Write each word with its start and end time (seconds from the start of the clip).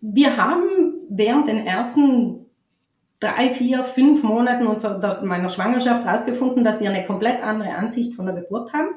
wir 0.00 0.36
haben 0.36 0.94
während 1.08 1.48
den 1.48 1.66
ersten 1.66 2.46
drei, 3.20 3.50
vier, 3.50 3.84
fünf 3.84 4.22
Monaten 4.22 4.64
meiner 5.26 5.48
Schwangerschaft 5.50 6.04
herausgefunden, 6.04 6.64
dass 6.64 6.80
wir 6.80 6.90
eine 6.90 7.04
komplett 7.04 7.42
andere 7.42 7.74
Ansicht 7.74 8.14
von 8.14 8.26
der 8.26 8.34
Geburt 8.34 8.72
haben. 8.72 8.88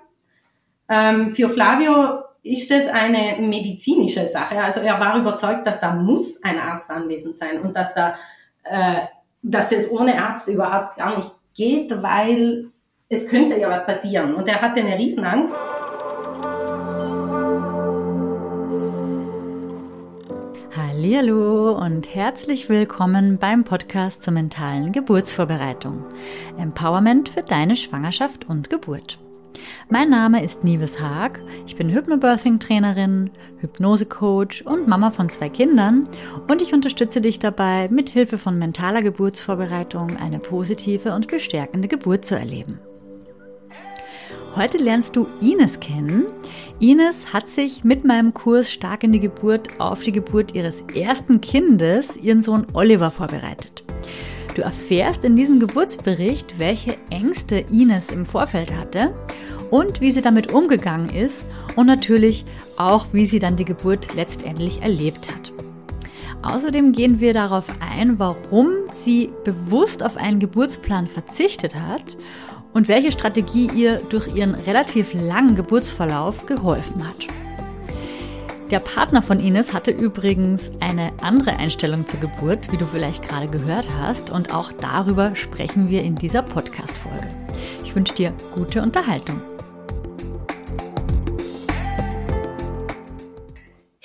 Ähm, 0.90 1.36
für 1.36 1.50
Flavio 1.50 2.24
ist 2.42 2.72
das 2.72 2.88
eine 2.88 3.42
medizinische 3.42 4.28
Sache. 4.28 4.62
Also 4.62 4.82
er 4.82 5.00
war 5.00 5.18
überzeugt, 5.18 5.68
dass 5.68 5.80
da 5.80 5.94
muss 5.94 6.42
ein 6.44 6.58
Arzt 6.58 6.90
anwesend 6.90 7.38
sein 7.38 7.62
und 7.62 7.76
dass 7.76 7.94
da, 7.94 8.16
äh, 8.64 9.02
dass 9.42 9.72
es 9.72 9.92
ohne 9.92 10.22
Arzt 10.22 10.48
überhaupt 10.48 10.98
gar 10.98 11.18
nicht 11.18 11.32
geht, 11.54 11.92
weil 12.02 12.70
es 13.10 13.28
könnte 13.28 13.58
ja 13.58 13.70
was 13.70 13.86
passieren. 13.86 14.36
Und 14.36 14.48
er 14.48 14.62
hatte 14.62 14.80
eine 14.80 14.98
Riesenangst. 14.98 15.54
Hallo 21.06 21.74
und 21.74 22.16
herzlich 22.16 22.70
willkommen 22.70 23.38
beim 23.38 23.66
Podcast 23.66 24.24
zur 24.24 24.32
mentalen 24.32 24.94
Geburtsvorbereitung. 24.94 26.06
Empowerment 26.58 27.28
für 27.28 27.42
deine 27.42 27.76
Schwangerschaft 27.76 28.48
und 28.48 28.70
Geburt. 28.70 29.20
Mein 29.90 30.10
Name 30.10 30.42
ist 30.42 30.64
Nives 30.64 31.02
Haag. 31.02 31.42
Ich 31.68 31.76
bin 31.76 31.90
Hypnobirthing-Trainerin, 31.90 33.32
Hypnose-Coach 33.60 34.62
und 34.62 34.88
Mama 34.88 35.12
von 35.12 35.28
zwei 35.28 35.50
Kindern 35.50 36.08
und 36.48 36.62
ich 36.62 36.74
unterstütze 36.74 37.20
dich 37.20 37.38
dabei, 37.38 37.90
mit 37.90 38.10
Hilfe 38.10 38.38
von 38.38 38.58
mentaler 38.58 39.02
Geburtsvorbereitung 39.02 40.16
eine 40.16 40.40
positive 40.40 41.14
und 41.14 41.28
bestärkende 41.28 41.90
Geburt 41.90 42.24
zu 42.24 42.36
erleben. 42.36 42.80
Heute 44.56 44.78
lernst 44.78 45.16
du 45.16 45.26
Ines 45.42 45.80
kennen. 45.80 46.28
Ines 46.80 47.34
hat 47.34 47.50
sich 47.50 47.84
mit 47.84 48.06
meinem 48.06 48.36
Kurs 48.36 48.72
Stark 48.72 49.04
in 49.04 49.12
die 49.12 49.20
Geburt 49.20 49.68
auf 49.80 50.04
die 50.04 50.12
Geburt 50.12 50.54
ihres 50.54 50.84
ersten 50.94 51.42
Kindes, 51.42 52.18
ihren 52.18 52.44
Sohn 52.44 52.68
Oliver, 52.74 53.10
vorbereitet. 53.10 53.84
Du 54.54 54.62
erfährst 54.62 55.26
in 55.26 55.36
diesem 55.36 55.60
Geburtsbericht, 55.60 56.60
welche 56.60 56.98
Ängste 57.10 57.66
Ines 57.72 58.12
im 58.12 58.26
Vorfeld 58.26 58.78
hatte 58.78 59.16
und 59.72 60.02
wie 60.02 60.12
sie 60.12 60.22
damit 60.22 60.54
umgegangen 60.54 61.10
ist 61.10 61.48
und 61.76 61.88
natürlich 61.88 62.46
auch, 62.78 63.08
wie 63.12 63.26
sie 63.26 63.40
dann 63.40 63.56
die 63.56 63.66
Geburt 63.66 64.14
letztendlich 64.14 64.84
erlebt 64.84 65.34
hat. 65.34 65.52
Außerdem 66.44 66.92
gehen 66.92 67.20
wir 67.20 67.34
darauf 67.34 67.66
ein, 67.80 68.20
warum 68.20 68.68
sie 68.92 69.32
bewusst 69.46 70.04
auf 70.04 70.16
einen 70.16 70.40
Geburtsplan 70.40 71.08
verzichtet 71.08 71.74
hat 71.74 72.18
und 72.74 72.88
welche 72.88 73.12
Strategie 73.12 73.70
ihr 73.76 73.98
durch 74.10 74.36
ihren 74.36 74.56
relativ 74.56 75.14
langen 75.14 75.56
Geburtsverlauf 75.56 76.46
geholfen 76.46 77.08
hat. 77.08 77.28
Der 78.72 78.80
Partner 78.80 79.22
von 79.22 79.40
Ines 79.40 79.72
hatte 79.72 79.92
übrigens 79.92 80.72
eine 80.80 81.12
andere 81.22 81.58
Einstellung 81.58 82.08
zur 82.08 82.20
Geburt, 82.22 82.72
wie 82.72 82.78
du 82.78 82.86
vielleicht 82.86 83.28
gerade 83.28 83.46
gehört 83.46 83.88
hast, 84.00 84.32
und 84.32 84.54
auch 84.54 84.72
darüber 84.74 85.36
sprechen 85.36 85.90
wir 85.90 86.02
in 86.02 86.16
dieser 86.16 86.42
Podcast-Folge. 86.42 87.28
Ich 87.84 87.96
wünsche 87.96 88.16
dir 88.16 88.34
gute 88.56 88.82
Unterhaltung. 88.82 89.53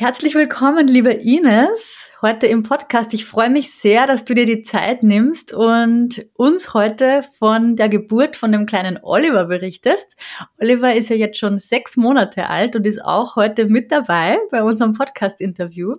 Herzlich 0.00 0.36
willkommen, 0.36 0.86
liebe 0.86 1.10
Ines, 1.10 2.12
heute 2.22 2.46
im 2.46 2.62
Podcast. 2.62 3.12
Ich 3.14 3.24
freue 3.24 3.50
mich 3.50 3.72
sehr, 3.72 4.06
dass 4.06 4.24
du 4.24 4.32
dir 4.32 4.44
die 4.44 4.62
Zeit 4.62 5.02
nimmst 5.02 5.52
und 5.52 6.24
uns 6.34 6.72
heute 6.72 7.24
von 7.40 7.74
der 7.74 7.88
Geburt 7.88 8.36
von 8.36 8.52
dem 8.52 8.66
kleinen 8.66 9.00
Oliver 9.02 9.46
berichtest. 9.46 10.16
Oliver 10.60 10.94
ist 10.94 11.10
ja 11.10 11.16
jetzt 11.16 11.36
schon 11.36 11.58
sechs 11.58 11.96
Monate 11.96 12.48
alt 12.48 12.76
und 12.76 12.86
ist 12.86 13.04
auch 13.04 13.34
heute 13.34 13.64
mit 13.64 13.90
dabei 13.90 14.38
bei 14.52 14.62
unserem 14.62 14.92
Podcast-Interview. 14.92 15.96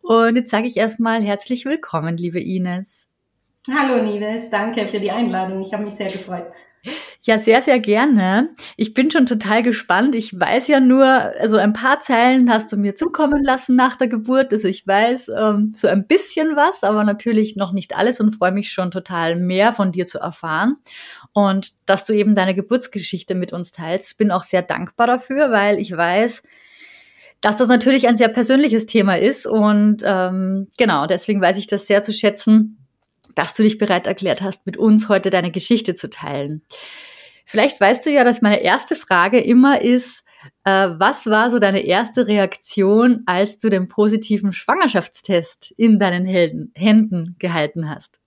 Und 0.00 0.34
jetzt 0.34 0.50
sage 0.50 0.66
ich 0.66 0.76
erstmal 0.76 1.22
herzlich 1.22 1.64
willkommen, 1.64 2.16
liebe 2.16 2.40
Ines. 2.40 3.08
Hallo, 3.72 4.02
Nives. 4.02 4.50
Danke 4.50 4.88
für 4.88 4.98
die 4.98 5.12
Einladung. 5.12 5.62
Ich 5.62 5.72
habe 5.72 5.84
mich 5.84 5.94
sehr 5.94 6.10
gefreut. 6.10 6.46
Ja, 7.22 7.38
sehr, 7.38 7.60
sehr 7.60 7.78
gerne. 7.80 8.48
Ich 8.78 8.94
bin 8.94 9.10
schon 9.10 9.26
total 9.26 9.62
gespannt. 9.62 10.14
Ich 10.14 10.38
weiß 10.40 10.68
ja 10.68 10.80
nur, 10.80 11.04
also 11.04 11.58
ein 11.58 11.74
paar 11.74 12.00
Zeilen 12.00 12.50
hast 12.50 12.72
du 12.72 12.78
mir 12.78 12.94
zukommen 12.94 13.44
lassen 13.44 13.76
nach 13.76 13.96
der 13.96 14.08
Geburt. 14.08 14.54
Also 14.54 14.68
ich 14.68 14.86
weiß 14.86 15.30
ähm, 15.38 15.74
so 15.76 15.88
ein 15.88 16.06
bisschen 16.06 16.56
was, 16.56 16.82
aber 16.82 17.04
natürlich 17.04 17.56
noch 17.56 17.72
nicht 17.72 17.94
alles 17.94 18.20
und 18.20 18.32
freue 18.32 18.52
mich 18.52 18.72
schon 18.72 18.90
total 18.90 19.36
mehr 19.36 19.74
von 19.74 19.92
dir 19.92 20.06
zu 20.06 20.18
erfahren. 20.18 20.76
Und 21.34 21.72
dass 21.84 22.06
du 22.06 22.14
eben 22.14 22.34
deine 22.34 22.54
Geburtsgeschichte 22.54 23.34
mit 23.34 23.52
uns 23.52 23.70
teilst. 23.70 24.16
Bin 24.16 24.30
auch 24.30 24.42
sehr 24.42 24.62
dankbar 24.62 25.06
dafür, 25.06 25.50
weil 25.52 25.78
ich 25.78 25.94
weiß, 25.94 26.42
dass 27.42 27.58
das 27.58 27.68
natürlich 27.68 28.08
ein 28.08 28.16
sehr 28.16 28.28
persönliches 28.28 28.86
Thema 28.86 29.18
ist. 29.18 29.46
Und 29.46 29.98
ähm, 30.06 30.68
genau, 30.78 31.06
deswegen 31.06 31.42
weiß 31.42 31.58
ich 31.58 31.66
das 31.66 31.86
sehr 31.86 32.02
zu 32.02 32.14
schätzen, 32.14 32.79
dass 33.40 33.54
du 33.54 33.62
dich 33.62 33.78
bereit 33.78 34.06
erklärt 34.06 34.42
hast, 34.42 34.66
mit 34.66 34.76
uns 34.76 35.08
heute 35.08 35.30
deine 35.30 35.50
Geschichte 35.50 35.94
zu 35.94 36.10
teilen. 36.10 36.60
Vielleicht 37.46 37.80
weißt 37.80 38.04
du 38.04 38.10
ja, 38.10 38.22
dass 38.22 38.42
meine 38.42 38.60
erste 38.60 38.96
Frage 38.96 39.40
immer 39.40 39.80
ist, 39.80 40.26
äh, 40.64 40.88
was 40.98 41.24
war 41.24 41.50
so 41.50 41.58
deine 41.58 41.80
erste 41.80 42.28
Reaktion, 42.28 43.22
als 43.24 43.56
du 43.56 43.70
den 43.70 43.88
positiven 43.88 44.52
Schwangerschaftstest 44.52 45.72
in 45.78 45.98
deinen 45.98 46.26
Helden, 46.26 46.70
Händen 46.74 47.36
gehalten 47.38 47.88
hast? 47.88 48.20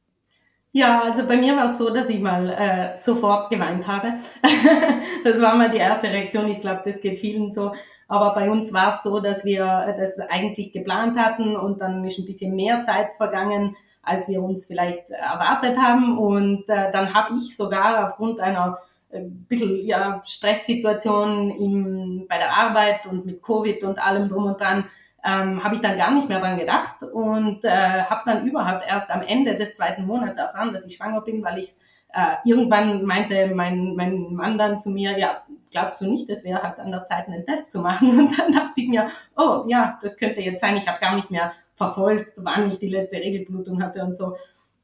Ja, 0.72 1.04
also 1.04 1.28
bei 1.28 1.38
mir 1.38 1.56
war 1.56 1.66
es 1.66 1.78
so, 1.78 1.92
dass 1.92 2.10
ich 2.10 2.20
mal 2.20 2.50
äh, 2.50 2.98
sofort 2.98 3.52
geweint 3.52 3.88
habe. 3.88 4.14
das 5.24 5.40
war 5.40 5.56
mal 5.56 5.70
die 5.70 5.78
erste 5.78 6.08
Reaktion. 6.08 6.50
Ich 6.50 6.60
glaube, 6.60 6.82
das 6.84 7.00
geht 7.02 7.20
vielen 7.20 7.52
so. 7.52 7.72
Aber 8.08 8.34
bei 8.34 8.50
uns 8.50 8.74
war 8.74 8.90
es 8.90 9.04
so, 9.04 9.20
dass 9.20 9.46
wir 9.46 9.96
das 10.00 10.18
eigentlich 10.28 10.72
geplant 10.72 11.20
hatten 11.20 11.56
und 11.56 11.82
dann 11.82 12.04
ist 12.04 12.18
ein 12.18 12.26
bisschen 12.26 12.56
mehr 12.56 12.82
Zeit 12.82 13.10
vergangen 13.18 13.76
als 14.04 14.28
wir 14.28 14.44
uns 14.44 14.66
vielleicht 14.66 15.10
erwartet 15.10 15.78
haben. 15.78 16.18
Und 16.18 16.70
äh, 16.70 16.92
dann 16.92 17.14
habe 17.14 17.36
ich 17.36 17.56
sogar 17.56 18.06
aufgrund 18.06 18.40
einer 18.40 18.78
äh, 19.10 19.24
bisschen 19.24 19.86
ja, 19.86 20.22
Stresssituation 20.26 21.50
im, 21.52 22.26
bei 22.28 22.38
der 22.38 22.56
Arbeit 22.56 23.08
und 23.08 23.26
mit 23.26 23.42
Covid 23.42 23.84
und 23.84 24.00
allem 24.00 24.30
drum 24.30 24.46
und 24.46 24.60
dran, 24.60 24.86
ähm, 25.26 25.64
habe 25.64 25.76
ich 25.76 25.82
dann 25.82 25.98
gar 25.98 26.14
nicht 26.14 26.28
mehr 26.28 26.42
dran 26.42 26.60
gedacht 26.60 27.02
und 27.02 27.64
äh, 27.64 27.70
habe 28.04 28.22
dann 28.26 28.46
überhaupt 28.46 28.84
erst 28.86 29.10
am 29.10 29.22
Ende 29.22 29.56
des 29.56 29.74
zweiten 29.74 30.06
Monats 30.06 30.38
erfahren, 30.38 30.74
dass 30.74 30.86
ich 30.86 30.98
schwanger 30.98 31.22
bin, 31.22 31.44
weil 31.44 31.60
ich 31.60 31.70
äh, 32.14 32.36
irgendwann 32.44 33.06
meinte 33.06 33.54
mein, 33.56 33.96
mein 33.96 34.34
Mann 34.34 34.58
dann 34.58 34.80
zu 34.80 34.90
mir, 34.90 35.18
ja, 35.18 35.44
glaubst 35.74 36.00
du 36.00 36.06
nicht, 36.06 36.30
es 36.30 36.46
wäre 36.46 36.64
halt 36.64 36.80
an 36.80 36.92
der 36.92 37.04
Zeit, 37.04 37.28
einen 37.28 37.46
Test 37.46 37.72
zu 37.72 37.80
machen? 37.80 38.10
Und 38.20 38.40
dann 38.40 38.54
dachte 38.54 38.80
ich 38.80 38.88
mir, 38.88 39.08
oh 39.36 39.66
ja, 39.68 40.00
das 40.02 40.16
könnte 40.16 40.40
jetzt 40.40 40.62
sein, 40.62 40.78
ich 40.78 40.88
habe 40.88 41.02
gar 41.02 41.16
nicht 41.16 41.30
mehr 41.30 41.52
verfolgt, 41.76 42.34
wann 42.38 42.70
ich 42.70 42.80
die 42.80 42.90
letzte 42.90 43.18
Regelblutung 43.18 43.84
hatte 43.84 44.04
und 44.04 44.16
so. 44.16 44.38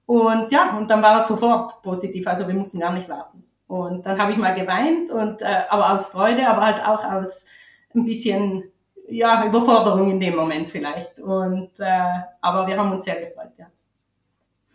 Und 0.05 0.51
ja, 0.51 0.75
und 0.75 0.89
dann 0.89 1.03
war 1.03 1.19
es 1.19 1.27
sofort 1.27 1.81
positiv, 1.83 2.25
also 2.27 2.47
wir 2.47 2.55
mussten 2.55 2.79
gar 2.79 2.91
nicht 2.91 3.07
warten. 3.07 3.43
Und 3.67 4.05
dann 4.05 4.19
habe 4.19 4.31
ich 4.31 4.37
mal 4.39 4.55
geweint 4.55 5.11
und 5.11 5.43
äh, 5.43 5.65
aber 5.69 5.93
aus 5.93 6.07
Freude, 6.07 6.49
aber 6.49 6.65
halt 6.65 6.83
auch 6.83 7.03
aus 7.05 7.45
ein 7.93 8.05
bisschen 8.05 8.63
ja 9.07 9.45
Überforderung 9.45 10.09
in 10.09 10.19
dem 10.19 10.35
Moment 10.35 10.69
vielleicht. 10.71 11.19
Und 11.19 11.79
äh, 11.79 12.23
aber 12.41 12.65
wir 12.65 12.77
haben 12.77 12.91
uns 12.91 13.05
sehr 13.05 13.21
gefreut, 13.21 13.51
ja. 13.57 13.67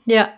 Ja, 0.06 0.28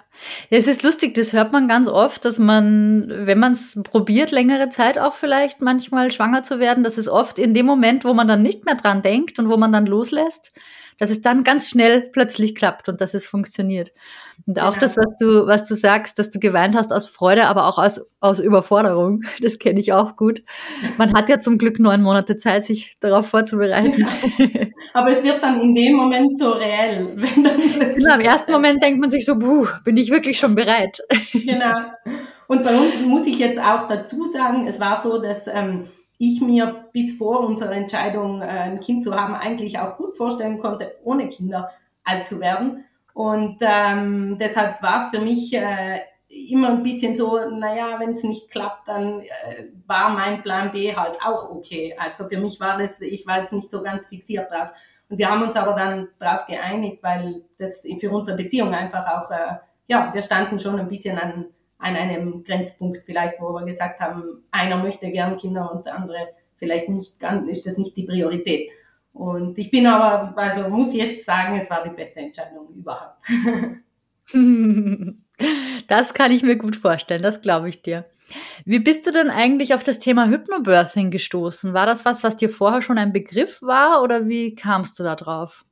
es 0.50 0.66
ist 0.66 0.82
lustig, 0.82 1.14
das 1.14 1.32
hört 1.32 1.52
man 1.52 1.68
ganz 1.68 1.88
oft, 1.88 2.24
dass 2.24 2.38
man, 2.38 3.06
wenn 3.08 3.38
man 3.38 3.52
es 3.52 3.78
probiert, 3.82 4.30
längere 4.30 4.70
Zeit 4.70 4.98
auch 4.98 5.14
vielleicht 5.14 5.60
manchmal 5.60 6.10
schwanger 6.10 6.42
zu 6.42 6.58
werden, 6.58 6.84
dass 6.84 6.98
es 6.98 7.08
oft 7.08 7.38
in 7.38 7.52
dem 7.52 7.66
Moment, 7.66 8.04
wo 8.04 8.14
man 8.14 8.28
dann 8.28 8.42
nicht 8.42 8.64
mehr 8.64 8.76
dran 8.76 9.02
denkt 9.02 9.38
und 9.38 9.48
wo 9.48 9.56
man 9.56 9.72
dann 9.72 9.86
loslässt, 9.86 10.52
dass 10.98 11.10
es 11.10 11.20
dann 11.20 11.44
ganz 11.44 11.68
schnell 11.68 12.00
plötzlich 12.00 12.54
klappt 12.54 12.88
und 12.88 13.00
dass 13.00 13.12
es 13.12 13.26
funktioniert. 13.26 13.92
Und 14.46 14.60
auch 14.60 14.74
genau. 14.74 14.80
das, 14.80 14.96
was 14.96 15.16
du, 15.20 15.46
was 15.46 15.68
du 15.68 15.74
sagst, 15.74 16.18
dass 16.18 16.30
du 16.30 16.38
geweint 16.38 16.76
hast 16.76 16.92
aus 16.92 17.08
Freude, 17.08 17.46
aber 17.46 17.66
auch 17.66 17.78
aus, 17.78 18.00
aus 18.20 18.40
Überforderung, 18.40 19.22
das 19.42 19.58
kenne 19.58 19.80
ich 19.80 19.92
auch 19.92 20.16
gut. 20.16 20.42
Man 20.96 21.12
hat 21.14 21.28
ja 21.28 21.38
zum 21.38 21.58
Glück 21.58 21.78
neun 21.78 22.02
Monate 22.02 22.36
Zeit, 22.36 22.64
sich 22.64 22.96
darauf 23.00 23.28
vorzubereiten. 23.28 24.06
Ja. 24.38 24.48
Aber 24.92 25.10
es 25.10 25.22
wird 25.22 25.42
dann 25.42 25.60
in 25.60 25.74
dem 25.74 25.94
Moment 25.94 26.38
so 26.38 26.52
reell. 26.52 27.12
Wenn 27.16 27.44
dann 27.44 27.94
genau, 27.94 28.14
im 28.14 28.20
ersten 28.20 28.52
Moment 28.52 28.82
denkt 28.82 29.00
man 29.00 29.10
sich 29.10 29.24
so, 29.24 29.38
puh, 29.38 29.66
bin 29.84 29.96
ich 29.96 30.10
wirklich 30.10 30.38
schon 30.38 30.54
bereit. 30.54 30.98
Genau. 31.32 31.74
Und 32.48 32.62
bei 32.62 32.76
uns 32.76 33.00
muss 33.00 33.26
ich 33.26 33.38
jetzt 33.38 33.60
auch 33.60 33.88
dazu 33.88 34.24
sagen, 34.24 34.66
es 34.68 34.78
war 34.78 35.00
so, 35.00 35.20
dass 35.20 35.48
ähm, 35.48 35.84
ich 36.18 36.40
mir 36.40 36.86
bis 36.92 37.18
vor 37.18 37.40
unserer 37.40 37.72
Entscheidung, 37.72 38.40
äh, 38.40 38.46
ein 38.46 38.80
Kind 38.80 39.04
zu 39.04 39.14
haben, 39.14 39.34
eigentlich 39.34 39.78
auch 39.78 39.96
gut 39.96 40.16
vorstellen 40.16 40.58
konnte, 40.58 40.94
ohne 41.02 41.28
Kinder 41.28 41.70
alt 42.04 42.28
zu 42.28 42.40
werden. 42.40 42.84
Und 43.14 43.58
ähm, 43.60 44.36
deshalb 44.38 44.82
war 44.82 45.00
es 45.00 45.08
für 45.08 45.20
mich 45.20 45.52
äh, 45.54 46.00
immer 46.50 46.70
ein 46.70 46.82
bisschen 46.82 47.14
so, 47.14 47.38
naja, 47.50 47.98
wenn 47.98 48.10
es 48.10 48.22
nicht 48.22 48.50
klappt, 48.50 48.88
dann 48.88 49.20
äh, 49.20 49.64
war 49.86 50.10
mein 50.10 50.42
Plan 50.42 50.72
B 50.72 50.94
halt 50.94 51.18
auch 51.24 51.50
okay. 51.50 51.94
Also 51.98 52.28
für 52.28 52.38
mich 52.38 52.60
war 52.60 52.78
das, 52.78 53.00
ich 53.00 53.26
war 53.26 53.40
jetzt 53.40 53.52
nicht 53.52 53.70
so 53.70 53.82
ganz 53.82 54.08
fixiert 54.08 54.50
drauf. 54.50 54.68
Und 55.08 55.18
wir 55.18 55.30
haben 55.30 55.42
uns 55.42 55.56
aber 55.56 55.74
dann 55.74 56.08
drauf 56.18 56.46
geeinigt, 56.46 57.02
weil 57.02 57.44
das 57.58 57.86
für 58.00 58.10
unsere 58.10 58.36
Beziehung 58.36 58.74
einfach 58.74 59.06
auch, 59.06 59.30
äh, 59.30 59.56
ja, 59.88 60.12
wir 60.12 60.22
standen 60.22 60.58
schon 60.58 60.78
ein 60.78 60.88
bisschen 60.88 61.18
an 61.18 61.46
an 61.78 61.96
einem 61.96 62.42
Grenzpunkt 62.42 63.02
vielleicht, 63.04 63.40
wo 63.40 63.52
wir 63.52 63.64
gesagt 63.64 64.00
haben, 64.00 64.42
einer 64.50 64.78
möchte 64.78 65.10
gern 65.10 65.36
Kinder 65.36 65.70
und 65.72 65.86
der 65.86 65.96
andere 65.96 66.28
vielleicht 66.56 66.88
nicht, 66.88 67.20
ganz, 67.20 67.50
ist 67.50 67.66
das 67.66 67.76
nicht 67.76 67.96
die 67.96 68.06
Priorität. 68.06 68.70
Und 69.12 69.58
ich 69.58 69.70
bin 69.70 69.86
aber, 69.86 70.36
also 70.36 70.68
muss 70.68 70.94
jetzt 70.94 71.26
sagen, 71.26 71.58
es 71.58 71.70
war 71.70 71.84
die 71.84 71.94
beste 71.94 72.20
Entscheidung 72.20 72.68
überhaupt. 72.74 73.18
Das 75.88 76.14
kann 76.14 76.32
ich 76.32 76.42
mir 76.42 76.56
gut 76.56 76.76
vorstellen, 76.76 77.22
das 77.22 77.42
glaube 77.42 77.68
ich 77.68 77.82
dir. 77.82 78.04
Wie 78.64 78.80
bist 78.80 79.06
du 79.06 79.12
denn 79.12 79.30
eigentlich 79.30 79.74
auf 79.74 79.84
das 79.84 79.98
Thema 79.98 80.26
Hypnobirthing 80.26 81.10
gestoßen? 81.10 81.74
War 81.74 81.86
das 81.86 82.04
was, 82.04 82.24
was 82.24 82.36
dir 82.36 82.50
vorher 82.50 82.82
schon 82.82 82.98
ein 82.98 83.12
Begriff 83.12 83.62
war 83.62 84.02
oder 84.02 84.26
wie 84.28 84.54
kamst 84.54 84.98
du 84.98 85.04
da 85.04 85.14
drauf? 85.14 85.64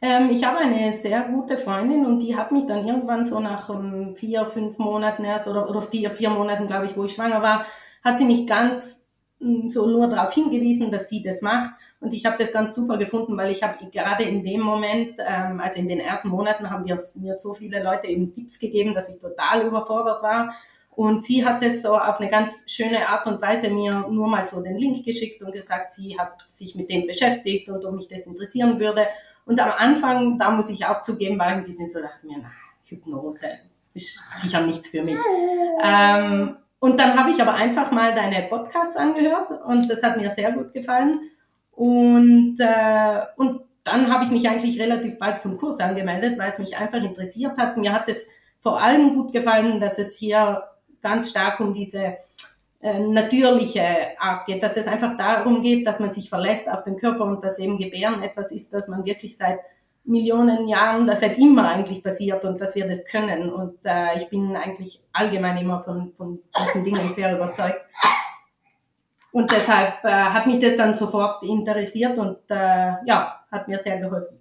Ähm, 0.00 0.30
ich 0.30 0.44
habe 0.44 0.58
eine 0.58 0.92
sehr 0.92 1.22
gute 1.22 1.58
Freundin 1.58 2.06
und 2.06 2.20
die 2.20 2.36
hat 2.36 2.52
mich 2.52 2.66
dann 2.66 2.86
irgendwann 2.86 3.24
so 3.24 3.40
nach 3.40 3.68
um, 3.68 4.14
vier, 4.14 4.46
fünf 4.46 4.78
Monaten 4.78 5.24
erst 5.24 5.48
oder, 5.48 5.68
oder 5.68 5.82
vier, 5.82 6.10
vier 6.10 6.30
Monaten, 6.30 6.68
glaube 6.68 6.86
ich, 6.86 6.96
wo 6.96 7.04
ich 7.04 7.12
schwanger 7.12 7.42
war, 7.42 7.66
hat 8.04 8.18
sie 8.18 8.24
mich 8.24 8.46
ganz 8.46 9.04
mm, 9.40 9.68
so 9.68 9.86
nur 9.86 10.08
darauf 10.08 10.32
hingewiesen, 10.32 10.90
dass 10.90 11.08
sie 11.08 11.22
das 11.22 11.42
macht. 11.42 11.72
Und 12.00 12.12
ich 12.12 12.24
habe 12.26 12.36
das 12.38 12.52
ganz 12.52 12.74
super 12.74 12.96
gefunden, 12.96 13.36
weil 13.36 13.50
ich 13.50 13.62
habe 13.62 13.90
gerade 13.90 14.22
in 14.24 14.44
dem 14.44 14.60
Moment, 14.60 15.18
ähm, 15.18 15.60
also 15.60 15.80
in 15.80 15.88
den 15.88 15.98
ersten 15.98 16.28
Monaten, 16.28 16.70
haben 16.70 16.86
wir, 16.86 16.96
mir 17.16 17.34
so 17.34 17.54
viele 17.54 17.82
Leute 17.82 18.06
eben 18.06 18.32
Tipps 18.32 18.58
gegeben, 18.58 18.94
dass 18.94 19.08
ich 19.08 19.18
total 19.18 19.66
überfordert 19.66 20.22
war. 20.22 20.54
Und 20.90 21.24
sie 21.24 21.44
hat 21.44 21.62
das 21.62 21.82
so 21.82 21.96
auf 21.96 22.18
eine 22.18 22.30
ganz 22.30 22.64
schöne 22.68 23.08
Art 23.08 23.26
und 23.26 23.40
Weise 23.40 23.70
mir 23.70 24.06
nur 24.08 24.28
mal 24.28 24.44
so 24.44 24.60
den 24.60 24.76
Link 24.76 25.04
geschickt 25.04 25.42
und 25.42 25.52
gesagt, 25.52 25.92
sie 25.92 26.18
hat 26.18 26.42
sich 26.48 26.74
mit 26.74 26.90
dem 26.90 27.06
beschäftigt 27.06 27.68
und 27.68 27.84
ob 27.84 27.94
mich 27.94 28.08
das 28.08 28.26
interessieren 28.26 28.80
würde. 28.80 29.06
Und 29.44 29.60
am 29.60 29.70
Anfang, 29.70 30.38
da 30.38 30.50
muss 30.50 30.68
ich 30.68 30.86
auch 30.86 31.02
zugeben, 31.02 31.38
war 31.38 31.50
ich 31.50 31.54
ein 31.54 31.64
bisschen 31.64 31.88
so, 31.88 32.00
dachte 32.00 32.26
mir, 32.26 32.38
na, 32.42 32.50
Hypnose 32.84 33.46
ist 33.94 34.20
sicher 34.38 34.60
nichts 34.60 34.88
für 34.88 35.02
mich. 35.02 35.18
Ähm, 35.82 36.56
und 36.80 36.98
dann 36.98 37.18
habe 37.18 37.30
ich 37.30 37.40
aber 37.40 37.54
einfach 37.54 37.90
mal 37.90 38.14
deine 38.14 38.48
Podcasts 38.48 38.96
angehört 38.96 39.50
und 39.66 39.88
das 39.90 40.02
hat 40.02 40.16
mir 40.16 40.30
sehr 40.30 40.52
gut 40.52 40.72
gefallen. 40.72 41.18
Und, 41.78 42.56
äh, 42.58 43.20
und 43.36 43.60
dann 43.84 44.12
habe 44.12 44.24
ich 44.24 44.32
mich 44.32 44.48
eigentlich 44.48 44.80
relativ 44.80 45.16
bald 45.16 45.40
zum 45.40 45.56
Kurs 45.58 45.78
angemeldet, 45.78 46.36
weil 46.36 46.50
es 46.50 46.58
mich 46.58 46.76
einfach 46.76 47.00
interessiert 47.00 47.56
hat. 47.56 47.76
Mir 47.76 47.92
hat 47.92 48.08
es 48.08 48.28
vor 48.58 48.82
allem 48.82 49.14
gut 49.14 49.32
gefallen, 49.32 49.78
dass 49.78 49.98
es 49.98 50.16
hier 50.16 50.64
ganz 51.00 51.30
stark 51.30 51.60
um 51.60 51.74
diese 51.74 52.16
äh, 52.80 52.98
natürliche 52.98 54.18
Art 54.18 54.46
geht, 54.46 54.60
dass 54.60 54.76
es 54.76 54.88
einfach 54.88 55.16
darum 55.16 55.62
geht, 55.62 55.86
dass 55.86 56.00
man 56.00 56.10
sich 56.10 56.28
verlässt 56.28 56.68
auf 56.68 56.82
den 56.82 56.96
Körper 56.96 57.22
und 57.22 57.44
dass 57.44 57.60
eben 57.60 57.78
Gebären 57.78 58.24
etwas 58.24 58.50
ist, 58.50 58.74
das 58.74 58.88
man 58.88 59.04
wirklich 59.04 59.36
seit 59.36 59.60
Millionen 60.02 60.66
Jahren, 60.66 61.06
das 61.06 61.20
seit 61.20 61.38
immer 61.38 61.68
eigentlich 61.68 62.02
passiert 62.02 62.44
und 62.44 62.60
dass 62.60 62.74
wir 62.74 62.88
das 62.88 63.04
können. 63.04 63.52
Und 63.52 63.78
äh, 63.84 64.16
ich 64.16 64.28
bin 64.30 64.56
eigentlich 64.56 65.00
allgemein 65.12 65.58
immer 65.58 65.78
von, 65.78 66.12
von 66.16 66.40
diesen 66.58 66.82
Dingen 66.82 67.12
sehr 67.12 67.36
überzeugt. 67.36 67.80
Und 69.32 69.50
deshalb 69.52 70.04
äh, 70.04 70.08
hat 70.08 70.46
mich 70.46 70.58
das 70.58 70.76
dann 70.76 70.94
sofort 70.94 71.42
interessiert 71.42 72.16
und 72.18 72.38
äh, 72.48 72.94
ja, 73.04 73.44
hat 73.50 73.68
mir 73.68 73.78
sehr 73.78 73.98
geholfen. 73.98 74.38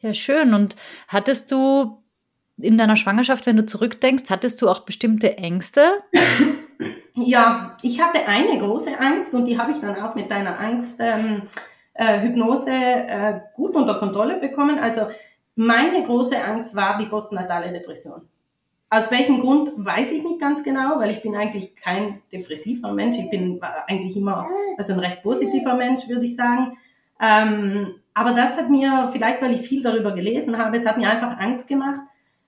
Ja, 0.00 0.14
schön. 0.14 0.54
Und 0.54 0.76
hattest 1.08 1.50
du 1.50 2.02
in 2.58 2.78
deiner 2.78 2.96
Schwangerschaft, 2.96 3.46
wenn 3.46 3.56
du 3.56 3.66
zurückdenkst, 3.66 4.30
hattest 4.30 4.62
du 4.62 4.68
auch 4.68 4.80
bestimmte 4.80 5.38
Ängste? 5.38 6.02
Ja, 7.14 7.76
ich 7.82 8.00
hatte 8.00 8.26
eine 8.26 8.58
große 8.58 8.98
Angst 8.98 9.34
und 9.34 9.44
die 9.44 9.58
habe 9.58 9.72
ich 9.72 9.80
dann 9.80 10.00
auch 10.00 10.14
mit 10.14 10.30
deiner 10.30 10.58
Angst 10.58 10.96
ähm, 10.98 11.42
äh, 11.92 12.20
Hypnose 12.20 12.70
äh, 12.70 13.40
gut 13.54 13.74
unter 13.74 13.98
Kontrolle 13.98 14.38
bekommen. 14.38 14.78
Also 14.78 15.08
meine 15.54 16.02
große 16.04 16.42
Angst 16.42 16.74
war 16.74 16.96
die 16.96 17.06
postnatale 17.06 17.70
Depression. 17.70 18.22
Aus 18.92 19.10
welchem 19.10 19.40
Grund 19.40 19.72
weiß 19.74 20.12
ich 20.12 20.22
nicht 20.22 20.38
ganz 20.38 20.62
genau, 20.62 20.98
weil 20.98 21.12
ich 21.12 21.22
bin 21.22 21.34
eigentlich 21.34 21.74
kein 21.76 22.20
depressiver 22.30 22.92
Mensch. 22.92 23.16
Ich 23.16 23.30
bin 23.30 23.58
eigentlich 23.86 24.18
immer 24.18 24.46
also 24.76 24.92
ein 24.92 24.98
recht 24.98 25.22
positiver 25.22 25.74
Mensch, 25.76 26.06
würde 26.08 26.26
ich 26.26 26.36
sagen. 26.36 26.76
Ähm, 27.18 27.94
aber 28.12 28.34
das 28.34 28.58
hat 28.58 28.68
mir, 28.68 29.08
vielleicht 29.10 29.40
weil 29.40 29.54
ich 29.54 29.66
viel 29.66 29.82
darüber 29.82 30.12
gelesen 30.12 30.58
habe, 30.58 30.76
es 30.76 30.84
hat 30.84 30.98
mir 30.98 31.08
einfach 31.08 31.38
Angst 31.38 31.68
gemacht, 31.68 32.00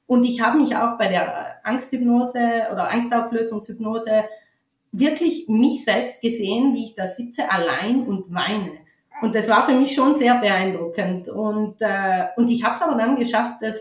und 0.07 0.25
ich 0.25 0.43
habe 0.43 0.59
mich 0.59 0.77
auch 0.77 0.99
bei 0.99 1.09
der 1.09 1.65
Angsthypnose 1.65 2.67
oder 2.71 2.91
Angstauflösungshypnose 2.91 4.25
wirklich 4.93 5.49
mich 5.49 5.83
selbst 5.83 6.21
gesehen, 6.21 6.75
wie 6.75 6.85
ich 6.85 6.95
da 6.95 7.07
sitze 7.07 7.51
allein 7.51 8.03
und 8.07 8.33
weine. 8.35 8.73
Und 9.23 9.35
das 9.35 9.49
war 9.49 9.63
für 9.63 9.73
mich 9.73 9.95
schon 9.95 10.15
sehr 10.15 10.35
beeindruckend. 10.35 11.29
Und, 11.29 11.77
äh, 11.81 12.27
und 12.37 12.51
ich 12.51 12.65
habe 12.65 12.75
es 12.75 12.83
aber 12.83 12.97
dann 12.97 13.17
geschafft, 13.17 13.57
das 13.63 13.81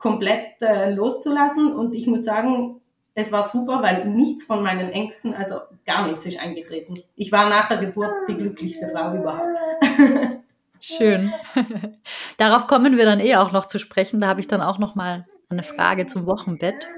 komplett 0.00 0.60
äh, 0.62 0.92
loszulassen. 0.92 1.72
Und 1.72 1.94
ich 1.94 2.08
muss 2.08 2.24
sagen, 2.24 2.80
es 3.14 3.30
war 3.30 3.44
super, 3.44 3.82
weil 3.82 4.06
nichts 4.06 4.44
von 4.44 4.62
meinen 4.62 4.90
Ängsten, 4.90 5.34
also 5.34 5.56
gar 5.86 6.08
nichts 6.08 6.26
ist 6.26 6.40
eingetreten. 6.40 6.94
Ich 7.14 7.30
war 7.30 7.48
nach 7.48 7.68
der 7.68 7.78
Geburt 7.78 8.12
die 8.28 8.36
glücklichste 8.36 8.90
Frau 8.92 9.14
überhaupt. 9.14 9.56
Schön. 10.80 11.32
Darauf 12.38 12.66
kommen 12.66 12.96
wir 12.96 13.04
dann 13.04 13.20
eh 13.20 13.36
auch 13.36 13.52
noch 13.52 13.66
zu 13.66 13.78
sprechen. 13.78 14.20
Da 14.20 14.28
habe 14.28 14.40
ich 14.40 14.48
dann 14.48 14.62
auch 14.62 14.78
noch 14.78 14.94
mal 14.94 15.26
eine 15.50 15.62
Frage 15.62 16.06
zum 16.06 16.26
Wochenbett. 16.26 16.88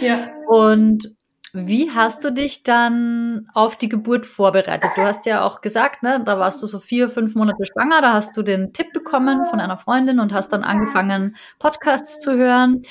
Ja. 0.00 0.32
Und 0.48 1.14
wie 1.52 1.90
hast 1.90 2.24
du 2.24 2.32
dich 2.32 2.62
dann 2.62 3.48
auf 3.54 3.76
die 3.76 3.88
Geburt 3.88 4.26
vorbereitet? 4.26 4.90
Du 4.96 5.02
hast 5.02 5.26
ja 5.26 5.44
auch 5.44 5.60
gesagt, 5.60 6.02
ne, 6.02 6.22
da 6.24 6.38
warst 6.38 6.62
du 6.62 6.66
so 6.66 6.78
vier, 6.78 7.08
fünf 7.08 7.34
Monate 7.34 7.64
schwanger, 7.66 8.00
da 8.00 8.12
hast 8.12 8.36
du 8.36 8.42
den 8.42 8.72
Tipp 8.72 8.92
bekommen 8.92 9.44
von 9.46 9.60
einer 9.60 9.76
Freundin 9.76 10.20
und 10.20 10.32
hast 10.32 10.52
dann 10.52 10.64
angefangen, 10.64 11.36
Podcasts 11.58 12.20
zu 12.20 12.32
hören. 12.36 12.82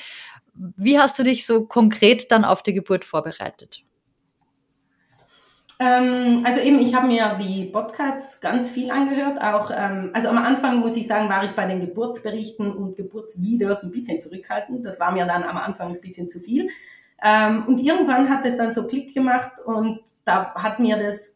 Wie 0.54 0.98
hast 0.98 1.18
du 1.18 1.22
dich 1.22 1.46
so 1.46 1.66
konkret 1.66 2.30
dann 2.32 2.44
auf 2.44 2.62
die 2.62 2.74
Geburt 2.74 3.04
vorbereitet? 3.04 3.84
Ähm, 5.80 6.42
also 6.44 6.60
eben, 6.60 6.80
ich 6.80 6.94
habe 6.94 7.06
mir 7.06 7.38
die 7.40 7.66
Podcasts 7.66 8.40
ganz 8.40 8.70
viel 8.70 8.90
angehört. 8.90 9.40
Auch, 9.40 9.70
ähm, 9.72 10.10
also 10.12 10.28
am 10.28 10.38
Anfang 10.38 10.80
muss 10.80 10.96
ich 10.96 11.06
sagen, 11.06 11.28
war 11.28 11.44
ich 11.44 11.52
bei 11.52 11.66
den 11.66 11.80
Geburtsberichten 11.80 12.72
und 12.72 12.96
Geburtsvideos 12.96 13.84
ein 13.84 13.92
bisschen 13.92 14.20
zurückhaltend. 14.20 14.84
Das 14.84 14.98
war 14.98 15.12
mir 15.12 15.26
dann 15.26 15.44
am 15.44 15.56
Anfang 15.56 15.94
ein 15.94 16.00
bisschen 16.00 16.28
zu 16.28 16.40
viel. 16.40 16.68
Ähm, 17.22 17.64
und 17.66 17.80
irgendwann 17.80 18.28
hat 18.28 18.46
es 18.46 18.56
dann 18.56 18.72
so 18.72 18.86
Klick 18.86 19.14
gemacht 19.14 19.52
und 19.64 20.00
da 20.24 20.54
hat 20.54 20.78
mir 20.78 20.96
das 20.96 21.34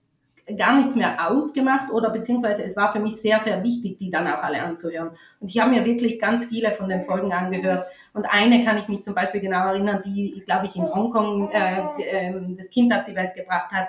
gar 0.57 0.77
nichts 0.77 0.97
mehr 0.97 1.31
ausgemacht 1.31 1.91
oder 1.91 2.11
beziehungsweise 2.11 2.65
es 2.65 2.77
war 2.77 2.93
für 2.93 2.99
mich 2.99 3.17
sehr, 3.17 3.39
sehr 3.41 3.63
wichtig, 3.63 3.99
die 3.99 4.11
dann 4.11 4.27
auch 4.27 4.43
alle 4.43 4.63
anzuhören. 4.63 5.11
Und 5.41 5.49
ich 5.49 5.59
habe 5.61 5.71
mir 5.71 5.85
wirklich 5.85 6.19
ganz 6.21 6.47
viele 6.47 6.73
von 6.73 6.89
den 6.89 7.05
Folgen 7.05 7.33
angehört. 7.33 7.87
Und 8.13 8.27
eine 8.27 8.65
kann 8.65 8.79
ich 8.79 8.89
mich 8.89 9.05
zum 9.05 9.15
Beispiel 9.15 9.41
genau 9.41 9.69
erinnern, 9.69 10.03
die, 10.05 10.43
glaube 10.45 10.67
ich, 10.67 10.77
in 10.77 10.83
Hongkong 10.83 11.51
äh, 11.51 11.81
äh, 12.03 12.35
das 12.57 12.71
Kind 12.71 12.93
auf 12.93 13.05
die 13.05 13.15
Welt 13.15 13.35
gebracht 13.35 13.71
hat. 13.73 13.89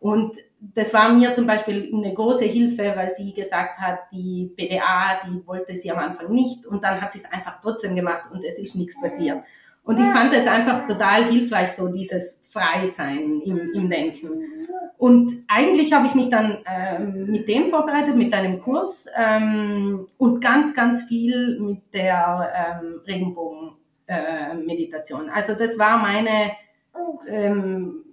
Und 0.00 0.36
das 0.60 0.94
war 0.94 1.12
mir 1.12 1.34
zum 1.34 1.46
Beispiel 1.46 1.90
eine 1.92 2.14
große 2.14 2.44
Hilfe, 2.44 2.92
weil 2.96 3.08
sie 3.08 3.32
gesagt 3.32 3.78
hat, 3.78 3.98
die 4.12 4.52
BDA, 4.56 5.20
die 5.26 5.44
wollte 5.46 5.74
sie 5.74 5.90
am 5.90 5.98
Anfang 5.98 6.30
nicht 6.30 6.66
und 6.66 6.84
dann 6.84 7.00
hat 7.00 7.12
sie 7.12 7.18
es 7.18 7.32
einfach 7.32 7.60
trotzdem 7.60 7.96
gemacht 7.96 8.24
und 8.32 8.44
es 8.44 8.58
ist 8.58 8.76
nichts 8.76 9.00
passiert. 9.00 9.38
Und 9.88 9.98
ich 9.98 10.06
fand 10.06 10.32
es 10.34 10.46
einfach 10.46 10.86
total 10.86 11.24
hilfreich, 11.24 11.72
so 11.72 11.88
dieses 11.88 12.38
Freisein 12.44 13.40
im, 13.40 13.72
im 13.72 13.88
Denken. 13.88 14.28
Und 14.98 15.32
eigentlich 15.48 15.94
habe 15.94 16.06
ich 16.06 16.14
mich 16.14 16.28
dann 16.28 16.58
ähm, 16.66 17.30
mit 17.30 17.48
dem 17.48 17.70
vorbereitet, 17.70 18.14
mit 18.14 18.34
deinem 18.34 18.60
Kurs 18.60 19.06
ähm, 19.16 20.06
und 20.18 20.42
ganz, 20.42 20.74
ganz 20.74 21.04
viel 21.04 21.58
mit 21.58 21.94
der 21.94 22.82
ähm, 22.82 23.00
Regenbogen-Meditation. 23.06 25.28
Äh, 25.28 25.32
also 25.32 25.54
das 25.54 25.78
war 25.78 25.96
meine 25.96 26.50
ähm, 27.26 28.04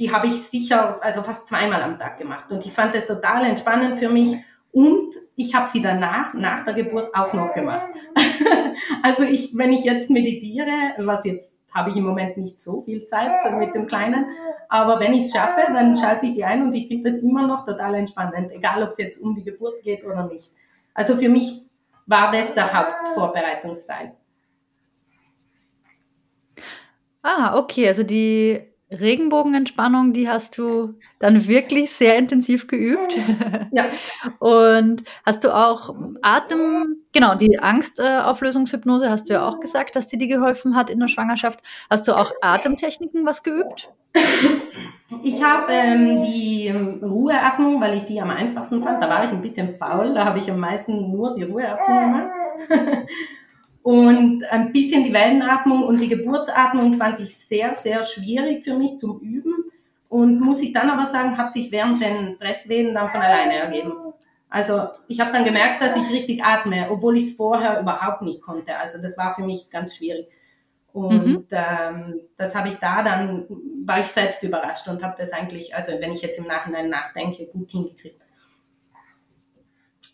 die 0.00 0.10
habe 0.10 0.28
ich 0.28 0.42
sicher, 0.42 0.98
also 1.02 1.22
fast 1.22 1.46
zweimal 1.46 1.82
am 1.82 1.98
Tag 1.98 2.18
gemacht. 2.18 2.50
Und 2.50 2.64
ich 2.64 2.72
fand 2.72 2.94
das 2.94 3.06
total 3.06 3.44
entspannend 3.44 3.98
für 3.98 4.08
mich. 4.08 4.34
Und 4.72 5.16
ich 5.36 5.54
habe 5.54 5.68
sie 5.68 5.82
danach, 5.82 6.34
nach 6.34 6.64
der 6.64 6.74
Geburt, 6.74 7.14
auch 7.14 7.32
noch 7.32 7.54
gemacht. 7.54 7.90
also 9.02 9.24
ich, 9.24 9.56
wenn 9.56 9.72
ich 9.72 9.84
jetzt 9.84 10.10
meditiere, 10.10 10.94
was 10.98 11.24
jetzt 11.24 11.54
habe 11.72 11.90
ich 11.90 11.96
im 11.96 12.04
Moment 12.04 12.36
nicht 12.36 12.60
so 12.60 12.82
viel 12.82 13.06
Zeit 13.06 13.30
mit 13.58 13.74
dem 13.74 13.86
Kleinen, 13.86 14.26
aber 14.68 14.98
wenn 15.00 15.12
ich 15.12 15.26
es 15.26 15.32
schaffe, 15.32 15.72
dann 15.72 15.94
schalte 15.96 16.26
ich 16.26 16.34
die 16.34 16.44
ein 16.44 16.62
und 16.62 16.74
ich 16.74 16.88
finde 16.88 17.10
das 17.10 17.18
immer 17.18 17.46
noch 17.46 17.64
total 17.64 17.94
entspannend, 17.94 18.52
egal 18.52 18.82
ob 18.82 18.92
es 18.92 18.98
jetzt 18.98 19.20
um 19.20 19.34
die 19.34 19.44
Geburt 19.44 19.82
geht 19.82 20.04
oder 20.04 20.26
nicht. 20.26 20.50
Also 20.94 21.16
für 21.16 21.28
mich 21.28 21.62
war 22.06 22.32
das 22.32 22.54
der 22.54 22.72
Hauptvorbereitungsteil. 22.72 24.14
Ah, 27.22 27.56
okay, 27.58 27.86
also 27.86 28.02
die 28.02 28.69
Regenbogenentspannung, 28.90 30.12
die 30.12 30.28
hast 30.28 30.58
du 30.58 30.94
dann 31.20 31.46
wirklich 31.46 31.92
sehr 31.92 32.18
intensiv 32.18 32.66
geübt. 32.66 33.18
Ja. 33.72 33.84
Und 34.40 35.04
hast 35.24 35.44
du 35.44 35.54
auch 35.54 35.94
Atem, 36.22 36.96
genau, 37.12 37.36
die 37.36 37.60
Angstauflösungshypnose 37.60 39.08
hast 39.08 39.28
du 39.28 39.34
ja 39.34 39.46
auch 39.46 39.60
gesagt, 39.60 39.94
dass 39.94 40.06
die 40.06 40.18
dir 40.18 40.26
geholfen 40.26 40.74
hat 40.74 40.90
in 40.90 40.98
der 40.98 41.06
Schwangerschaft. 41.06 41.60
Hast 41.88 42.08
du 42.08 42.16
auch 42.16 42.32
Atemtechniken 42.42 43.24
was 43.24 43.44
geübt? 43.44 43.92
Ich 45.22 45.42
habe 45.42 45.72
ähm, 45.72 46.22
die 46.22 46.68
Ruheatmung, 47.02 47.80
weil 47.80 47.96
ich 47.96 48.06
die 48.06 48.20
am 48.20 48.30
einfachsten 48.30 48.82
fand. 48.82 49.02
Da 49.02 49.08
war 49.08 49.24
ich 49.24 49.30
ein 49.30 49.42
bisschen 49.42 49.76
faul, 49.76 50.14
da 50.14 50.24
habe 50.24 50.40
ich 50.40 50.50
am 50.50 50.58
meisten 50.58 51.12
nur 51.12 51.36
die 51.36 51.44
Ruheatmung 51.44 52.00
gemacht. 52.00 52.30
Und 53.82 54.44
ein 54.50 54.72
bisschen 54.72 55.04
die 55.04 55.12
Wellenatmung 55.12 55.84
und 55.84 56.00
die 56.00 56.08
Geburtsatmung 56.08 56.94
fand 56.94 57.20
ich 57.20 57.36
sehr, 57.36 57.72
sehr 57.72 58.02
schwierig 58.02 58.64
für 58.64 58.76
mich 58.76 58.98
zum 58.98 59.20
Üben. 59.20 59.54
Und 60.08 60.40
muss 60.40 60.60
ich 60.60 60.72
dann 60.72 60.90
aber 60.90 61.06
sagen, 61.06 61.38
hat 61.38 61.52
sich 61.52 61.70
während 61.70 62.02
den 62.02 62.36
Presswehen 62.38 62.94
dann 62.94 63.10
von 63.10 63.20
alleine 63.20 63.54
ergeben. 63.54 63.92
Also 64.50 64.88
ich 65.06 65.20
habe 65.20 65.32
dann 65.32 65.44
gemerkt, 65.44 65.80
dass 65.80 65.96
ich 65.96 66.10
richtig 66.10 66.44
atme, 66.44 66.88
obwohl 66.90 67.16
ich 67.16 67.26
es 67.26 67.34
vorher 67.34 67.80
überhaupt 67.80 68.22
nicht 68.22 68.42
konnte. 68.42 68.76
Also 68.76 69.00
das 69.00 69.16
war 69.16 69.34
für 69.36 69.42
mich 69.42 69.70
ganz 69.70 69.96
schwierig. 69.96 70.26
Und 70.92 71.24
mhm. 71.24 71.46
ähm, 71.52 72.20
das 72.36 72.56
habe 72.56 72.68
ich 72.68 72.74
da 72.76 73.04
dann, 73.04 73.46
war 73.84 74.00
ich 74.00 74.06
selbst 74.06 74.42
überrascht 74.42 74.88
und 74.88 75.04
habe 75.04 75.14
das 75.16 75.32
eigentlich, 75.32 75.74
also 75.74 75.92
wenn 76.00 76.12
ich 76.12 76.20
jetzt 76.20 76.38
im 76.38 76.46
Nachhinein 76.46 76.90
nachdenke, 76.90 77.46
gut 77.46 77.70
hingekriegt. 77.70 78.20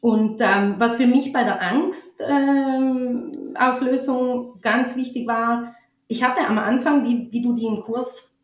Und 0.07 0.41
ähm, 0.41 0.77
was 0.79 0.99
für 0.99 1.09
mich 1.09 1.33
bei 1.33 1.43
der 1.43 1.61
Angstauflösung 1.61 4.29
ähm, 4.29 4.61
ganz 4.63 4.95
wichtig 4.95 5.27
war, 5.27 5.75
ich 6.07 6.23
hatte 6.23 6.47
am 6.47 6.59
Anfang, 6.59 7.05
wie, 7.05 7.27
wie 7.33 7.43
du 7.43 7.55
die 7.55 7.67
im 7.67 7.81
Kurs 7.81 8.39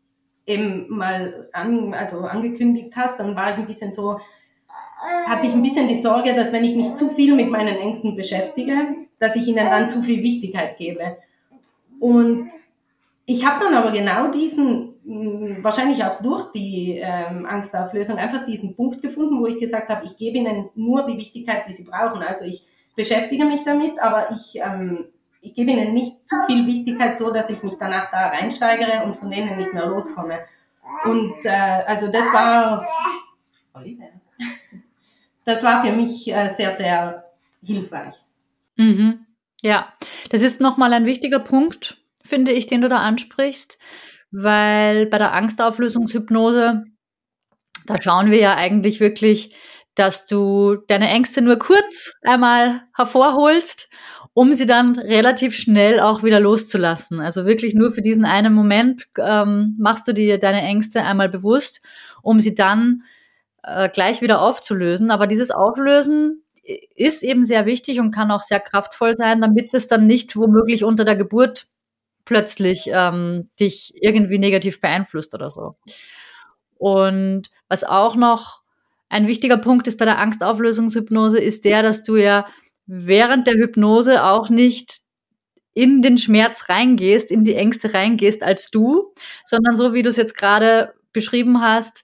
eben 0.45 0.87
mal 0.89 1.47
an, 1.53 1.93
also 1.93 2.19
angekündigt 2.19 2.91
hast, 2.97 3.21
dann 3.21 3.37
war 3.37 3.51
ich 3.51 3.57
ein 3.59 3.65
bisschen 3.65 3.93
so, 3.93 4.19
hatte 5.25 5.47
ich 5.47 5.53
ein 5.53 5.63
bisschen 5.63 5.87
die 5.87 5.95
Sorge, 5.95 6.35
dass 6.35 6.51
wenn 6.51 6.65
ich 6.65 6.75
mich 6.75 6.95
zu 6.95 7.07
viel 7.07 7.33
mit 7.33 7.49
meinen 7.49 7.77
Ängsten 7.77 8.17
beschäftige, 8.17 8.97
dass 9.19 9.37
ich 9.37 9.47
ihnen 9.47 9.65
dann 9.65 9.89
zu 9.89 10.01
viel 10.01 10.21
Wichtigkeit 10.21 10.77
gebe. 10.77 11.15
Und 12.01 12.49
ich 13.25 13.45
habe 13.45 13.63
dann 13.63 13.73
aber 13.73 13.93
genau 13.93 14.31
diesen, 14.31 14.92
wahrscheinlich 15.05 16.03
auch 16.03 16.21
durch 16.21 16.51
die 16.51 16.97
ähm, 17.01 17.45
Angstauflösung, 17.45 18.17
einfach 18.17 18.45
diesen 18.45 18.75
Punkt 18.75 19.01
gefunden, 19.01 19.39
wo 19.39 19.47
ich 19.47 19.59
gesagt 19.59 19.89
habe, 19.89 20.05
ich 20.05 20.17
gebe 20.17 20.37
ihnen 20.37 20.69
nur 20.75 21.05
die 21.05 21.17
Wichtigkeit, 21.17 21.67
die 21.67 21.73
sie 21.73 21.83
brauchen. 21.83 22.21
Also 22.21 22.45
ich 22.45 22.65
beschäftige 22.95 23.45
mich 23.45 23.63
damit, 23.65 23.99
aber 23.99 24.31
ich, 24.31 24.59
ähm, 24.61 25.07
ich 25.41 25.53
gebe 25.55 25.71
ihnen 25.71 25.93
nicht 25.93 26.27
zu 26.27 26.35
viel 26.47 26.65
Wichtigkeit, 26.67 27.17
so 27.17 27.31
dass 27.31 27.49
ich 27.49 27.63
mich 27.63 27.73
danach 27.79 28.11
da 28.11 28.29
reinsteigere 28.29 29.03
und 29.03 29.17
von 29.17 29.29
denen 29.29 29.57
nicht 29.57 29.73
mehr 29.73 29.87
loskomme. 29.87 30.39
Und 31.03 31.35
äh, 31.43 31.49
also 31.49 32.09
das 32.11 32.31
war, 32.31 32.87
das 35.45 35.63
war 35.63 35.83
für 35.83 35.91
mich 35.91 36.31
äh, 36.31 36.49
sehr, 36.49 36.71
sehr 36.71 37.25
hilfreich. 37.61 38.15
Mhm. 38.77 39.25
Ja, 39.61 39.93
das 40.29 40.41
ist 40.41 40.61
nochmal 40.61 40.93
ein 40.93 41.05
wichtiger 41.05 41.39
Punkt, 41.39 41.97
finde 42.23 42.51
ich, 42.51 42.67
den 42.67 42.81
du 42.81 42.89
da 42.89 42.97
ansprichst, 42.97 43.77
weil 44.33 45.05
bei 45.05 45.19
der 45.19 45.33
Angstauflösungshypnose, 45.33 46.83
da 47.85 48.01
schauen 48.01 48.31
wir 48.31 48.39
ja 48.39 48.55
eigentlich 48.55 48.99
wirklich, 48.99 49.55
dass 49.95 50.25
du 50.25 50.77
deine 50.87 51.07
Ängste 51.09 51.41
nur 51.41 51.57
kurz 51.57 52.13
einmal 52.23 52.81
hervorholst, 52.95 53.89
um 54.33 54.51
sie 54.53 54.65
dann 54.65 54.97
relativ 54.97 55.55
schnell 55.55 55.99
auch 55.99 56.23
wieder 56.23 56.39
loszulassen. 56.39 57.19
Also 57.19 57.45
wirklich 57.45 57.75
nur 57.75 57.91
für 57.91 58.01
diesen 58.01 58.25
einen 58.25 58.53
Moment 58.53 59.05
ähm, 59.19 59.75
machst 59.79 60.07
du 60.07 60.13
dir 60.13 60.39
deine 60.39 60.63
Ängste 60.63 61.03
einmal 61.03 61.29
bewusst, 61.29 61.81
um 62.23 62.39
sie 62.39 62.55
dann 62.55 63.03
äh, 63.61 63.87
gleich 63.89 64.23
wieder 64.23 64.41
aufzulösen. 64.41 65.11
Aber 65.11 65.27
dieses 65.27 65.51
Auflösen 65.51 66.43
ist 66.95 67.21
eben 67.21 67.45
sehr 67.45 67.67
wichtig 67.67 67.99
und 67.99 68.09
kann 68.09 68.31
auch 68.31 68.41
sehr 68.41 68.59
kraftvoll 68.59 69.15
sein, 69.15 69.41
damit 69.41 69.73
es 69.75 69.87
dann 69.87 70.07
nicht 70.07 70.35
womöglich 70.35 70.83
unter 70.83 71.05
der 71.05 71.17
Geburt 71.17 71.67
plötzlich 72.25 72.85
ähm, 72.87 73.49
dich 73.59 73.93
irgendwie 74.01 74.39
negativ 74.39 74.81
beeinflusst 74.81 75.33
oder 75.33 75.49
so. 75.49 75.75
Und 76.75 77.49
was 77.69 77.83
auch 77.83 78.15
noch 78.15 78.61
ein 79.09 79.27
wichtiger 79.27 79.57
Punkt 79.57 79.87
ist 79.87 79.97
bei 79.97 80.05
der 80.05 80.19
Angstauflösungshypnose, 80.19 81.37
ist 81.37 81.65
der, 81.65 81.83
dass 81.83 82.03
du 82.03 82.15
ja 82.15 82.47
während 82.85 83.47
der 83.47 83.55
Hypnose 83.55 84.23
auch 84.23 84.49
nicht 84.49 85.01
in 85.73 86.01
den 86.01 86.17
Schmerz 86.17 86.69
reingehst, 86.69 87.31
in 87.31 87.43
die 87.43 87.55
Ängste 87.55 87.93
reingehst 87.93 88.43
als 88.43 88.69
du, 88.69 89.13
sondern 89.45 89.75
so 89.75 89.93
wie 89.93 90.03
du 90.03 90.09
es 90.09 90.17
jetzt 90.17 90.35
gerade 90.35 90.93
beschrieben 91.13 91.61
hast, 91.61 92.03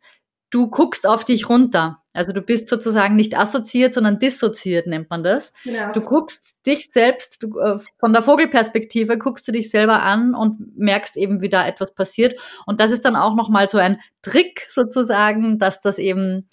du 0.50 0.70
guckst 0.70 1.08
auf 1.08 1.24
dich 1.26 1.50
runter. 1.50 1.99
Also 2.14 2.32
du 2.32 2.42
bist 2.42 2.68
sozusagen 2.68 3.16
nicht 3.16 3.38
assoziiert, 3.38 3.94
sondern 3.94 4.18
dissoziiert 4.18 4.88
nennt 4.88 5.10
man 5.10 5.24
das. 5.24 5.54
Genau. 5.64 5.92
Du 5.92 6.02
guckst 6.02 6.66
dich 6.66 6.92
selbst, 6.92 7.44
du, 7.44 7.60
äh, 7.60 7.78
von 8.00 8.14
der 8.14 8.24
Vogelperspektive 8.24 9.18
guckst 9.18 9.48
du 9.48 9.52
dich 9.52 9.70
selber 9.70 10.02
an 10.02 10.34
und 10.34 10.78
merkst 10.78 11.18
eben, 11.18 11.42
wie 11.42 11.50
da 11.50 11.68
etwas 11.68 11.94
passiert. 11.94 12.36
Und 12.66 12.80
das 12.80 12.92
ist 12.92 13.06
dann 13.06 13.16
auch 13.16 13.36
nochmal 13.36 13.68
so 13.68 13.78
ein 13.78 14.00
Trick 14.24 14.66
sozusagen, 14.70 15.60
dass 15.60 15.82
das 15.82 16.00
eben 16.00 16.48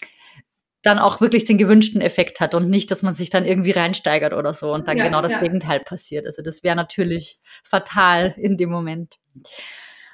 dann 0.83 0.99
auch 0.99 1.21
wirklich 1.21 1.43
den 1.43 1.57
gewünschten 1.57 2.01
Effekt 2.01 2.39
hat 2.39 2.53
und 2.53 2.69
nicht, 2.69 2.91
dass 2.91 3.01
man 3.01 3.13
sich 3.13 3.29
dann 3.29 3.43
irgendwie 3.43 3.71
reinsteigert 3.71 4.33
oder 4.33 4.53
so 4.53 4.73
und 4.73 4.87
dann 4.87 4.97
ja, 4.97 5.05
genau 5.05 5.21
das 5.21 5.33
ja. 5.33 5.39
Gegenteil 5.39 5.79
passiert. 5.79 6.25
Also 6.27 6.41
das 6.43 6.63
wäre 6.63 6.75
natürlich 6.75 7.39
fatal 7.63 8.35
in 8.37 8.57
dem 8.57 8.69
Moment. 8.69 9.15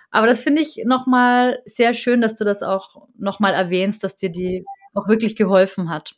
Aber 0.09 0.25
das 0.25 0.41
finde 0.41 0.62
ich 0.62 0.83
nochmal 0.85 1.62
sehr 1.65 1.93
schön, 1.93 2.21
dass 2.21 2.35
du 2.35 2.45
das 2.45 2.63
auch 2.63 3.07
nochmal 3.17 3.53
erwähnst, 3.53 4.03
dass 4.03 4.15
dir 4.15 4.29
die 4.29 4.63
auch 4.93 5.07
wirklich 5.07 5.35
geholfen 5.35 5.89
hat, 5.89 6.15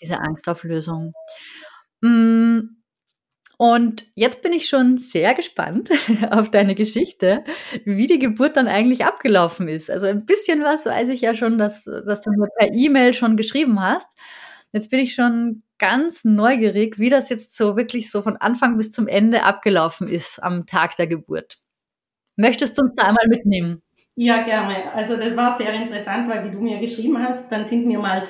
diese 0.00 0.18
Angstauflösung. 0.20 1.12
Mm, 2.00 2.60
und 3.58 4.06
jetzt 4.16 4.42
bin 4.42 4.52
ich 4.52 4.68
schon 4.68 4.96
sehr 4.96 5.34
gespannt 5.34 5.88
auf 6.30 6.50
deine 6.50 6.74
Geschichte, 6.74 7.44
wie 7.84 8.08
die 8.08 8.18
Geburt 8.18 8.56
dann 8.56 8.66
eigentlich 8.66 9.04
abgelaufen 9.04 9.68
ist. 9.68 9.88
Also 9.88 10.06
ein 10.06 10.26
bisschen 10.26 10.62
was 10.64 10.84
weiß 10.84 11.08
ich 11.10 11.20
ja 11.20 11.32
schon, 11.34 11.58
dass, 11.58 11.84
dass 11.84 12.22
du 12.22 12.30
mir 12.32 12.48
per 12.58 12.72
E-Mail 12.72 13.14
schon 13.14 13.36
geschrieben 13.36 13.80
hast. 13.80 14.18
Jetzt 14.72 14.90
bin 14.90 14.98
ich 15.00 15.14
schon 15.14 15.62
ganz 15.78 16.24
neugierig, 16.24 16.98
wie 16.98 17.10
das 17.10 17.28
jetzt 17.28 17.56
so 17.56 17.76
wirklich 17.76 18.10
so 18.10 18.22
von 18.22 18.36
Anfang 18.36 18.76
bis 18.78 18.90
zum 18.90 19.06
Ende 19.06 19.44
abgelaufen 19.44 20.08
ist 20.08 20.42
am 20.42 20.66
Tag 20.66 20.96
der 20.96 21.06
Geburt. 21.06 21.58
Möchtest 22.36 22.78
du 22.78 22.82
uns 22.82 22.94
da 22.96 23.04
einmal 23.04 23.28
mitnehmen? 23.28 23.82
Ja, 24.14 24.42
gerne. 24.42 24.92
Also 24.92 25.16
das 25.16 25.34
war 25.36 25.56
sehr 25.58 25.72
interessant, 25.72 26.28
weil 26.28 26.44
wie 26.44 26.50
du 26.50 26.60
mir 26.60 26.78
geschrieben 26.78 27.18
hast, 27.18 27.50
dann 27.50 27.64
sind 27.64 27.86
mir 27.86 27.98
mal 27.98 28.24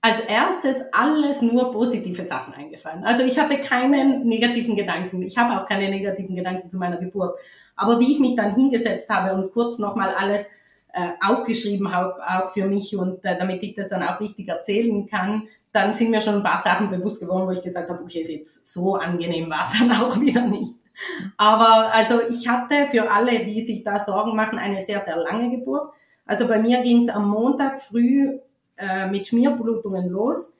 als 0.00 0.20
erstes 0.20 0.82
alles 0.92 1.42
nur 1.42 1.70
positive 1.70 2.24
Sachen 2.24 2.54
eingefallen. 2.54 3.04
Also 3.04 3.22
ich 3.22 3.38
hatte 3.38 3.58
keinen 3.58 4.24
negativen 4.24 4.74
Gedanken. 4.74 5.22
Ich 5.22 5.38
habe 5.38 5.60
auch 5.60 5.66
keine 5.66 5.90
negativen 5.90 6.34
Gedanken 6.34 6.68
zu 6.68 6.78
meiner 6.78 6.96
Geburt. 6.96 7.38
Aber 7.76 8.00
wie 8.00 8.12
ich 8.12 8.18
mich 8.20 8.34
dann 8.36 8.54
hingesetzt 8.54 9.08
habe 9.10 9.34
und 9.34 9.52
kurz 9.52 9.78
nochmal 9.78 10.14
alles 10.14 10.50
äh, 10.92 11.10
aufgeschrieben 11.24 11.94
habe, 11.94 12.16
auch 12.26 12.52
für 12.52 12.66
mich 12.66 12.96
und 12.96 13.24
äh, 13.24 13.38
damit 13.38 13.62
ich 13.62 13.74
das 13.74 13.88
dann 13.88 14.02
auch 14.02 14.18
richtig 14.18 14.48
erzählen 14.48 15.06
kann, 15.06 15.48
dann 15.72 15.94
sind 15.94 16.10
mir 16.10 16.20
schon 16.20 16.36
ein 16.36 16.42
paar 16.42 16.62
Sachen 16.62 16.90
bewusst 16.90 17.20
geworden, 17.20 17.46
wo 17.46 17.52
ich 17.52 17.62
gesagt 17.62 17.88
habe, 17.88 18.02
okay, 18.02 18.20
ist 18.20 18.30
jetzt 18.30 18.66
so 18.66 18.96
angenehm 18.96 19.48
war 19.48 19.62
es 19.62 19.72
dann 19.78 19.92
auch 19.92 20.20
wieder 20.20 20.46
nicht. 20.46 20.74
Aber 21.36 21.92
also 21.92 22.20
ich 22.28 22.48
hatte 22.48 22.88
für 22.90 23.10
alle, 23.10 23.44
die 23.44 23.60
sich 23.62 23.82
da 23.82 23.98
Sorgen 23.98 24.36
machen, 24.36 24.58
eine 24.58 24.80
sehr, 24.80 25.00
sehr 25.00 25.16
lange 25.16 25.50
Geburt. 25.50 25.92
Also 26.26 26.46
bei 26.46 26.58
mir 26.58 26.82
ging 26.82 27.02
es 27.02 27.08
am 27.08 27.28
Montag 27.28 27.82
früh 27.82 28.38
äh, 28.76 29.06
mit 29.08 29.26
Schmierblutungen 29.26 30.08
los. 30.08 30.56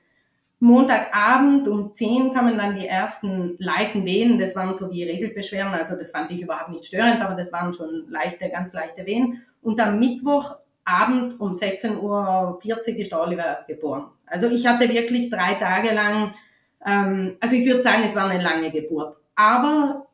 Montagabend 0.59 1.67
um 1.67 1.91
10 1.91 2.31
kamen 2.33 2.57
dann 2.57 2.75
die 2.75 2.87
ersten 2.87 3.55
leichten 3.59 4.05
Wehen. 4.05 4.39
Das 4.39 4.55
waren 4.55 4.73
so 4.73 4.89
wie 4.91 5.03
Regelbeschwerden. 5.03 5.73
Also 5.73 5.97
das 5.97 6.11
fand 6.11 6.31
ich 6.31 6.41
überhaupt 6.41 6.69
nicht 6.69 6.85
störend, 6.85 7.21
aber 7.21 7.35
das 7.35 7.51
waren 7.51 7.73
schon 7.73 8.05
leichte, 8.07 8.49
ganz 8.49 8.73
leichte 8.73 9.05
Wehen. 9.05 9.43
Und 9.61 9.81
am 9.81 9.99
Mittwochabend 9.99 11.39
um 11.39 11.51
16.40 11.51 11.99
Uhr 11.99 12.59
ist 12.97 13.11
der 13.11 13.21
Oliver 13.21 13.45
erst 13.45 13.67
geboren. 13.67 14.05
Also 14.25 14.49
ich 14.49 14.65
hatte 14.65 14.87
wirklich 14.87 15.29
drei 15.29 15.55
Tage 15.55 15.93
lang, 15.93 16.33
ähm, 16.85 17.35
also 17.41 17.57
ich 17.57 17.65
würde 17.65 17.81
sagen, 17.81 18.03
es 18.05 18.15
war 18.15 18.29
eine 18.29 18.41
lange 18.41 18.71
Geburt. 18.71 19.17
Aber 19.35 20.05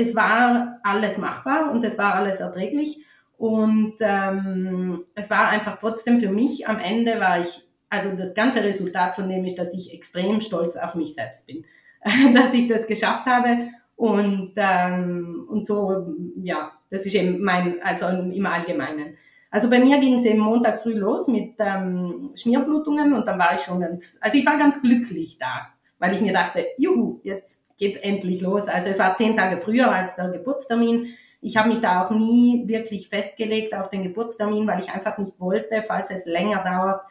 es 0.00 0.16
war 0.16 0.80
alles 0.82 1.18
machbar 1.18 1.70
und 1.70 1.84
es 1.84 1.98
war 1.98 2.14
alles 2.14 2.40
erträglich. 2.40 3.04
Und 3.36 3.94
ähm, 4.00 5.04
es 5.14 5.30
war 5.30 5.48
einfach 5.48 5.78
trotzdem 5.78 6.18
für 6.18 6.30
mich 6.30 6.68
am 6.68 6.78
Ende 6.78 7.20
war 7.20 7.40
ich, 7.40 7.66
also 7.88 8.14
das 8.14 8.34
ganze 8.34 8.62
Resultat 8.62 9.14
von 9.14 9.28
dem 9.28 9.44
ist, 9.44 9.58
dass 9.58 9.72
ich 9.72 9.94
extrem 9.94 10.40
stolz 10.40 10.76
auf 10.76 10.94
mich 10.94 11.14
selbst 11.14 11.46
bin, 11.46 11.64
dass 12.34 12.52
ich 12.52 12.66
das 12.66 12.86
geschafft 12.86 13.26
habe. 13.26 13.68
Und, 13.96 14.52
ähm, 14.56 15.46
und 15.48 15.66
so, 15.66 16.14
ja, 16.42 16.72
das 16.90 17.06
ist 17.06 17.14
eben 17.14 17.42
mein, 17.42 17.82
also 17.82 18.06
im 18.06 18.46
Allgemeinen. 18.46 19.16
Also 19.50 19.68
bei 19.68 19.80
mir 19.80 19.98
ging 19.98 20.14
es 20.14 20.24
eben 20.24 20.38
Montag 20.38 20.80
früh 20.80 20.94
los 20.94 21.26
mit 21.26 21.54
ähm, 21.58 22.30
Schmierblutungen 22.36 23.12
und 23.12 23.26
dann 23.26 23.38
war 23.38 23.54
ich 23.54 23.62
schon 23.62 23.80
ganz, 23.80 24.16
also 24.20 24.38
ich 24.38 24.46
war 24.46 24.58
ganz 24.58 24.80
glücklich 24.80 25.38
da, 25.38 25.68
weil 26.00 26.14
ich 26.14 26.20
mir 26.20 26.32
dachte, 26.32 26.66
juhu, 26.76 27.20
jetzt 27.22 27.62
geht's 27.76 27.98
endlich 28.00 28.40
los. 28.40 28.66
Also 28.66 28.88
es 28.88 28.98
war 28.98 29.14
zehn 29.14 29.36
Tage 29.36 29.60
früher 29.60 29.92
als 29.92 30.16
der 30.16 30.30
Geburtstermin. 30.30 31.14
Ich 31.40 31.56
habe 31.56 31.68
mich 31.68 31.80
da 31.80 32.04
auch 32.04 32.10
nie 32.10 32.66
wirklich 32.66 33.08
festgelegt 33.08 33.74
auf 33.74 33.88
den 33.88 34.02
Geburtstermin, 34.02 34.66
weil 34.66 34.80
ich 34.80 34.90
einfach 34.90 35.16
nicht 35.18 35.38
wollte, 35.38 35.82
falls 35.82 36.10
es 36.10 36.26
länger 36.26 36.62
dauert, 36.64 37.02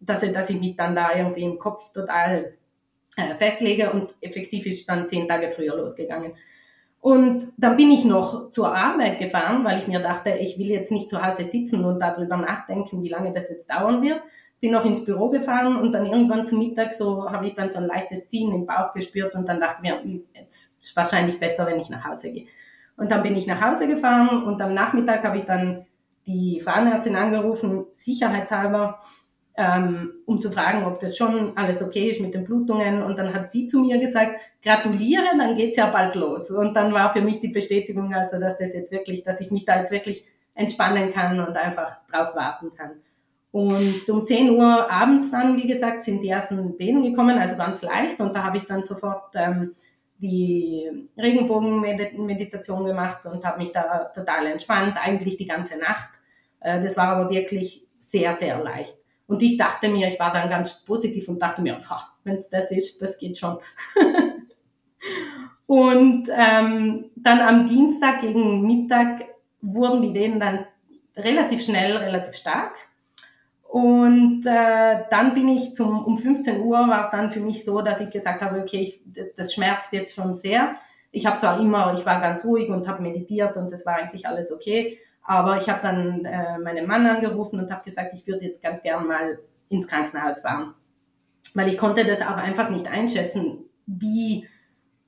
dass, 0.00 0.22
ich, 0.22 0.32
dass 0.32 0.50
ich 0.50 0.58
mich 0.58 0.76
dann 0.76 0.96
da 0.96 1.14
irgendwie 1.14 1.44
im 1.44 1.58
Kopf 1.58 1.92
total 1.92 2.54
äh, 3.16 3.34
festlege 3.36 3.90
und 3.92 4.14
effektiv 4.20 4.66
ist 4.66 4.88
dann 4.88 5.06
zehn 5.06 5.28
Tage 5.28 5.50
früher 5.50 5.76
losgegangen. 5.76 6.32
Und 7.00 7.48
dann 7.56 7.78
bin 7.78 7.90
ich 7.90 8.04
noch 8.04 8.50
zur 8.50 8.74
Arbeit 8.74 9.18
gefahren, 9.18 9.64
weil 9.64 9.78
ich 9.78 9.88
mir 9.88 10.00
dachte, 10.00 10.32
ich 10.32 10.58
will 10.58 10.66
jetzt 10.66 10.92
nicht 10.92 11.08
zu 11.08 11.24
Hause 11.24 11.44
sitzen 11.44 11.84
und 11.84 11.98
darüber 11.98 12.36
nachdenken, 12.36 13.02
wie 13.02 13.08
lange 13.08 13.32
das 13.32 13.48
jetzt 13.48 13.70
dauern 13.70 14.02
wird, 14.02 14.20
bin 14.60 14.72
noch 14.72 14.84
ins 14.84 15.04
Büro 15.04 15.30
gefahren 15.30 15.76
und 15.76 15.92
dann 15.92 16.06
irgendwann 16.06 16.44
zum 16.44 16.58
Mittag 16.58 16.92
so 16.92 17.30
habe 17.30 17.46
ich 17.46 17.54
dann 17.54 17.70
so 17.70 17.78
ein 17.78 17.86
leichtes 17.86 18.28
Ziehen 18.28 18.54
im 18.54 18.66
Bauch 18.66 18.92
gespürt 18.92 19.34
und 19.34 19.48
dann 19.48 19.58
dachte 19.58 19.80
mir, 19.80 20.00
hm, 20.02 20.24
jetzt 20.34 20.82
ist 20.82 20.94
wahrscheinlich 20.94 21.40
besser, 21.40 21.66
wenn 21.66 21.80
ich 21.80 21.88
nach 21.88 22.04
Hause 22.04 22.32
gehe. 22.32 22.46
Und 22.96 23.10
dann 23.10 23.22
bin 23.22 23.34
ich 23.34 23.46
nach 23.46 23.62
Hause 23.62 23.88
gefahren 23.88 24.42
und 24.44 24.60
am 24.60 24.74
Nachmittag 24.74 25.24
habe 25.24 25.38
ich 25.38 25.44
dann 25.46 25.86
die 26.26 26.60
Frauenärztin 26.60 27.16
angerufen, 27.16 27.86
sicherheitshalber, 27.94 28.98
ähm, 29.56 30.12
um 30.26 30.40
zu 30.40 30.50
fragen, 30.50 30.84
ob 30.84 31.00
das 31.00 31.16
schon 31.16 31.56
alles 31.56 31.82
okay 31.82 32.10
ist 32.10 32.20
mit 32.20 32.34
den 32.34 32.44
Blutungen. 32.44 33.02
Und 33.02 33.18
dann 33.18 33.32
hat 33.34 33.50
sie 33.50 33.66
zu 33.66 33.80
mir 33.80 33.98
gesagt, 33.98 34.38
gratuliere, 34.62 35.24
dann 35.36 35.56
geht's 35.56 35.78
ja 35.78 35.86
bald 35.86 36.14
los. 36.14 36.50
Und 36.50 36.74
dann 36.74 36.92
war 36.92 37.12
für 37.12 37.22
mich 37.22 37.40
die 37.40 37.48
Bestätigung, 37.48 38.14
also 38.14 38.38
dass 38.38 38.58
das 38.58 38.74
jetzt 38.74 38.92
wirklich, 38.92 39.22
dass 39.22 39.40
ich 39.40 39.50
mich 39.50 39.64
da 39.64 39.78
jetzt 39.78 39.92
wirklich 39.92 40.26
entspannen 40.54 41.10
kann 41.10 41.40
und 41.40 41.56
einfach 41.56 42.06
drauf 42.06 42.34
warten 42.34 42.72
kann. 42.76 42.90
Und 43.52 44.08
um 44.08 44.26
10 44.26 44.50
Uhr 44.50 44.90
abends 44.90 45.30
dann, 45.30 45.56
wie 45.56 45.66
gesagt, 45.66 46.04
sind 46.04 46.22
die 46.22 46.28
ersten 46.28 46.76
Bäden 46.76 47.02
gekommen, 47.02 47.38
also 47.38 47.56
ganz 47.56 47.82
leicht. 47.82 48.20
Und 48.20 48.34
da 48.34 48.44
habe 48.44 48.58
ich 48.58 48.64
dann 48.64 48.84
sofort 48.84 49.34
ähm, 49.34 49.74
die 50.18 51.08
Regenbogenmeditation 51.16 52.84
gemacht 52.84 53.26
und 53.26 53.44
habe 53.44 53.58
mich 53.58 53.72
da 53.72 54.04
total 54.14 54.46
entspannt, 54.46 54.96
eigentlich 55.02 55.36
die 55.36 55.46
ganze 55.46 55.78
Nacht. 55.78 56.10
Äh, 56.60 56.82
das 56.82 56.96
war 56.96 57.08
aber 57.08 57.30
wirklich 57.30 57.86
sehr, 57.98 58.36
sehr 58.36 58.62
leicht. 58.62 58.96
Und 59.26 59.42
ich 59.42 59.56
dachte 59.56 59.88
mir, 59.88 60.08
ich 60.08 60.18
war 60.18 60.32
dann 60.32 60.50
ganz 60.50 60.84
positiv 60.84 61.28
und 61.28 61.40
dachte 61.40 61.62
mir, 61.62 61.80
wenn 62.24 62.36
es 62.36 62.50
das 62.50 62.70
ist, 62.70 63.00
das 63.00 63.16
geht 63.16 63.38
schon. 63.38 63.58
und 65.66 66.28
ähm, 66.36 67.10
dann 67.16 67.40
am 67.40 67.66
Dienstag 67.66 68.20
gegen 68.20 68.66
Mittag 68.66 69.24
wurden 69.60 70.02
die 70.02 70.14
Wehen 70.14 70.40
dann 70.40 70.66
relativ 71.16 71.64
schnell, 71.64 71.96
relativ 71.96 72.34
stark. 72.34 72.74
Und 73.70 74.44
äh, 74.46 75.04
dann 75.10 75.32
bin 75.32 75.48
ich 75.48 75.76
zum, 75.76 76.04
um 76.04 76.18
15 76.18 76.60
Uhr 76.60 76.76
war 76.88 77.04
es 77.04 77.12
dann 77.12 77.30
für 77.30 77.38
mich 77.38 77.64
so, 77.64 77.82
dass 77.82 78.00
ich 78.00 78.10
gesagt 78.10 78.42
habe, 78.42 78.60
okay, 78.60 78.80
ich, 78.80 79.00
das 79.36 79.54
schmerzt 79.54 79.92
jetzt 79.92 80.12
schon 80.12 80.34
sehr. 80.34 80.74
Ich 81.12 81.24
habe 81.24 81.38
zwar 81.38 81.60
immer, 81.60 81.94
ich 81.94 82.04
war 82.04 82.20
ganz 82.20 82.44
ruhig 82.44 82.68
und 82.68 82.88
habe 82.88 83.00
meditiert 83.00 83.56
und 83.56 83.70
das 83.70 83.86
war 83.86 83.94
eigentlich 83.94 84.26
alles 84.26 84.50
okay, 84.50 84.98
aber 85.22 85.56
ich 85.56 85.68
habe 85.68 85.82
dann 85.82 86.24
äh, 86.24 86.58
meinen 86.58 86.88
Mann 86.88 87.06
angerufen 87.06 87.60
und 87.60 87.70
habe 87.70 87.84
gesagt, 87.84 88.12
ich 88.12 88.26
würde 88.26 88.44
jetzt 88.44 88.60
ganz 88.60 88.82
gern 88.82 89.06
mal 89.06 89.38
ins 89.68 89.86
Krankenhaus 89.86 90.40
fahren. 90.40 90.74
Weil 91.54 91.68
ich 91.68 91.78
konnte 91.78 92.04
das 92.04 92.22
auch 92.22 92.38
einfach 92.38 92.70
nicht 92.70 92.90
einschätzen, 92.90 93.66
wie, 93.86 94.48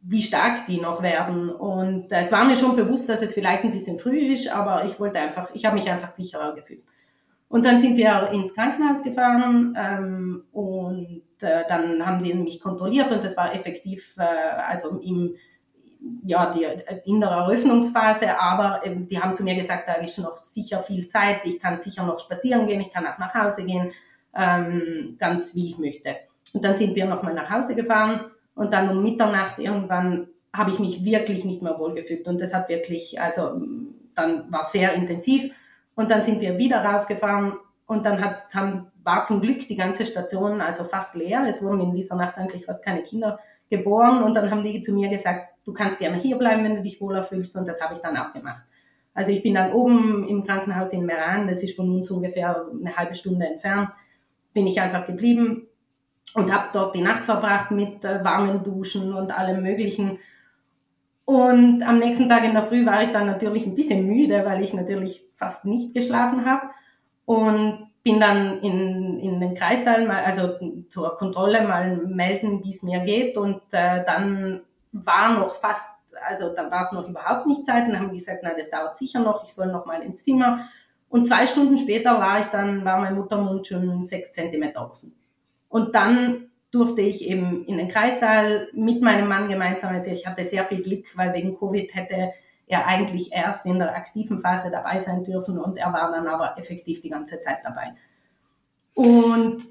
wie 0.02 0.22
stark 0.22 0.66
die 0.66 0.80
noch 0.80 1.02
werden. 1.02 1.50
Und 1.50 2.12
äh, 2.12 2.20
es 2.20 2.30
war 2.30 2.44
mir 2.44 2.54
schon 2.54 2.76
bewusst, 2.76 3.08
dass 3.08 3.22
es 3.22 3.34
vielleicht 3.34 3.64
ein 3.64 3.72
bisschen 3.72 3.98
früh 3.98 4.34
ist, 4.34 4.46
aber 4.46 4.84
ich 4.84 5.00
wollte 5.00 5.18
einfach, 5.18 5.50
ich 5.52 5.64
habe 5.64 5.74
mich 5.74 5.90
einfach 5.90 6.10
sicherer 6.10 6.54
gefühlt. 6.54 6.84
Und 7.52 7.66
dann 7.66 7.78
sind 7.78 7.98
wir 7.98 8.30
ins 8.30 8.54
Krankenhaus 8.54 9.02
gefahren 9.02 9.76
ähm, 9.78 10.44
und 10.52 11.22
äh, 11.40 11.64
dann 11.68 12.04
haben 12.04 12.24
die 12.24 12.32
mich 12.32 12.62
kontrolliert 12.62 13.12
und 13.12 13.22
das 13.22 13.36
war 13.36 13.54
effektiv, 13.54 14.14
äh, 14.16 14.22
also 14.22 14.98
im, 15.00 15.34
ja, 16.24 16.50
die, 16.54 16.66
in 17.04 17.20
der 17.20 17.28
Eröffnungsphase, 17.28 18.40
aber 18.40 18.80
ähm, 18.86 19.06
die 19.06 19.20
haben 19.20 19.36
zu 19.36 19.44
mir 19.44 19.54
gesagt, 19.54 19.86
da 19.86 19.96
ist 19.96 20.18
noch 20.18 20.38
sicher 20.38 20.80
viel 20.80 21.08
Zeit, 21.08 21.44
ich 21.44 21.60
kann 21.60 21.78
sicher 21.78 22.06
noch 22.06 22.20
spazieren 22.20 22.66
gehen, 22.66 22.80
ich 22.80 22.90
kann 22.90 23.06
auch 23.06 23.18
nach 23.18 23.34
Hause 23.34 23.66
gehen, 23.66 23.90
ähm, 24.34 25.16
ganz 25.18 25.54
wie 25.54 25.68
ich 25.68 25.78
möchte. 25.78 26.16
Und 26.54 26.64
dann 26.64 26.74
sind 26.74 26.96
wir 26.96 27.04
nochmal 27.04 27.34
nach 27.34 27.50
Hause 27.50 27.74
gefahren 27.74 28.30
und 28.54 28.72
dann 28.72 28.88
um 28.88 29.02
Mitternacht 29.02 29.58
irgendwann 29.58 30.28
habe 30.54 30.70
ich 30.70 30.78
mich 30.78 31.04
wirklich 31.04 31.44
nicht 31.44 31.60
mehr 31.60 31.78
wohlgefühlt 31.78 32.26
und 32.28 32.40
das 32.40 32.54
hat 32.54 32.70
wirklich, 32.70 33.20
also 33.20 33.60
dann 34.14 34.50
war 34.50 34.64
sehr 34.64 34.94
intensiv 34.94 35.52
und 35.94 36.10
dann 36.10 36.22
sind 36.22 36.40
wir 36.40 36.58
wieder 36.58 36.84
raufgefahren 36.84 37.54
und 37.86 38.06
dann 38.06 38.24
hat, 38.24 38.42
haben, 38.54 38.90
war 39.02 39.24
zum 39.24 39.40
Glück 39.40 39.66
die 39.68 39.76
ganze 39.76 40.06
Station 40.06 40.60
also 40.60 40.84
fast 40.84 41.14
leer. 41.14 41.44
Es 41.46 41.62
wurden 41.62 41.80
in 41.80 41.94
dieser 41.94 42.16
Nacht 42.16 42.38
eigentlich 42.38 42.64
fast 42.64 42.84
keine 42.84 43.02
Kinder 43.02 43.38
geboren. 43.68 44.22
Und 44.22 44.34
dann 44.34 44.50
haben 44.50 44.62
die 44.62 44.82
zu 44.82 44.92
mir 44.92 45.08
gesagt, 45.08 45.48
du 45.64 45.72
kannst 45.72 45.98
gerne 45.98 46.18
hier 46.18 46.38
bleiben, 46.38 46.64
wenn 46.64 46.76
du 46.76 46.82
dich 46.82 47.00
wohler 47.00 47.22
fühlst. 47.22 47.56
Und 47.56 47.68
das 47.68 47.82
habe 47.82 47.94
ich 47.94 48.00
dann 48.00 48.16
auch 48.16 48.32
gemacht. 48.32 48.64
Also 49.14 49.30
ich 49.30 49.42
bin 49.42 49.54
dann 49.54 49.72
oben 49.72 50.26
im 50.26 50.42
Krankenhaus 50.42 50.92
in 50.92 51.04
Meran, 51.04 51.46
das 51.46 51.62
ist 51.62 51.76
von 51.76 51.90
uns 51.94 52.10
ungefähr 52.10 52.66
eine 52.72 52.96
halbe 52.96 53.14
Stunde 53.14 53.46
entfernt, 53.46 53.90
bin 54.54 54.66
ich 54.66 54.80
einfach 54.80 55.06
geblieben 55.06 55.68
und 56.34 56.52
habe 56.52 56.68
dort 56.72 56.94
die 56.94 57.02
Nacht 57.02 57.24
verbracht 57.24 57.70
mit 57.70 58.04
äh, 58.06 58.24
warmen 58.24 58.64
Duschen 58.64 59.12
und 59.12 59.36
allem 59.36 59.62
Möglichen 59.62 60.18
und 61.24 61.82
am 61.82 61.98
nächsten 61.98 62.28
Tag 62.28 62.44
in 62.44 62.54
der 62.54 62.66
Früh 62.66 62.84
war 62.84 63.02
ich 63.02 63.10
dann 63.10 63.26
natürlich 63.26 63.64
ein 63.66 63.74
bisschen 63.74 64.06
müde, 64.06 64.44
weil 64.44 64.62
ich 64.62 64.74
natürlich 64.74 65.24
fast 65.36 65.64
nicht 65.64 65.94
geschlafen 65.94 66.44
habe. 66.44 66.68
Und 67.24 67.88
bin 68.02 68.18
dann 68.18 68.60
in, 68.60 69.20
in 69.20 69.40
den 69.40 69.54
Kreisteil 69.54 70.06
mal, 70.06 70.24
also 70.24 70.58
zur 70.90 71.14
Kontrolle 71.14 71.66
mal 71.66 71.98
melden, 71.98 72.64
wie 72.64 72.70
es 72.70 72.82
mir 72.82 73.00
geht. 73.00 73.36
Und 73.36 73.60
äh, 73.70 74.04
dann 74.04 74.62
war 74.90 75.38
noch 75.38 75.54
fast, 75.54 75.94
also 76.28 76.52
da 76.54 76.68
war 76.70 76.82
es 76.82 76.92
noch 76.92 77.08
überhaupt 77.08 77.46
nicht 77.46 77.64
Zeit. 77.64 77.88
Und 77.88 77.96
haben 77.96 78.12
gesagt, 78.12 78.40
na, 78.42 78.54
das 78.56 78.70
dauert 78.70 78.96
sicher 78.96 79.20
noch, 79.20 79.44
ich 79.44 79.52
soll 79.52 79.68
noch 79.68 79.86
mal 79.86 80.02
ins 80.02 80.24
Zimmer. 80.24 80.68
Und 81.08 81.26
zwei 81.26 81.46
Stunden 81.46 81.78
später 81.78 82.18
war 82.18 82.40
ich 82.40 82.46
dann, 82.46 82.84
war 82.84 82.98
mein 82.98 83.14
Muttermund 83.14 83.66
schon 83.66 84.04
sechs 84.04 84.32
Zentimeter 84.32 84.90
offen. 84.90 85.14
Und 85.68 85.94
dann 85.94 86.48
durfte 86.72 87.02
ich 87.02 87.28
eben 87.28 87.64
in 87.66 87.76
den 87.76 87.88
Kreissaal 87.88 88.68
mit 88.72 89.02
meinem 89.02 89.28
Mann 89.28 89.48
gemeinsam. 89.48 89.94
Also 89.94 90.10
ich 90.10 90.26
hatte 90.26 90.42
sehr 90.42 90.64
viel 90.64 90.82
Glück, 90.82 91.06
weil 91.16 91.34
wegen 91.34 91.56
Covid 91.56 91.94
hätte 91.94 92.32
er 92.66 92.86
eigentlich 92.86 93.30
erst 93.30 93.66
in 93.66 93.78
der 93.78 93.94
aktiven 93.94 94.40
Phase 94.40 94.70
dabei 94.70 94.98
sein 94.98 95.22
dürfen 95.22 95.58
und 95.58 95.76
er 95.76 95.92
war 95.92 96.10
dann 96.10 96.26
aber 96.26 96.56
effektiv 96.58 97.02
die 97.02 97.10
ganze 97.10 97.40
Zeit 97.40 97.58
dabei. 97.62 97.92
Und, 98.94 99.66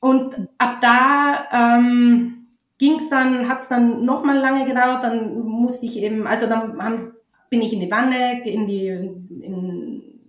und 0.00 0.48
ab 0.56 0.78
da 0.80 1.48
ähm, 1.52 2.46
ging 2.78 2.96
es 2.96 3.10
dann, 3.10 3.46
hat 3.48 3.60
es 3.60 3.68
dann 3.68 4.06
nochmal 4.06 4.38
lange 4.38 4.64
gedauert, 4.64 5.04
dann 5.04 5.38
musste 5.40 5.84
ich 5.84 5.98
eben, 5.98 6.26
also 6.26 6.46
dann 6.46 6.82
haben, 6.82 7.12
bin 7.50 7.60
ich 7.60 7.74
in 7.74 7.80
die 7.80 7.90
Wanne, 7.90 8.42
in 8.48 8.66
die, 8.66 8.86
in, 8.86 10.20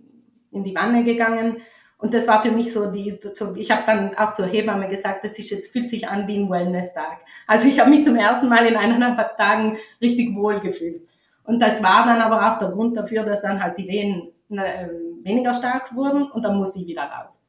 in 0.50 0.64
die 0.64 0.74
Wanne 0.74 1.04
gegangen 1.04 1.56
und 1.98 2.12
das 2.12 2.28
war 2.28 2.42
für 2.42 2.50
mich 2.50 2.72
so 2.72 2.90
die, 2.90 3.18
ich 3.56 3.70
habe 3.70 3.82
dann 3.86 4.14
auch 4.16 4.34
zur 4.34 4.46
Hebamme 4.46 4.88
gesagt, 4.88 5.24
das 5.24 5.38
ist 5.38 5.50
jetzt, 5.50 5.72
fühlt 5.72 5.88
sich 5.88 6.08
an 6.08 6.28
wie 6.28 6.36
ein 6.36 6.50
Wellness-Tag. 6.50 7.20
Also 7.46 7.68
ich 7.68 7.80
habe 7.80 7.90
mich 7.90 8.04
zum 8.04 8.16
ersten 8.16 8.48
Mal 8.48 8.66
in 8.66 8.76
eineinhalb 8.76 9.36
Tagen 9.36 9.78
richtig 10.00 10.34
wohl 10.34 10.60
gefühlt. 10.60 11.02
Und 11.44 11.60
das 11.60 11.82
war 11.82 12.04
dann 12.04 12.20
aber 12.20 12.50
auch 12.50 12.58
der 12.58 12.70
Grund 12.70 12.96
dafür, 12.96 13.22
dass 13.22 13.40
dann 13.40 13.62
halt 13.62 13.78
die 13.78 13.88
Wehen 13.88 14.32
äh, 14.50 14.88
weniger 15.22 15.54
stark 15.54 15.94
wurden 15.94 16.30
und 16.30 16.42
dann 16.42 16.56
musste 16.56 16.80
ich 16.80 16.86
wieder 16.86 17.04
raus. 17.04 17.40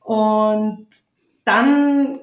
Und 0.00 0.86
dann 1.44 2.20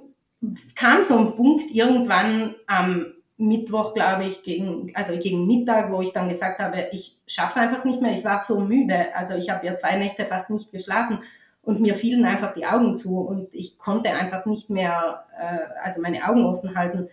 kam 0.76 1.04
so 1.04 1.18
ein 1.18 1.36
Punkt 1.36 1.72
irgendwann 1.72 2.56
am 2.68 3.14
Mittwoch, 3.48 3.94
glaube 3.94 4.26
ich, 4.26 4.44
gegen, 4.44 4.92
also 4.96 5.18
gegen 5.18 5.46
Mittag, 5.48 5.92
wo 5.92 6.02
ich 6.02 6.14
dann 6.14 6.30
gesagt 6.30 6.60
habe, 6.60 6.88
ich 6.92 7.18
schaffe 7.28 7.52
es 7.52 7.58
einfach 7.58 7.84
nicht 7.84 8.02
mehr. 8.02 8.14
Ich 8.14 8.24
war 8.24 8.40
so 8.40 8.60
müde. 8.60 9.16
Also 9.16 9.36
ich 9.36 9.50
habe 9.50 9.66
ja 9.66 9.76
zwei 9.76 9.98
Nächte 9.98 10.26
fast 10.26 10.50
nicht 10.50 10.72
geschlafen 10.72 11.20
und 11.62 11.80
mir 11.80 11.96
fielen 11.96 12.26
einfach 12.26 12.54
die 12.54 12.66
Augen 12.66 12.98
zu 12.98 13.20
und 13.20 13.54
ich 13.54 13.78
konnte 13.78 14.10
einfach 14.10 14.46
nicht 14.46 14.70
mehr, 14.70 15.26
äh, 15.38 15.80
also 15.84 16.02
meine 16.02 16.28
Augen 16.28 16.46
offen 16.46 16.76
halten. 16.76 17.10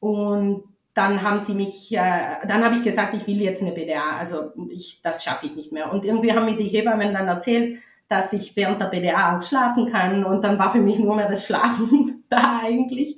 Und 0.00 0.64
dann 0.94 1.22
haben 1.22 1.38
sie 1.38 1.54
mich, 1.54 1.94
äh, 1.94 2.46
dann 2.46 2.64
habe 2.64 2.76
ich 2.76 2.82
gesagt, 2.82 3.14
ich 3.14 3.26
will 3.26 3.40
jetzt 3.40 3.62
eine 3.62 3.72
BDA. 3.72 4.18
Also 4.18 4.52
ich, 4.70 5.00
das 5.02 5.22
schaffe 5.22 5.46
ich 5.46 5.54
nicht 5.54 5.72
mehr. 5.72 5.92
Und 5.92 6.04
irgendwie 6.04 6.32
haben 6.32 6.46
mir 6.46 6.56
die 6.56 6.68
Hebammen 6.68 7.14
dann 7.14 7.28
erzählt, 7.28 7.78
dass 8.08 8.32
ich 8.32 8.56
während 8.56 8.80
der 8.80 8.86
BDA 8.86 9.36
auch 9.36 9.42
schlafen 9.42 9.86
kann. 9.86 10.24
Und 10.24 10.42
dann 10.42 10.58
war 10.58 10.70
für 10.70 10.80
mich 10.80 10.98
nur 10.98 11.14
mehr 11.14 11.28
das 11.28 11.46
Schlafen 11.46 12.24
da 12.30 12.60
eigentlich. 12.64 13.16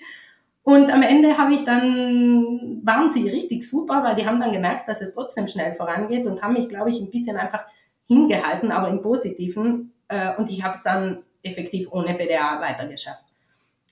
Und 0.63 0.91
am 0.91 1.03
Ende 1.03 1.39
habe 1.39 1.55
ich 1.55 1.65
dann, 1.65 2.81
waren 2.85 3.11
sie 3.11 3.29
richtig 3.29 3.69
super, 3.69 4.05
weil 4.05 4.17
die 4.17 4.27
haben 4.27 4.41
dann 4.41 4.53
gemerkt, 4.53 4.89
dass 4.89 5.01
es 5.01 5.15
trotzdem 5.15 5.49
schnell 5.49 5.75
vorangeht 5.75 6.27
und 6.27 6.43
haben 6.43 6.53
mich, 6.53 6.69
glaube 6.69 6.91
ich, 6.91 7.01
ein 7.01 7.11
bisschen 7.11 7.37
einfach 7.37 7.65
hingehalten, 8.07 8.71
aber 8.71 8.89
im 8.89 9.03
Positiven. 9.03 9.93
Äh, 10.09 10.37
und 10.37 10.51
ich 10.51 10.63
habe 10.63 10.75
es 10.75 10.83
dann 10.83 11.23
effektiv 11.43 11.89
ohne 11.93 12.15
BDA 12.15 12.61
weitergeschafft. 12.61 13.25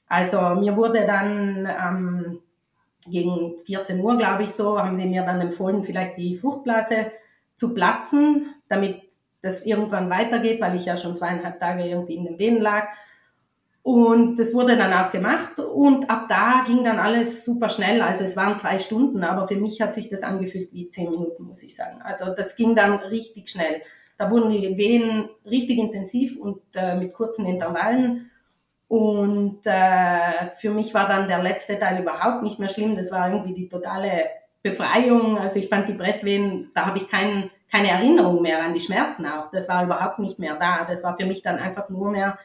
Also 0.08 0.40
mir 0.60 0.76
wurde 0.76 1.06
dann 1.06 1.66
ähm, 1.66 2.40
gegen 3.10 3.56
14 3.64 4.00
Uhr, 4.00 4.16
glaube 4.16 4.44
ich, 4.44 4.50
so, 4.50 4.78
haben 4.78 4.98
die 4.98 5.06
mir 5.06 5.22
dann 5.22 5.40
empfohlen, 5.40 5.84
vielleicht 5.84 6.16
die 6.16 6.36
Fruchtblase 6.36 7.12
zu 7.54 7.74
platzen, 7.74 8.54
damit 8.68 9.02
das 9.42 9.64
irgendwann 9.64 10.10
weitergeht, 10.10 10.60
weil 10.60 10.76
ich 10.76 10.84
ja 10.84 10.96
schon 10.96 11.16
zweieinhalb 11.16 11.60
Tage 11.60 11.84
irgendwie 11.84 12.16
in 12.16 12.24
den 12.24 12.38
Venen 12.38 12.60
lag. 12.60 12.88
Und 13.82 14.38
das 14.38 14.52
wurde 14.52 14.76
dann 14.76 14.92
auch 14.92 15.12
gemacht 15.12 15.60
und 15.60 16.10
ab 16.10 16.26
da 16.28 16.64
ging 16.66 16.84
dann 16.84 16.98
alles 16.98 17.44
super 17.44 17.70
schnell. 17.70 18.02
Also 18.02 18.24
es 18.24 18.36
waren 18.36 18.58
zwei 18.58 18.78
Stunden, 18.78 19.24
aber 19.24 19.48
für 19.48 19.56
mich 19.56 19.80
hat 19.80 19.94
sich 19.94 20.10
das 20.10 20.22
angefühlt 20.22 20.72
wie 20.72 20.90
zehn 20.90 21.10
Minuten, 21.10 21.44
muss 21.44 21.62
ich 21.62 21.74
sagen. 21.74 22.02
Also 22.02 22.34
das 22.34 22.54
ging 22.56 22.74
dann 22.74 22.98
richtig 22.98 23.48
schnell. 23.48 23.80
Da 24.18 24.30
wurden 24.30 24.50
die 24.50 24.76
Wehen 24.76 25.28
richtig 25.46 25.78
intensiv 25.78 26.36
und 26.38 26.60
äh, 26.74 26.96
mit 26.96 27.14
kurzen 27.14 27.46
Intervallen. 27.46 28.30
Und 28.88 29.60
äh, 29.64 30.50
für 30.56 30.70
mich 30.70 30.92
war 30.92 31.06
dann 31.06 31.28
der 31.28 31.42
letzte 31.42 31.78
Teil 31.78 32.02
überhaupt 32.02 32.42
nicht 32.42 32.58
mehr 32.58 32.68
schlimm. 32.68 32.96
Das 32.96 33.12
war 33.12 33.30
irgendwie 33.30 33.54
die 33.54 33.68
totale 33.68 34.24
Befreiung. 34.62 35.38
Also 35.38 35.58
ich 35.58 35.68
fand 35.68 35.88
die 35.88 35.94
Presswehen, 35.94 36.72
da 36.74 36.86
habe 36.86 36.98
ich 36.98 37.06
kein, 37.06 37.50
keine 37.70 37.90
Erinnerung 37.90 38.42
mehr 38.42 38.62
an 38.62 38.74
die 38.74 38.80
Schmerzen 38.80 39.24
auch. 39.24 39.50
Das 39.50 39.68
war 39.68 39.84
überhaupt 39.84 40.18
nicht 40.18 40.38
mehr 40.38 40.56
da. 40.56 40.84
Das 40.84 41.04
war 41.04 41.16
für 41.16 41.26
mich 41.26 41.42
dann 41.42 41.58
einfach 41.58 41.88
nur 41.88 42.10
mehr 42.10 42.38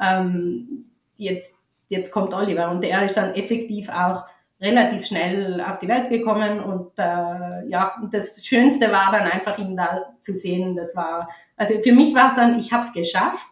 ähm, 0.00 0.86
jetzt, 1.16 1.54
jetzt 1.88 2.12
kommt 2.12 2.34
Oliver. 2.34 2.70
Und 2.70 2.82
er 2.82 3.04
ist 3.04 3.16
dann 3.16 3.34
effektiv 3.34 3.88
auch 3.88 4.24
relativ 4.60 5.06
schnell 5.06 5.60
auf 5.60 5.78
die 5.78 5.88
Welt 5.88 6.08
gekommen 6.08 6.60
und 6.60 6.92
äh, 6.98 7.68
ja, 7.68 7.94
das 8.10 8.44
Schönste 8.44 8.90
war 8.90 9.12
dann 9.12 9.30
einfach 9.30 9.58
ihn 9.58 9.76
da 9.76 10.14
zu 10.20 10.34
sehen. 10.34 10.76
Das 10.76 10.96
war, 10.96 11.28
also 11.56 11.74
für 11.82 11.92
mich 11.92 12.14
war 12.14 12.28
es 12.28 12.36
dann, 12.36 12.58
ich 12.58 12.72
habe 12.72 12.82
es 12.82 12.92
geschafft. 12.92 13.46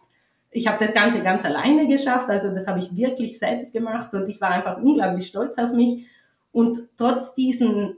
Ich 0.49 0.67
habe 0.67 0.83
das 0.83 0.93
Ganze 0.93 1.21
ganz 1.21 1.43
alleine 1.43 1.85
geschafft, 1.87 2.29
also 2.29 2.53
das 2.53 2.65
habe 2.65 2.79
ich 2.79 2.95
wirklich 2.95 3.37
selbst 3.37 3.73
gemacht 3.73 4.13
und 4.13 4.29
ich 4.29 4.39
war 4.39 4.51
einfach 4.51 4.77
unglaublich 4.77 5.27
stolz 5.27 5.57
auf 5.57 5.73
mich. 5.73 6.07
Und 6.53 6.79
trotz 6.95 7.35
diesen 7.35 7.97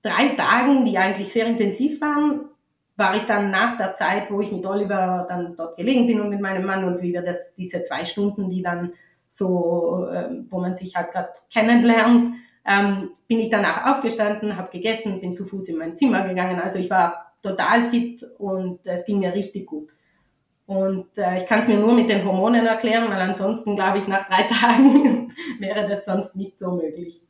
drei 0.00 0.28
Tagen, 0.30 0.86
die 0.86 0.96
eigentlich 0.96 1.30
sehr 1.30 1.46
intensiv 1.46 2.00
waren, 2.00 2.46
war 2.96 3.16
ich 3.16 3.24
dann 3.24 3.50
nach 3.50 3.76
der 3.76 3.94
Zeit, 3.94 4.30
wo 4.30 4.40
ich 4.40 4.52
mit 4.52 4.64
Oliver 4.66 5.26
dann 5.28 5.56
dort 5.56 5.76
gelegen 5.76 6.06
bin 6.06 6.20
und 6.20 6.30
mit 6.30 6.40
meinem 6.40 6.64
Mann 6.64 6.84
und 6.84 7.02
wie 7.02 7.12
wir 7.12 7.22
das, 7.22 7.54
diese 7.54 7.82
zwei 7.82 8.04
Stunden, 8.04 8.50
die 8.50 8.62
dann 8.62 8.92
so, 9.28 10.06
äh, 10.12 10.28
wo 10.48 10.60
man 10.60 10.76
sich 10.76 10.94
halt 10.94 11.10
gerade 11.10 11.30
kennenlernt, 11.52 12.36
ähm, 12.66 13.10
bin 13.26 13.40
ich 13.40 13.50
danach 13.50 13.86
aufgestanden, 13.86 14.56
habe 14.56 14.70
gegessen, 14.70 15.20
bin 15.20 15.34
zu 15.34 15.44
Fuß 15.44 15.68
in 15.68 15.76
mein 15.76 15.96
Zimmer 15.96 16.26
gegangen. 16.26 16.60
Also 16.60 16.78
ich 16.78 16.88
war 16.88 17.34
total 17.42 17.90
fit 17.90 18.24
und 18.38 18.86
es 18.86 19.04
ging 19.04 19.18
mir 19.18 19.34
richtig 19.34 19.66
gut. 19.66 19.90
Und 20.66 21.18
äh, 21.18 21.38
ich 21.38 21.46
kann 21.46 21.60
es 21.60 21.68
mir 21.68 21.78
nur 21.78 21.92
mit 21.92 22.08
den 22.08 22.24
Hormonen 22.24 22.64
erklären, 22.64 23.10
weil 23.10 23.20
ansonsten, 23.20 23.76
glaube 23.76 23.98
ich, 23.98 24.06
nach 24.06 24.26
drei 24.26 24.42
Tagen 24.48 25.32
wäre 25.58 25.86
das 25.88 26.04
sonst 26.04 26.36
nicht 26.36 26.58
so 26.58 26.72
möglich. 26.72 27.20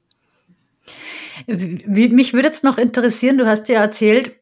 Mich 1.47 2.33
würde 2.33 2.47
jetzt 2.47 2.63
noch 2.63 2.79
interessieren, 2.79 3.39
du 3.39 3.47
hast 3.47 3.69
ja 3.69 3.81
erzählt, 3.81 4.37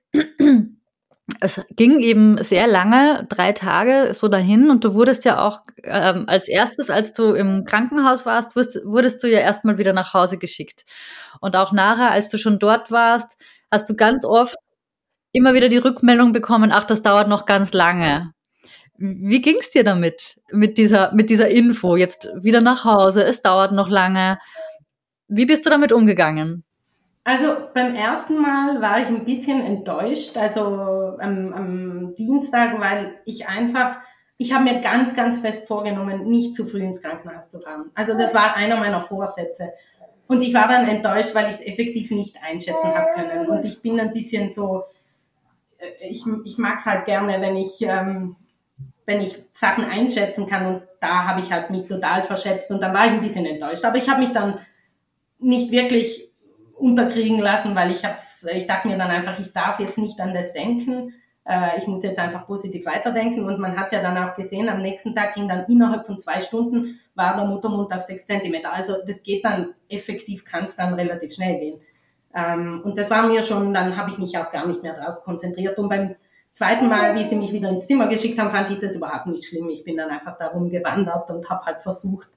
es 1.42 1.61
ging 1.70 1.98
eben 1.98 2.42
sehr 2.42 2.68
lange, 2.68 3.26
drei 3.28 3.52
Tage 3.52 4.14
so 4.14 4.28
dahin 4.28 4.70
und 4.70 4.85
du 4.85 4.94
wurdest 4.94 5.24
ja 5.24 5.44
auch 5.44 5.61
ähm, 5.83 6.24
als 6.28 6.46
erstes, 6.48 6.88
als 6.88 7.12
du 7.12 7.33
im 7.33 7.64
Krankenhaus 7.64 8.24
warst, 8.24 8.55
wurdest, 8.55 8.81
wurdest 8.85 9.22
du 9.22 9.28
ja 9.28 9.40
erstmal 9.40 9.76
wieder 9.76 9.92
nach 9.92 10.14
Hause 10.14 10.38
geschickt. 10.38 10.85
Und 11.40 11.57
auch 11.57 11.72
nachher, 11.72 12.12
als 12.12 12.28
du 12.28 12.38
schon 12.38 12.61
dort 12.61 12.92
warst, 12.92 13.37
hast 13.70 13.90
du 13.90 13.96
ganz 13.96 14.24
oft 14.24 14.57
immer 15.33 15.52
wieder 15.55 15.68
die 15.68 15.78
Rückmeldung 15.78 16.33
bekommen, 16.33 16.70
ach, 16.72 16.85
das 16.85 17.02
dauert 17.02 17.28
noch 17.28 17.44
ganz 17.44 17.72
lange. 17.72 18.33
Wie 18.96 19.40
ging 19.40 19.57
es 19.59 19.70
dir 19.70 19.83
damit, 19.83 20.40
mit 20.52 20.78
dieser, 20.78 21.12
mit 21.12 21.28
dieser 21.28 21.48
Info? 21.48 21.96
Jetzt 21.96 22.31
wieder 22.40 22.61
nach 22.61 22.85
Hause, 22.85 23.24
es 23.24 23.42
dauert 23.42 23.72
noch 23.72 23.88
lange. 23.88 24.38
Wie 25.26 25.46
bist 25.46 25.66
du 25.66 25.70
damit 25.70 25.90
umgegangen? 25.90 26.64
Also 27.24 27.54
beim 27.72 27.94
ersten 27.94 28.40
Mal 28.40 28.80
war 28.80 29.00
ich 29.00 29.06
ein 29.06 29.24
bisschen 29.24 29.61
enttäuscht, 29.64 30.37
also 30.37 31.16
am, 31.20 31.52
am 31.52 32.14
Dienstag, 32.16 32.80
weil 32.80 33.20
ich 33.24 33.46
einfach, 33.46 33.98
ich 34.38 34.52
habe 34.52 34.64
mir 34.64 34.80
ganz, 34.80 35.14
ganz 35.14 35.38
fest 35.38 35.68
vorgenommen, 35.68 36.24
nicht 36.24 36.56
zu 36.56 36.66
früh 36.66 36.82
ins 36.82 37.00
Krankenhaus 37.00 37.48
zu 37.48 37.61
fahren. 37.61 37.90
Also 37.94 38.18
das 38.18 38.35
war 38.35 38.56
einer 38.56 38.76
meiner 38.76 39.00
Vorsätze. 39.00 39.72
Und 40.26 40.42
ich 40.42 40.52
war 40.52 40.66
dann 40.66 40.88
enttäuscht, 40.88 41.35
weil 41.35 41.48
ich 41.48 41.56
es 41.56 41.61
effektiv 41.61 42.11
nicht 42.11 42.42
einschätzen 42.42 42.92
habe 42.92 43.12
können. 43.14 43.46
Und 43.46 43.64
ich 43.64 43.82
bin 43.82 44.00
ein 44.00 44.12
bisschen 44.12 44.50
so, 44.50 44.85
äh, 45.78 46.08
ich, 46.08 46.24
ich 46.44 46.58
mag 46.58 46.78
es 46.78 46.87
halt 46.87 47.04
gerne, 47.04 47.40
wenn 47.40 47.54
ich, 47.54 47.82
ähm, 47.82 48.35
wenn 49.06 49.20
ich 49.20 49.44
Sachen 49.52 49.85
einschätzen 49.85 50.46
kann. 50.48 50.66
Und 50.66 50.82
da 51.00 51.24
habe 51.24 51.40
ich 51.40 51.52
halt 51.52 51.70
mich 51.70 51.87
total 51.87 52.24
verschätzt 52.24 52.70
und 52.72 52.82
dann 52.82 52.94
war 52.94 53.06
ich 53.06 53.12
ein 53.12 53.20
bisschen 53.20 53.46
enttäuscht. 53.46 53.85
Aber 53.85 53.98
ich 53.98 54.08
habe 54.08 54.22
mich 54.22 54.32
dann 54.32 54.58
nicht 55.38 55.70
wirklich 55.70 56.32
unterkriegen 56.83 57.38
lassen, 57.38 57.75
weil 57.75 57.92
ich 57.92 58.05
hab's, 58.05 58.45
ich 58.53 58.66
dachte 58.66 58.88
mir 58.88 58.99
dann 58.99 59.11
einfach, 59.11 59.38
ich 59.38 59.53
darf 59.53 59.79
jetzt 59.79 59.99
nicht 59.99 60.21
an 60.21 60.35
das 60.35 60.53
denken. 60.53 61.14
Äh, 61.45 61.79
ich 61.79 61.87
muss 61.87 62.03
jetzt 62.03 62.18
einfach 62.18 62.47
positiv 62.47 62.87
weiterdenken. 62.87 63.45
Und 63.45 63.61
man 63.61 63.79
hat 63.79 63.92
ja 63.92 64.03
dann 64.03 64.18
auch 64.18 64.35
gesehen, 64.35 64.68
am 64.68 64.83
nächsten 64.83 65.14
Tag 65.14 65.35
ging 65.35 65.49
dann 65.49 65.64
innerhalb 65.66 66.07
von 66.07 66.18
zwei 66.18 66.40
Stunden 66.40 66.99
war 67.14 67.37
der 67.37 67.45
Muttermund 67.45 67.92
auf 67.92 68.03
sechs 68.03 68.27
Zentimeter. 68.27 68.73
Also 68.73 68.95
das 69.07 69.23
geht 69.23 69.45
dann 69.45 69.75
effektiv, 69.88 70.45
kann 70.45 70.64
es 70.64 70.77
dann 70.77 70.95
relativ 70.95 71.35
schnell 71.35 71.59
gehen. 71.59 71.81
Ähm, 72.35 72.81
und 72.85 72.99
das 72.99 73.11
war 73.11 73.27
mir 73.27 73.42
schon, 73.42 73.73
dann 73.73 73.97
habe 73.97 74.11
ich 74.11 74.18
mich 74.18 74.37
auch 74.38 74.51
gar 74.51 74.66
nicht 74.66 74.83
mehr 74.83 74.95
drauf 74.95 75.23
konzentriert. 75.23 75.79
Und 75.79 75.88
beim 75.88 76.16
zweiten 76.53 76.88
Mal, 76.88 77.14
wie 77.14 77.25
sie 77.25 77.37
mich 77.37 77.53
wieder 77.53 77.68
ins 77.68 77.87
Zimmer 77.87 78.09
geschickt 78.09 78.38
haben, 78.38 78.51
fand 78.51 78.71
ich 78.71 78.79
das 78.79 78.97
überhaupt 78.97 79.27
nicht 79.27 79.47
schlimm. 79.47 79.68
Ich 79.68 79.85
bin 79.85 79.97
dann 79.97 80.11
einfach 80.11 80.37
darum 80.38 80.71
gewandert 80.71 81.31
und 81.31 81.49
habe 81.49 81.64
halt 81.64 81.83
versucht, 81.83 82.29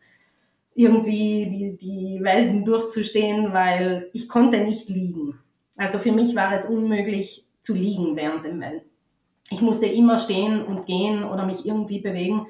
irgendwie 0.76 1.50
die, 1.50 1.78
die 1.78 2.20
Welten 2.24 2.66
durchzustehen, 2.66 3.54
weil 3.54 4.10
ich 4.14 4.28
konnte 4.28 4.60
nicht 4.60 4.90
liegen. 4.90 5.40
Also 5.78 5.98
für 5.98 6.12
mich 6.12 6.36
war 6.36 6.52
es 6.54 6.66
unmöglich 6.66 7.48
zu 7.62 7.74
liegen 7.74 8.16
während 8.16 8.46
dem 8.46 8.60
Wellen. 8.62 8.82
Ich 9.50 9.62
musste 9.62 9.86
immer 9.86 10.18
stehen 10.18 10.64
und 10.64 10.86
gehen 10.86 11.24
oder 11.24 11.46
mich 11.46 11.66
irgendwie 11.66 12.02
bewegen. 12.02 12.46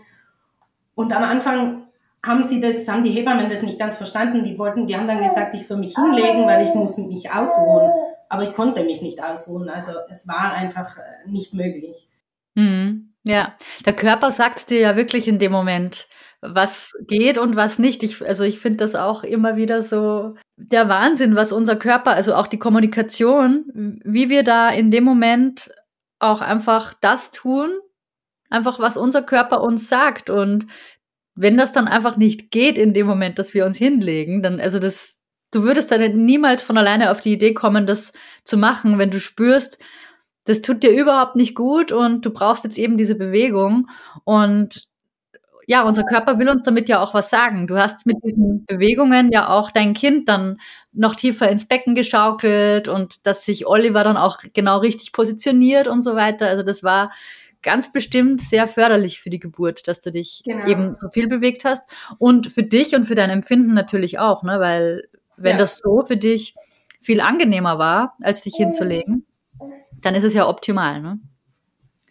Und 0.96 1.16
am 1.16 1.24
Anfang 1.24 1.84
haben 2.26 2.44
sie 2.44 2.60
das, 2.60 2.88
haben 2.88 3.04
die 3.04 3.12
Hebammen 3.12 3.50
das 3.50 3.62
nicht 3.62 3.78
ganz 3.78 3.98
verstanden. 3.98 4.44
Die 4.44 4.58
wollten, 4.58 4.88
die 4.88 4.96
haben 4.96 5.08
dann 5.08 5.24
gesagt, 5.24 5.54
ich 5.54 5.68
soll 5.68 5.78
mich 5.78 5.96
hinlegen, 5.96 6.48
weil 6.48 6.68
ich 6.68 6.74
muss 6.74 6.98
mich 6.98 7.32
ausruhen. 7.32 7.92
Aber 8.28 8.44
ich 8.44 8.54
konnte 8.54 8.84
mich 8.84 9.02
nicht 9.02 9.22
ausruhen. 9.22 9.70
Also 9.70 9.92
es 10.10 10.28
war 10.28 10.54
einfach 10.54 10.98
äh, 10.98 11.30
nicht 11.30 11.54
möglich. 11.54 12.10
Mhm. 12.56 13.14
Ja, 13.24 13.56
der 13.86 13.94
Körper 13.94 14.32
sagt 14.32 14.70
dir 14.70 14.80
ja 14.80 14.96
wirklich 14.96 15.28
in 15.28 15.40
dem 15.40 15.52
Moment, 15.52 16.08
was 16.48 16.94
geht 17.08 17.38
und 17.38 17.56
was 17.56 17.80
nicht. 17.80 18.04
Ich, 18.04 18.26
also 18.26 18.44
ich 18.44 18.60
finde 18.60 18.78
das 18.78 18.96
auch 18.96 19.24
immer 19.24 19.56
wieder 19.56 19.84
so 19.84 20.36
der 20.58 20.90
Wahnsinn, 20.90 21.36
was 21.36 21.52
unser 21.52 21.76
Körper, 21.76 22.12
also 22.12 22.36
auch 22.36 22.48
die 22.48 22.60
Kommunikation, 22.60 24.02
wie 24.04 24.30
wir 24.30 24.44
da 24.44 24.70
in 24.70 24.92
dem 24.92 25.04
Moment 25.04 25.72
auch 26.20 26.42
einfach 26.42 26.94
das 27.02 27.32
tun, 27.32 27.70
einfach 28.50 28.80
was 28.80 28.98
unser 28.98 29.22
Körper 29.22 29.62
uns 29.62 29.90
sagt. 29.90 30.30
Und 30.30 30.68
wenn 31.36 31.58
das 31.58 31.72
dann 31.72 31.88
einfach 31.88 32.18
nicht 32.18 32.52
geht 32.52 32.78
in 32.78 32.94
dem 32.94 33.08
Moment, 33.08 33.40
dass 33.40 33.54
wir 33.54 33.66
uns 33.66 33.78
hinlegen, 33.78 34.42
dann, 34.42 34.60
also 34.60 34.80
das, 34.80 35.20
du 35.52 35.64
würdest 35.64 35.92
dann 35.92 36.26
niemals 36.26 36.64
von 36.64 36.78
alleine 36.78 37.12
auf 37.12 37.20
die 37.20 37.34
Idee 37.34 37.54
kommen, 37.54 37.86
das 37.86 38.14
zu 38.44 38.58
machen, 38.58 38.98
wenn 38.98 39.12
du 39.12 39.20
spürst, 39.20 39.80
das 40.46 40.62
tut 40.62 40.84
dir 40.84 40.92
überhaupt 40.92 41.36
nicht 41.36 41.56
gut 41.56 41.92
und 41.92 42.26
du 42.26 42.30
brauchst 42.30 42.64
jetzt 42.64 42.78
eben 42.78 42.98
diese 42.98 43.16
Bewegung 43.16 43.90
und 44.24 44.88
ja, 45.68 45.84
unser 45.84 46.04
Körper 46.04 46.40
will 46.40 46.50
uns 46.50 46.64
damit 46.64 46.90
ja 46.90 47.02
auch 47.02 47.14
was 47.14 47.30
sagen. 47.30 47.68
Du 47.68 47.78
hast 47.78 48.06
mit 48.06 48.18
diesen 48.24 48.66
Bewegungen 48.66 49.32
ja 49.32 49.50
auch 49.50 49.72
dein 49.72 49.94
Kind 49.94 50.30
dann 50.30 50.60
noch 50.94 51.16
tiefer 51.16 51.50
ins 51.50 51.66
Becken 51.66 51.96
geschaukelt 51.96 52.88
und 52.88 53.26
dass 53.26 53.46
sich 53.46 53.66
Oliver 53.66 54.04
dann 54.04 54.18
auch 54.18 54.40
genau 54.54 54.78
richtig 54.78 55.12
positioniert 55.12 55.88
und 55.88 56.02
so 56.02 56.16
weiter. 56.16 56.48
Also 56.48 56.64
das 56.64 56.84
war 56.84 57.12
ganz 57.62 57.92
bestimmt 57.92 58.42
sehr 58.42 58.68
förderlich 58.68 59.20
für 59.20 59.32
die 59.32 59.40
Geburt, 59.40 59.88
dass 59.88 60.00
du 60.00 60.12
dich 60.12 60.44
genau. 60.46 60.68
eben 60.68 60.96
so 60.96 61.10
viel 61.10 61.28
bewegt 61.28 61.66
hast 61.66 61.84
und 62.20 62.48
für 62.52 62.64
dich 62.64 62.96
und 62.96 63.06
für 63.06 63.16
dein 63.16 63.32
Empfinden 63.32 63.74
natürlich 63.74 64.20
auch, 64.20 64.44
ne? 64.44 64.60
weil 64.60 65.10
wenn 65.36 65.54
ja. 65.54 65.58
das 65.58 65.80
so 65.80 66.04
für 66.06 66.16
dich 66.16 66.56
viel 67.02 67.22
angenehmer 67.22 67.80
war, 67.80 68.16
als 68.22 68.42
dich 68.42 68.56
hinzulegen, 68.56 69.26
dann 70.02 70.14
ist 70.14 70.24
es 70.24 70.36
ja 70.36 70.48
optimal. 70.48 71.02
Ne? 71.02 71.20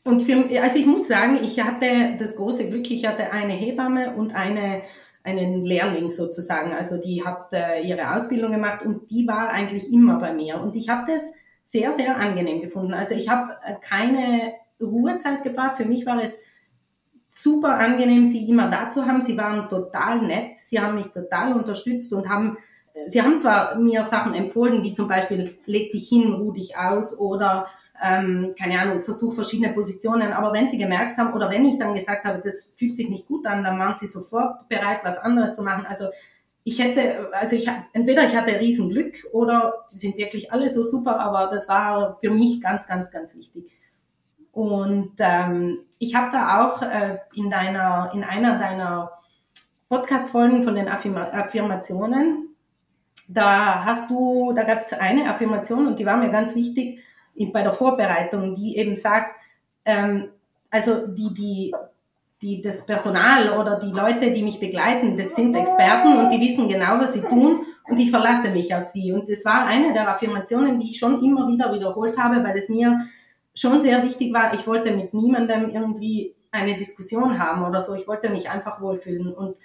Und 0.05 0.23
für, 0.23 0.47
also 0.63 0.79
ich 0.79 0.87
muss 0.87 1.09
sagen, 1.09 1.39
ich 1.43 1.59
hatte 1.61 2.17
das 2.19 2.37
große 2.37 2.69
Glück, 2.69 2.91
ich 2.91 3.07
hatte 3.07 3.33
eine 3.33 3.55
Hebamme 3.55 4.15
und 4.15 4.35
eine, 4.35 4.83
einen 5.23 5.63
Lehrling 5.63 6.11
sozusagen. 6.11 6.73
Also 6.73 7.01
die 7.01 7.25
hat 7.25 7.53
äh, 7.53 7.81
ihre 7.83 8.15
Ausbildung 8.15 8.53
gemacht 8.53 8.85
und 8.85 9.11
die 9.11 9.27
war 9.27 9.49
eigentlich 9.49 9.91
immer 9.91 10.19
bei 10.19 10.35
mir. 10.35 10.61
Und 10.61 10.77
ich 10.77 10.91
habe 10.91 11.11
das 11.11 11.33
sehr, 11.63 11.91
sehr 11.93 12.19
angenehm 12.19 12.61
gefunden. 12.61 12.93
Also 12.93 13.15
ich 13.15 13.31
habe 13.31 13.55
äh, 13.65 13.77
keine 13.81 14.53
Ruhezeit 14.79 15.43
gebracht. 15.43 15.79
Für 15.79 15.87
mich 15.87 16.05
war 16.05 16.23
es 16.23 16.39
super 17.31 17.79
angenehm, 17.79 18.27
sie 18.27 18.47
immer 18.47 18.71
da 18.71 18.91
zu 18.91 19.07
haben. 19.07 19.23
Sie 19.23 19.39
waren 19.39 19.71
total 19.71 20.21
nett. 20.21 20.59
Sie 20.59 20.79
haben 20.79 20.97
mich 20.97 21.07
total 21.07 21.55
unterstützt 21.55 22.13
und 22.13 22.29
haben, 22.29 22.59
äh, 22.93 23.09
sie 23.09 23.23
haben 23.23 23.39
zwar 23.39 23.77
mir 23.77 24.03
Sachen 24.03 24.35
empfohlen, 24.35 24.83
wie 24.83 24.93
zum 24.93 25.09
Beispiel, 25.09 25.57
leg 25.65 25.93
dich 25.93 26.11
hin, 26.11 26.35
ruh 26.35 26.53
dich 26.53 26.77
aus 26.77 27.19
oder 27.19 27.69
ähm, 28.03 28.55
keine 28.59 28.81
Ahnung, 28.81 29.03
versuche 29.03 29.37
verschiedene 29.37 29.73
Positionen. 29.73 30.33
Aber 30.33 30.53
wenn 30.53 30.69
sie 30.69 30.79
gemerkt 30.79 31.17
haben 31.17 31.33
oder 31.33 31.51
wenn 31.51 31.65
ich 31.65 31.79
dann 31.79 31.95
gesagt 31.95 32.25
habe, 32.25 32.41
das 32.43 32.73
fühlt 32.77 32.97
sich 32.97 33.09
nicht 33.09 33.27
gut 33.27 33.47
an, 33.47 33.63
dann 33.63 33.79
waren 33.79 33.97
sie 33.97 34.07
sofort 34.07 34.69
bereit, 34.69 35.01
was 35.05 35.19
anderes 35.19 35.55
zu 35.55 35.63
machen. 35.63 35.87
Also 35.87 36.09
ich 36.65 36.83
hätte, 36.83 37.31
also 37.33 37.57
ich 37.57 37.71
entweder 37.93 38.25
ich 38.25 38.35
hatte 38.35 38.59
Riesenglück 38.59 39.25
oder 39.33 39.87
die 39.93 39.99
sind 39.99 40.17
wirklich 40.17 40.51
alle 40.51 40.71
so 40.71 40.83
super, 40.83 41.21
aber 41.21 41.49
das 41.55 41.69
war 41.69 42.19
für 42.21 42.31
mich 42.31 42.61
ganz, 42.61 42.87
ganz, 42.87 43.11
ganz 43.11 43.37
wichtig. 43.37 43.71
Und 44.51 45.13
ähm, 45.19 45.81
ich 45.99 46.15
habe 46.15 46.31
da 46.33 46.65
auch 46.65 46.83
äh, 46.83 47.19
in 47.35 47.51
deiner, 47.51 48.13
in 48.15 48.25
einer 48.25 48.59
deiner 48.59 49.11
Podcast-Folgen 49.89 50.63
von 50.63 50.75
den 50.75 50.89
Affirma 50.89 51.25
Affirmationen, 51.33 52.55
da 53.29 53.85
hast 53.85 54.11
du, 54.11 54.53
da 54.55 54.65
gab 54.65 54.87
es 54.87 54.93
eine 54.93 55.29
Affirmation 55.29 55.87
und 55.87 55.99
die 55.99 56.07
war 56.07 56.17
mir 56.17 56.31
ganz 56.31 56.55
wichtig 56.55 57.01
bei 57.53 57.63
der 57.63 57.75
Vorbereitung, 57.75 58.55
die 58.55 58.77
eben 58.77 58.97
sagt, 58.97 59.35
ähm, 59.85 60.31
also 60.71 61.07
die, 61.07 61.35
die, 61.35 61.75
die, 62.43 62.63
das 62.63 62.85
Personal 62.87 63.59
oder 63.59 63.79
die 63.79 63.93
Leute, 63.93 64.33
die 64.33 64.43
mich 64.43 64.61
begleiten, 64.61 65.17
das 65.17 65.35
sind 65.35 65.55
Experten 65.55 66.17
und 66.19 66.31
die 66.31 66.41
wissen 66.41 66.69
genau, 66.69 66.99
was 66.99 67.15
sie 67.15 67.23
tun 67.23 67.67
und 67.89 67.99
ich 67.99 68.11
verlasse 68.11 68.51
mich 68.51 68.75
auf 68.75 68.87
sie. 68.87 69.13
Und 69.13 69.31
das 69.31 69.45
war 69.45 69.67
eine 69.67 69.93
der 69.93 70.09
Affirmationen, 70.09 70.79
die 70.79 70.91
ich 70.91 70.99
schon 70.99 71.23
immer 71.23 71.49
wieder 71.49 71.73
wiederholt 71.73 72.19
habe, 72.19 72.43
weil 72.45 72.57
es 72.57 72.69
mir 72.69 73.07
schon 73.55 73.81
sehr 73.81 74.03
wichtig 74.03 74.33
war, 74.33 74.53
ich 74.55 74.67
wollte 74.67 74.91
mit 74.93 75.15
niemandem 75.15 75.71
irgendwie 75.71 76.35
eine 76.51 76.77
Diskussion 76.77 77.39
haben 77.39 77.65
oder 77.65 77.81
so, 77.81 77.95
ich 77.95 78.09
wollte 78.09 78.29
mich 78.29 78.51
einfach 78.51 78.81
wohlfühlen. 78.81 79.33
Und 79.33 79.57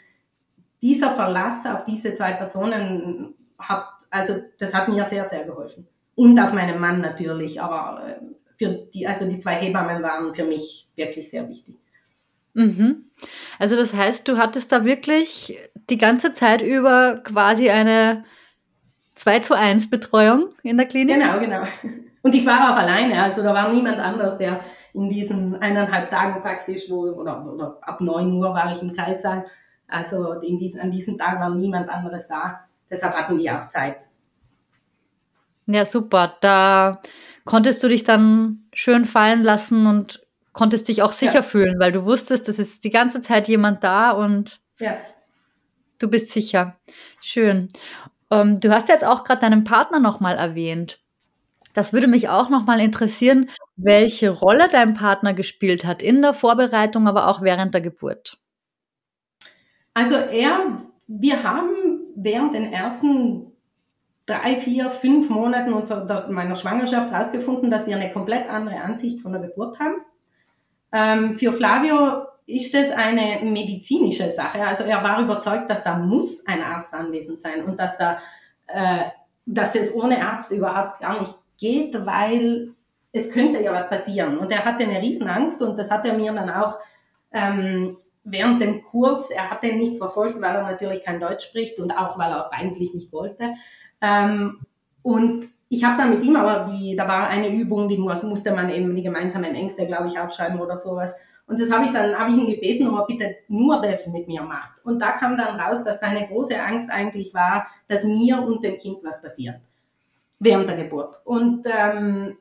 dieser 0.81 1.11
Verlass 1.11 1.65
auf 1.65 1.85
diese 1.85 2.13
zwei 2.13 2.33
Personen 2.33 3.33
hat, 3.57 3.87
also 4.11 4.35
das 4.57 4.73
hat 4.73 4.87
mir 4.87 5.03
sehr, 5.03 5.25
sehr 5.25 5.43
geholfen 5.43 5.87
und 6.19 6.37
auf 6.37 6.51
meinen 6.51 6.81
Mann 6.81 6.99
natürlich, 6.99 7.61
aber 7.61 8.03
äh, 8.05 8.15
für 8.57 8.73
die, 8.93 9.07
also 9.07 9.25
die 9.29 9.39
zwei 9.39 9.53
Hebammen 9.53 10.03
waren 10.03 10.35
für 10.35 10.43
mich 10.43 10.89
wirklich 10.97 11.29
sehr 11.29 11.47
wichtig. 11.47 11.77
Mhm. 12.53 13.05
Also 13.57 13.77
das 13.77 13.93
heißt, 13.93 14.27
du 14.27 14.37
hattest 14.37 14.73
da 14.73 14.83
wirklich 14.83 15.57
die 15.89 15.97
ganze 15.97 16.33
Zeit 16.33 16.61
über 16.61 17.21
quasi 17.23 17.69
eine 17.69 18.25
2 19.15 19.39
zu 19.39 19.53
1 19.55 19.89
Betreuung 19.89 20.49
in 20.61 20.75
der 20.75 20.87
Klinik? 20.87 21.15
Genau, 21.15 21.39
genau. 21.39 21.63
Und 22.21 22.35
ich 22.35 22.45
war 22.45 22.73
auch 22.73 22.75
alleine, 22.75 23.23
also 23.23 23.41
da 23.41 23.53
war 23.53 23.71
niemand 23.73 23.99
anders, 23.99 24.37
der 24.37 24.59
in 24.93 25.07
diesen 25.07 25.55
eineinhalb 25.55 26.09
Tagen 26.09 26.41
praktisch, 26.41 26.89
wo, 26.89 27.03
oder, 27.11 27.45
oder 27.45 27.77
ab 27.81 28.01
9 28.01 28.33
Uhr 28.33 28.53
war 28.53 28.73
ich 28.75 28.81
im 28.81 28.91
Kreissaal, 28.91 29.45
also 29.87 30.33
in 30.41 30.59
diesen, 30.59 30.81
an 30.81 30.91
diesem 30.91 31.17
Tag 31.17 31.39
war 31.39 31.49
niemand 31.49 31.87
anderes 31.87 32.27
da. 32.27 32.67
Deshalb 32.91 33.13
hatten 33.13 33.37
wir 33.37 33.57
auch 33.57 33.69
Zeit. 33.69 33.95
Ja, 35.71 35.85
super. 35.85 36.35
Da 36.41 36.99
konntest 37.45 37.83
du 37.83 37.87
dich 37.87 38.03
dann 38.03 38.67
schön 38.73 39.05
fallen 39.05 39.43
lassen 39.43 39.85
und 39.85 40.25
konntest 40.51 40.87
dich 40.87 41.03
auch 41.03 41.11
sicher 41.11 41.35
ja. 41.35 41.41
fühlen, 41.43 41.79
weil 41.79 41.91
du 41.91 42.05
wusstest, 42.05 42.49
es 42.49 42.57
ist 42.57 42.83
die 42.83 42.89
ganze 42.89 43.21
Zeit 43.21 43.47
jemand 43.47 43.83
da 43.83 44.11
und 44.11 44.61
ja. 44.79 44.97
du 45.99 46.09
bist 46.09 46.31
sicher. 46.31 46.79
Schön. 47.21 47.67
Ähm, 48.31 48.59
du 48.59 48.71
hast 48.71 48.89
jetzt 48.89 49.05
auch 49.05 49.23
gerade 49.23 49.41
deinen 49.41 49.63
Partner 49.63 49.99
nochmal 49.99 50.37
erwähnt. 50.37 50.99
Das 51.73 51.93
würde 51.93 52.07
mich 52.07 52.29
auch 52.29 52.49
nochmal 52.49 52.79
interessieren, 52.79 53.47
welche 53.75 54.31
Rolle 54.31 54.67
dein 54.71 54.95
Partner 54.95 55.35
gespielt 55.35 55.85
hat 55.85 56.01
in 56.01 56.23
der 56.23 56.33
Vorbereitung, 56.33 57.07
aber 57.07 57.27
auch 57.27 57.43
während 57.43 57.75
der 57.75 57.81
Geburt. 57.81 58.39
Also 59.93 60.15
er, 60.15 60.81
wir 61.05 61.43
haben 61.43 61.99
während 62.15 62.55
den 62.55 62.73
ersten 62.73 63.48
drei, 64.29 64.57
vier, 64.57 64.91
fünf 64.91 65.29
Monaten 65.29 65.71
meiner 66.33 66.55
Schwangerschaft 66.55 67.11
herausgefunden, 67.11 67.69
dass 67.69 67.87
wir 67.87 67.95
eine 67.95 68.11
komplett 68.11 68.49
andere 68.49 68.81
Ansicht 68.81 69.21
von 69.21 69.31
der 69.31 69.41
Geburt 69.41 69.79
haben. 69.79 69.95
Ähm, 70.91 71.37
für 71.37 71.51
Flavio 71.53 72.23
ist 72.45 72.73
das 72.73 72.91
eine 72.91 73.43
medizinische 73.43 74.31
Sache. 74.31 74.63
Also 74.63 74.83
er 74.83 75.03
war 75.03 75.21
überzeugt, 75.21 75.69
dass 75.69 75.83
da 75.83 75.97
muss 75.97 76.45
ein 76.47 76.61
Arzt 76.61 76.93
anwesend 76.93 77.41
sein 77.41 77.63
und 77.63 77.79
dass 77.79 77.97
da, 77.97 78.19
äh, 78.67 79.05
dass 79.45 79.75
es 79.75 79.93
ohne 79.93 80.25
Arzt 80.25 80.51
überhaupt 80.51 80.99
gar 80.99 81.19
nicht 81.19 81.35
geht, 81.57 82.05
weil 82.05 82.69
es 83.11 83.31
könnte 83.31 83.61
ja 83.61 83.73
was 83.73 83.89
passieren. 83.89 84.37
Und 84.37 84.51
er 84.51 84.65
hatte 84.65 84.83
eine 84.83 85.01
Riesenangst 85.01 85.61
und 85.61 85.77
das 85.77 85.91
hat 85.91 86.05
er 86.05 86.13
mir 86.13 86.33
dann 86.33 86.49
auch 86.49 86.79
ähm, 87.31 87.97
während 88.23 88.61
dem 88.61 88.83
Kurs, 88.83 89.29
er 89.29 89.49
hat 89.49 89.63
den 89.63 89.77
nicht 89.77 89.97
verfolgt, 89.97 90.41
weil 90.41 90.55
er 90.55 90.63
natürlich 90.63 91.03
kein 91.03 91.19
Deutsch 91.19 91.45
spricht 91.45 91.79
und 91.79 91.91
auch 91.91 92.17
weil 92.17 92.31
er 92.31 92.53
eigentlich 92.53 92.93
nicht 92.93 93.11
wollte. 93.11 93.53
Ähm, 94.01 94.59
und 95.01 95.47
ich 95.69 95.83
habe 95.83 95.97
dann 95.97 96.09
mit 96.09 96.23
ihm 96.23 96.35
aber 96.35 96.71
die, 96.71 96.95
da 96.95 97.07
war 97.07 97.27
eine 97.27 97.53
Übung, 97.53 97.87
die 97.89 97.97
musste 97.97 98.51
man 98.53 98.69
eben 98.69 98.95
die 98.95 99.03
gemeinsamen 99.03 99.55
Ängste, 99.55 99.85
glaube 99.85 100.07
ich, 100.07 100.19
aufschreiben 100.19 100.59
oder 100.59 100.77
sowas. 100.77 101.15
Und 101.45 101.59
das 101.59 101.71
habe 101.71 101.85
ich 101.85 101.91
dann, 101.91 102.17
habe 102.17 102.31
ich 102.31 102.37
ihn 102.37 102.47
gebeten, 102.47 102.87
ob 102.87 102.99
er 102.99 103.05
bitte 103.07 103.35
nur 103.47 103.81
das 103.81 104.07
mit 104.07 104.27
mir 104.27 104.43
macht. 104.43 104.83
Und 104.83 104.99
da 104.99 105.13
kam 105.13 105.37
dann 105.37 105.59
raus, 105.59 105.83
dass 105.83 105.99
seine 105.99 106.27
große 106.27 106.59
Angst 106.61 106.89
eigentlich 106.91 107.33
war, 107.33 107.67
dass 107.87 108.03
mir 108.03 108.41
und 108.41 108.63
dem 108.63 108.77
Kind 108.77 108.99
was 109.03 109.21
passiert 109.21 109.59
während 110.39 110.69
der 110.69 110.77
Geburt. 110.83 111.15
Und 111.25 111.65
ähm, 111.65 112.37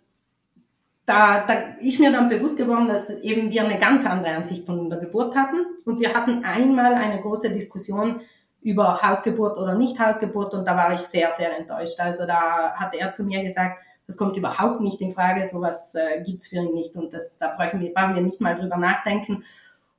da, 1.04 1.44
da 1.46 1.54
ist 1.80 1.98
mir 2.00 2.12
dann 2.12 2.28
bewusst 2.28 2.58
geworden, 2.58 2.88
dass 2.88 3.08
eben 3.10 3.50
wir 3.50 3.64
eine 3.64 3.78
ganz 3.78 4.04
andere 4.04 4.34
Ansicht 4.34 4.66
von 4.66 4.90
der 4.90 4.98
Geburt 5.00 5.34
hatten. 5.34 5.64
Und 5.86 6.00
wir 6.00 6.12
hatten 6.12 6.44
einmal 6.44 6.94
eine 6.94 7.20
große 7.22 7.50
Diskussion 7.50 8.20
über 8.60 9.00
Hausgeburt 9.02 9.58
oder 9.58 9.74
nicht 9.76 9.98
Hausgeburt 9.98 10.54
und 10.54 10.66
da 10.66 10.76
war 10.76 10.94
ich 10.94 11.02
sehr, 11.02 11.32
sehr 11.32 11.56
enttäuscht. 11.58 11.98
Also 12.00 12.26
da 12.26 12.72
hat 12.74 12.94
er 12.94 13.12
zu 13.12 13.24
mir 13.24 13.42
gesagt, 13.42 13.78
das 14.06 14.16
kommt 14.16 14.36
überhaupt 14.36 14.80
nicht 14.80 15.00
in 15.00 15.12
Frage, 15.12 15.46
sowas 15.46 15.94
äh, 15.94 16.22
gibt's 16.24 16.48
für 16.48 16.56
ihn 16.56 16.74
nicht 16.74 16.96
und 16.96 17.12
das, 17.12 17.38
da 17.38 17.54
brauchen 17.56 17.80
wir, 17.80 17.92
brauchen 17.92 18.14
wir 18.14 18.22
nicht 18.22 18.40
mal 18.40 18.56
drüber 18.56 18.76
nachdenken. 18.76 19.44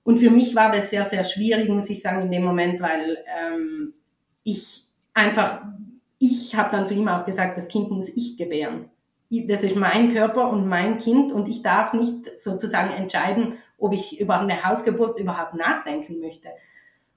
Und 0.04 0.18
für 0.18 0.32
mich 0.32 0.56
war 0.56 0.72
das 0.72 0.90
sehr, 0.90 1.06
sehr 1.06 1.24
schwierig, 1.24 1.70
muss 1.70 1.90
ich 1.90 2.02
sagen, 2.02 2.24
in 2.24 2.32
dem 2.32 2.44
Moment, 2.44 2.82
weil 2.82 3.20
ähm, 3.40 3.94
ich 4.44 4.86
einfach, 5.14 5.62
ich 6.18 6.56
habe 6.56 6.72
dann 6.72 6.88
zu 6.88 6.96
ihm 6.96 7.08
auch 7.08 7.26
gesagt, 7.26 7.58
das 7.58 7.68
Kind 7.68 7.92
muss 7.92 8.10
ich 8.10 8.36
gebären. 8.36 8.90
Das 9.30 9.62
ist 9.62 9.76
mein 9.76 10.12
Körper 10.12 10.50
und 10.50 10.68
mein 10.68 10.98
Kind 10.98 11.32
und 11.32 11.48
ich 11.48 11.62
darf 11.62 11.94
nicht 11.94 12.42
sozusagen 12.42 12.92
entscheiden, 12.92 13.60
ob 13.78 13.94
ich 13.94 14.20
über 14.20 14.40
eine 14.40 14.64
Hausgeburt 14.64 15.20
überhaupt 15.20 15.54
nachdenken 15.54 16.20
möchte. 16.20 16.50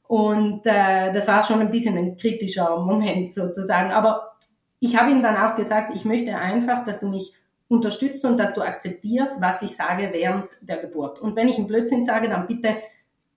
Und 0.09 0.67
äh, 0.67 1.13
das 1.13 1.29
war 1.29 1.43
schon 1.43 1.61
ein 1.61 1.71
bisschen 1.71 1.97
ein 1.97 2.17
kritischer 2.17 2.77
Moment 2.77 3.33
sozusagen. 3.35 3.91
Aber 3.91 4.37
ich 4.81 4.97
habe 4.97 5.11
ihm 5.11 5.23
dann 5.23 5.37
auch 5.37 5.57
gesagt, 5.57 5.95
ich 5.95 6.05
möchte 6.05 6.37
einfach, 6.37 6.85
dass 6.85 7.01
du 7.01 7.09
mich 7.09 7.35
unterstützt 7.69 8.25
und 8.25 8.37
dass 8.37 8.53
du 8.53 8.61
akzeptierst, 8.61 9.41
was 9.41 9.63
ich 9.63 9.75
sage 9.75 10.11
während 10.13 10.47
der 10.61 10.79
Geburt. 10.79 11.21
Und 11.21 11.37
wenn 11.37 11.49
ich 11.49 11.57
einen 11.57 11.67
Blödsinn 11.67 12.05
sage, 12.05 12.29
dann 12.29 12.47
bitte 12.47 12.77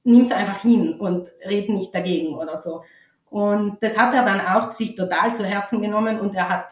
nimm 0.04 0.22
es 0.22 0.32
einfach 0.32 0.62
hin 0.62 1.00
und 1.00 1.30
red 1.48 1.70
nicht 1.70 1.94
dagegen 1.94 2.36
oder 2.36 2.58
so. 2.58 2.84
Und 3.30 3.78
das 3.82 3.98
hat 3.98 4.14
er 4.14 4.24
dann 4.24 4.40
auch 4.40 4.72
sich 4.72 4.96
total 4.96 5.36
zu 5.36 5.46
Herzen 5.46 5.82
genommen 5.82 6.20
und 6.20 6.36
er 6.36 6.48
hat, 6.48 6.68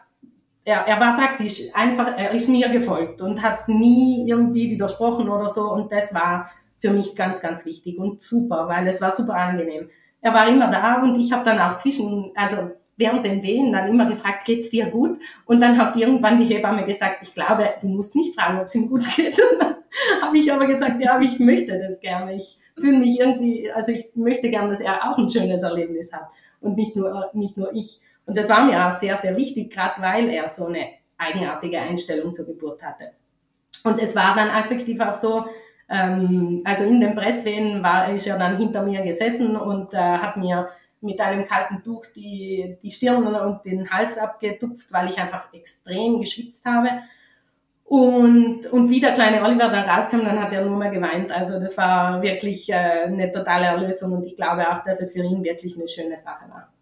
er, 0.63 0.87
er 0.87 0.99
war 0.99 1.17
praktisch 1.17 1.61
einfach, 1.73 2.17
er 2.17 2.31
ist 2.31 2.47
mir 2.47 2.69
gefolgt 2.69 3.21
und 3.21 3.41
hat 3.41 3.67
nie 3.67 4.27
irgendwie 4.29 4.69
widersprochen 4.69 5.29
oder 5.29 5.49
so. 5.49 5.71
Und 5.71 5.91
das 5.91 6.13
war 6.13 6.49
für 6.83 6.91
mich 6.91 7.15
ganz, 7.15 7.39
ganz 7.39 7.65
wichtig 7.65 7.97
und 7.97 8.21
super, 8.21 8.67
weil 8.67 8.85
es 8.87 8.99
war 8.99 9.11
super 9.11 9.35
angenehm. 9.35 9.89
Er 10.19 10.33
war 10.33 10.49
immer 10.49 10.69
da 10.69 11.01
und 11.01 11.17
ich 11.17 11.31
habe 11.31 11.45
dann 11.45 11.59
auch 11.59 11.77
zwischen, 11.77 12.33
also 12.35 12.71
während 12.97 13.25
den 13.25 13.41
Wehen 13.41 13.71
dann 13.71 13.87
immer 13.87 14.05
gefragt, 14.05 14.43
geht's 14.43 14.69
dir 14.69 14.87
gut? 14.87 15.17
Und 15.45 15.61
dann 15.61 15.77
hat 15.77 15.95
irgendwann 15.95 16.39
die 16.39 16.53
Hebamme 16.53 16.85
gesagt, 16.85 17.19
ich 17.21 17.33
glaube, 17.33 17.69
du 17.81 17.87
musst 17.87 18.15
nicht 18.15 18.37
fragen, 18.37 18.59
ob 18.59 18.65
es 18.65 18.75
ihm 18.75 18.89
gut 18.89 19.03
geht. 19.15 19.39
Und 19.61 19.75
habe 20.21 20.37
ich 20.37 20.51
aber 20.51 20.67
gesagt, 20.67 21.01
ja, 21.01 21.13
aber 21.13 21.23
ich 21.23 21.39
möchte 21.39 21.79
das 21.79 22.01
gerne. 22.01 22.35
Ich 22.35 22.57
fühle 22.77 22.97
mich 22.97 23.17
irgendwie, 23.17 23.71
also 23.71 23.93
ich 23.93 24.11
möchte 24.15 24.49
gerne, 24.49 24.69
dass 24.71 24.81
er 24.81 25.09
auch 25.09 25.17
ein 25.17 25.29
schönes 25.29 25.63
Erlebnis 25.63 26.11
hat 26.11 26.27
und 26.59 26.75
nicht 26.75 26.95
nur, 26.95 27.29
nicht 27.33 27.55
nur 27.55 27.73
ich. 27.73 28.01
Und 28.25 28.35
das 28.35 28.49
war 28.49 28.65
mir 28.65 28.87
auch 28.87 28.93
sehr, 28.93 29.15
sehr 29.17 29.37
wichtig, 29.37 29.71
gerade 29.71 30.01
weil 30.01 30.29
er 30.29 30.47
so 30.47 30.65
eine 30.65 30.87
eigenartige 31.17 31.79
Einstellung 31.79 32.33
zur 32.33 32.45
Geburt 32.45 32.81
hatte. 32.81 33.11
Und 33.83 34.01
es 34.01 34.15
war 34.15 34.35
dann 34.35 34.49
effektiv 34.49 34.99
auch 34.99 35.15
so, 35.15 35.45
also 35.87 36.83
in 36.85 37.01
den 37.01 37.15
Presswehen 37.15 37.83
war 37.83 38.13
ich 38.13 38.25
ja 38.25 38.37
dann 38.37 38.57
hinter 38.57 38.83
mir 38.83 39.01
gesessen 39.03 39.55
und 39.55 39.93
äh, 39.93 39.97
hat 39.97 40.37
mir 40.37 40.69
mit 41.01 41.19
einem 41.19 41.45
kalten 41.45 41.83
Tuch 41.83 42.05
die, 42.15 42.77
die 42.81 42.91
Stirn 42.91 43.35
und 43.35 43.65
den 43.65 43.89
Hals 43.89 44.17
abgetupft, 44.17 44.91
weil 44.91 45.09
ich 45.09 45.17
einfach 45.17 45.53
extrem 45.53 46.21
geschwitzt 46.21 46.65
habe. 46.65 46.89
Und, 47.85 48.65
und 48.67 48.89
wie 48.89 49.01
der 49.01 49.13
kleine 49.13 49.43
Oliver 49.43 49.69
dann 49.69 49.87
rauskam, 49.87 50.19
dann 50.19 50.41
hat 50.41 50.53
er 50.53 50.65
nur 50.65 50.77
mehr 50.77 50.89
geweint. 50.89 51.31
Also 51.31 51.59
das 51.59 51.77
war 51.77 52.21
wirklich 52.21 52.69
äh, 52.69 53.03
eine 53.05 53.31
totale 53.31 53.65
Erlösung 53.65 54.13
und 54.13 54.25
ich 54.25 54.35
glaube 54.35 54.71
auch, 54.71 54.83
dass 54.83 55.01
es 55.01 55.11
für 55.11 55.23
ihn 55.23 55.43
wirklich 55.43 55.77
eine 55.77 55.87
schöne 55.87 56.17
Sache 56.17 56.49
war. 56.49 56.72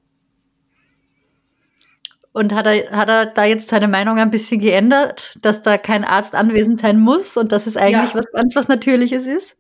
Und 2.33 2.53
hat 2.53 2.65
er, 2.65 2.91
hat 2.91 3.09
er 3.09 3.25
da 3.25 3.43
jetzt 3.43 3.67
seine 3.67 3.89
Meinung 3.89 4.17
ein 4.17 4.31
bisschen 4.31 4.61
geändert, 4.61 5.35
dass 5.41 5.61
da 5.61 5.77
kein 5.77 6.05
Arzt 6.05 6.33
anwesend 6.33 6.79
sein 6.79 6.99
muss 6.99 7.35
und 7.35 7.51
dass 7.51 7.67
es 7.67 7.75
eigentlich 7.75 8.13
ja. 8.13 8.19
was 8.19 8.31
ganz 8.31 8.55
was 8.55 8.67
Natürliches 8.69 9.27
ist? 9.27 9.57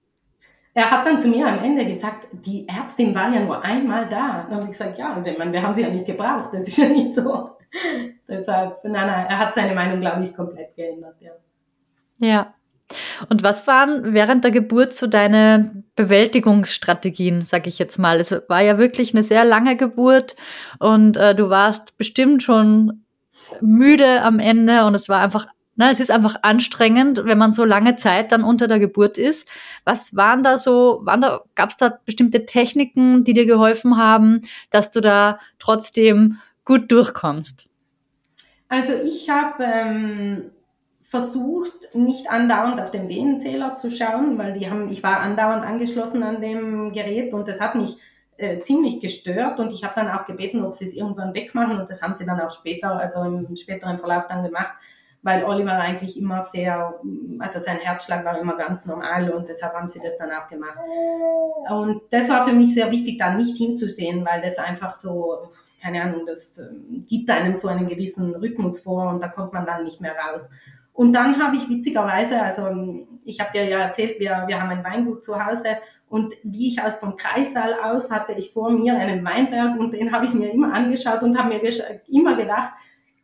Er 0.73 0.89
hat 0.89 1.05
dann 1.05 1.19
zu 1.19 1.27
mir 1.27 1.47
am 1.47 1.59
Ende 1.63 1.85
gesagt, 1.85 2.27
die 2.31 2.65
Ärztin 2.67 3.13
war 3.13 3.29
ja 3.33 3.41
nur 3.41 3.61
einmal 3.61 4.07
da. 4.07 4.45
Dann 4.49 4.59
habe 4.59 4.63
ich 4.63 4.71
gesagt, 4.71 4.97
ja, 4.97 5.21
meine, 5.37 5.51
wir 5.51 5.61
haben 5.61 5.73
sie 5.73 5.81
ja 5.81 5.89
nicht 5.89 6.05
gebraucht, 6.05 6.49
das 6.53 6.67
ist 6.67 6.77
ja 6.77 6.87
nicht 6.87 7.13
so. 7.13 7.49
Deshalb, 8.27 8.81
nein, 8.85 9.07
nein, 9.07 9.25
er 9.27 9.39
hat 9.39 9.53
seine 9.53 9.75
Meinung, 9.75 9.99
glaube 9.99 10.23
ich, 10.23 10.33
komplett 10.33 10.73
geändert, 10.75 11.15
ja. 11.19 11.31
Ja. 12.19 12.53
Und 13.29 13.43
was 13.43 13.67
waren 13.67 14.13
während 14.13 14.43
der 14.43 14.51
Geburt 14.51 14.93
so 14.93 15.07
deine 15.07 15.83
Bewältigungsstrategien, 15.95 17.45
sag 17.45 17.67
ich 17.67 17.79
jetzt 17.79 17.97
mal? 17.97 18.19
Es 18.19 18.31
war 18.47 18.61
ja 18.61 18.77
wirklich 18.77 19.13
eine 19.13 19.23
sehr 19.23 19.45
lange 19.45 19.75
Geburt 19.75 20.35
und 20.79 21.17
äh, 21.17 21.35
du 21.35 21.49
warst 21.49 21.97
bestimmt 21.97 22.43
schon 22.43 23.03
müde 23.61 24.21
am 24.21 24.39
Ende 24.39 24.85
und 24.85 24.95
es 24.95 25.09
war 25.09 25.21
einfach, 25.21 25.47
na, 25.75 25.91
es 25.91 25.99
ist 25.99 26.11
einfach 26.11 26.35
anstrengend, 26.41 27.23
wenn 27.25 27.37
man 27.37 27.51
so 27.51 27.65
lange 27.65 27.95
Zeit 27.95 28.31
dann 28.31 28.43
unter 28.43 28.67
der 28.67 28.79
Geburt 28.79 29.17
ist. 29.17 29.47
Was 29.83 30.15
waren 30.15 30.43
da 30.43 30.57
so, 30.57 31.01
waren 31.03 31.21
da, 31.21 31.41
gab 31.55 31.69
es 31.69 31.77
da 31.77 31.97
bestimmte 32.05 32.45
Techniken, 32.45 33.23
die 33.23 33.33
dir 33.33 33.45
geholfen 33.45 33.97
haben, 33.97 34.41
dass 34.69 34.91
du 34.91 35.01
da 35.01 35.39
trotzdem 35.59 36.37
gut 36.65 36.91
durchkommst? 36.91 37.67
Also 38.69 38.93
ich 38.93 39.29
habe 39.29 39.63
ähm 39.63 40.51
versucht, 41.11 41.93
nicht 41.93 42.31
andauernd 42.31 42.79
auf 42.79 42.89
den 42.89 43.09
Venenzähler 43.09 43.75
zu 43.75 43.91
schauen, 43.91 44.37
weil 44.37 44.53
die 44.53 44.69
haben, 44.69 44.89
ich 44.89 45.03
war 45.03 45.19
andauernd 45.19 45.65
angeschlossen 45.65 46.23
an 46.23 46.41
dem 46.41 46.93
Gerät 46.93 47.33
und 47.33 47.49
das 47.49 47.59
hat 47.59 47.75
mich 47.75 47.97
äh, 48.37 48.61
ziemlich 48.61 49.01
gestört 49.01 49.59
und 49.59 49.73
ich 49.73 49.83
habe 49.83 49.93
dann 49.95 50.09
auch 50.09 50.25
gebeten, 50.25 50.63
ob 50.63 50.73
sie 50.73 50.85
es 50.85 50.93
irgendwann 50.93 51.33
wegmachen 51.33 51.81
und 51.81 51.89
das 51.89 52.01
haben 52.01 52.15
sie 52.15 52.25
dann 52.25 52.39
auch 52.39 52.49
später, 52.49 52.97
also 52.97 53.23
im 53.23 53.57
späteren 53.57 53.99
Verlauf 53.99 54.27
dann 54.27 54.41
gemacht, 54.41 54.73
weil 55.21 55.43
Oliver 55.43 55.73
eigentlich 55.73 56.17
immer 56.17 56.43
sehr, 56.43 56.93
also 57.39 57.59
sein 57.59 57.79
Herzschlag 57.79 58.23
war 58.23 58.39
immer 58.39 58.55
ganz 58.55 58.85
normal 58.85 59.31
und 59.31 59.49
deshalb 59.49 59.73
haben 59.73 59.89
sie 59.89 59.99
das 60.01 60.17
dann 60.17 60.31
auch 60.31 60.47
gemacht. 60.47 60.79
Und 61.69 62.03
das 62.11 62.29
war 62.29 62.47
für 62.47 62.53
mich 62.53 62.73
sehr 62.73 62.89
wichtig, 62.89 63.19
da 63.19 63.33
nicht 63.33 63.57
hinzusehen, 63.57 64.25
weil 64.25 64.41
das 64.41 64.57
einfach 64.57 64.95
so, 64.95 65.51
keine 65.81 66.03
Ahnung, 66.03 66.25
das 66.25 66.57
äh, 66.57 66.69
gibt 67.09 67.29
einem 67.29 67.57
so 67.57 67.67
einen 67.67 67.89
gewissen 67.89 68.33
Rhythmus 68.33 68.79
vor 68.79 69.09
und 69.09 69.19
da 69.19 69.27
kommt 69.27 69.51
man 69.51 69.65
dann 69.65 69.83
nicht 69.83 69.99
mehr 69.99 70.15
raus. 70.15 70.51
Und 71.01 71.13
dann 71.13 71.41
habe 71.43 71.55
ich 71.55 71.67
witzigerweise, 71.67 72.39
also 72.39 72.67
ich 73.25 73.39
habe 73.39 73.53
dir 73.53 73.63
ja 73.65 73.79
erzählt, 73.79 74.19
wir, 74.19 74.43
wir 74.45 74.61
haben 74.61 74.69
ein 74.69 74.83
Weingut 74.83 75.23
zu 75.23 75.43
Hause 75.43 75.77
Und 76.07 76.35
wie 76.43 76.67
ich 76.67 76.83
aus 76.83 76.93
vom 76.93 77.15
Kreissaal 77.15 77.73
aus 77.73 78.11
hatte 78.11 78.33
ich 78.33 78.53
vor 78.53 78.69
mir 78.69 78.95
einen 78.99 79.25
Weinberg 79.25 79.79
und 79.79 79.95
den 79.95 80.11
habe 80.11 80.27
ich 80.27 80.33
mir 80.35 80.51
immer 80.51 80.71
angeschaut 80.71 81.23
und 81.23 81.35
habe 81.39 81.49
mir 81.49 81.61
immer 82.07 82.35
gedacht, 82.35 82.73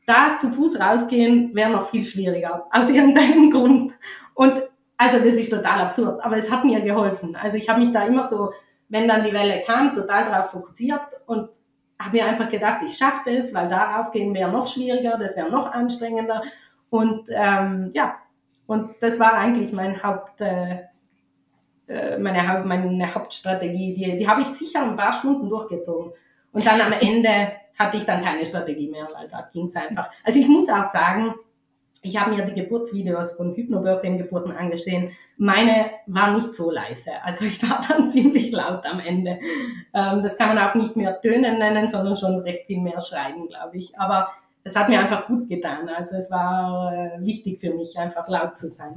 da 0.08 0.38
zu 0.38 0.50
Fuß 0.50 0.80
rausgehen 0.80 1.54
wäre 1.54 1.70
noch 1.70 1.88
viel 1.88 2.04
schwieriger, 2.04 2.66
aus 2.72 2.90
irgendeinem 2.98 3.52
Grund. 3.52 3.94
Und 4.34 4.60
also 4.98 5.20
das 5.20 5.36
ist 5.36 5.52
total 5.52 5.82
absurd, 5.82 6.26
aber 6.26 6.38
es 6.38 6.50
hat 6.50 6.66
mir 6.66 6.82
geholfen. 6.82 7.36
Also 7.36 7.58
ich 7.58 7.70
habe 7.70 7.82
mich 7.82 7.92
da 7.92 8.08
immer 8.08 8.24
so, 8.24 8.54
wenn 8.90 9.08
dann 9.08 9.24
die 9.24 9.34
Welle 9.34 9.62
kam, 9.62 9.94
total 9.94 10.32
darauf 10.32 10.50
fokussiert 10.50 11.06
und 11.28 11.52
habe 12.00 12.18
mir 12.18 12.26
einfach 12.26 12.50
gedacht, 12.50 12.80
ich 12.88 12.98
schaffe 12.98 13.32
das, 13.32 13.54
weil 13.54 13.70
da 13.70 13.98
raufgehen 13.98 14.34
wäre 14.34 14.52
noch 14.52 14.66
schwieriger, 14.66 15.20
das 15.20 15.36
wäre 15.36 15.52
noch 15.52 15.72
anstrengender. 15.72 16.42
Und 16.90 17.28
ähm, 17.30 17.92
ja, 17.94 18.16
und 18.66 18.96
das 19.02 19.20
war 19.20 19.34
eigentlich 19.34 19.72
mein 19.72 20.02
Haupt, 20.04 20.42
äh, 20.42 20.84
äh 21.88 22.18
meine, 22.18 22.64
meine 22.66 23.14
Hauptstrategie. 23.14 23.96
Die, 23.96 24.18
die 24.18 24.28
habe 24.28 24.42
ich 24.42 24.48
sicher 24.48 24.84
ein 24.84 24.98
paar 24.98 25.14
Stunden 25.14 25.50
durchgezogen. 25.50 26.12
Und 26.52 26.66
dann 26.66 26.82
am 26.82 26.94
Ende 26.94 27.52
hatte 27.78 27.98
ich 27.98 28.06
dann 28.06 28.24
keine 28.24 28.46
Strategie 28.46 28.90
mehr, 28.90 29.08
weil 29.16 29.28
da 29.28 29.50
ging 29.54 29.68
es 29.68 29.76
einfach. 29.76 30.10
Also 30.24 30.40
ich 30.40 30.48
muss 30.48 30.70
auch 30.70 30.86
sagen, 30.86 31.36
ich 32.02 32.20
habe 32.20 32.32
mir 32.32 32.46
die 32.46 32.62
Geburtsvideos 32.62 33.34
von 33.34 33.56
Hypnobirthing-Geburten 33.56 34.52
angesehen. 34.52 35.12
Meine 35.38 35.92
war 36.06 36.34
nicht 36.34 36.54
so 36.54 36.72
leise. 36.72 37.12
Also 37.24 37.46
ich 37.46 37.62
war 37.68 37.82
dann 37.88 38.12
ziemlich 38.12 38.52
laut 38.52 38.86
am 38.86 39.00
Ende. 39.00 39.40
Ähm, 39.94 40.24
das 40.24 40.38
kann 40.38 40.54
man 40.54 40.60
auch 40.60 40.76
nicht 40.76 40.96
mehr 40.96 41.20
Tönen 41.22 41.60
nennen, 41.60 41.88
sondern 41.88 42.16
schon 42.16 42.40
recht 42.40 42.66
viel 42.66 42.82
mehr 42.82 43.00
schreien, 43.00 43.48
glaube 43.48 43.78
ich. 43.78 43.98
Aber 44.00 44.32
es 44.68 44.76
hat 44.76 44.90
mir 44.90 45.00
einfach 45.00 45.28
gut 45.28 45.50
getan. 45.50 45.90
Also 45.90 46.16
es 46.16 46.30
war 46.30 46.94
äh, 46.94 47.26
wichtig 47.26 47.60
für 47.60 47.74
mich, 47.74 47.98
einfach 47.98 48.28
laut 48.28 48.56
zu 48.58 48.70
sein. 48.70 48.96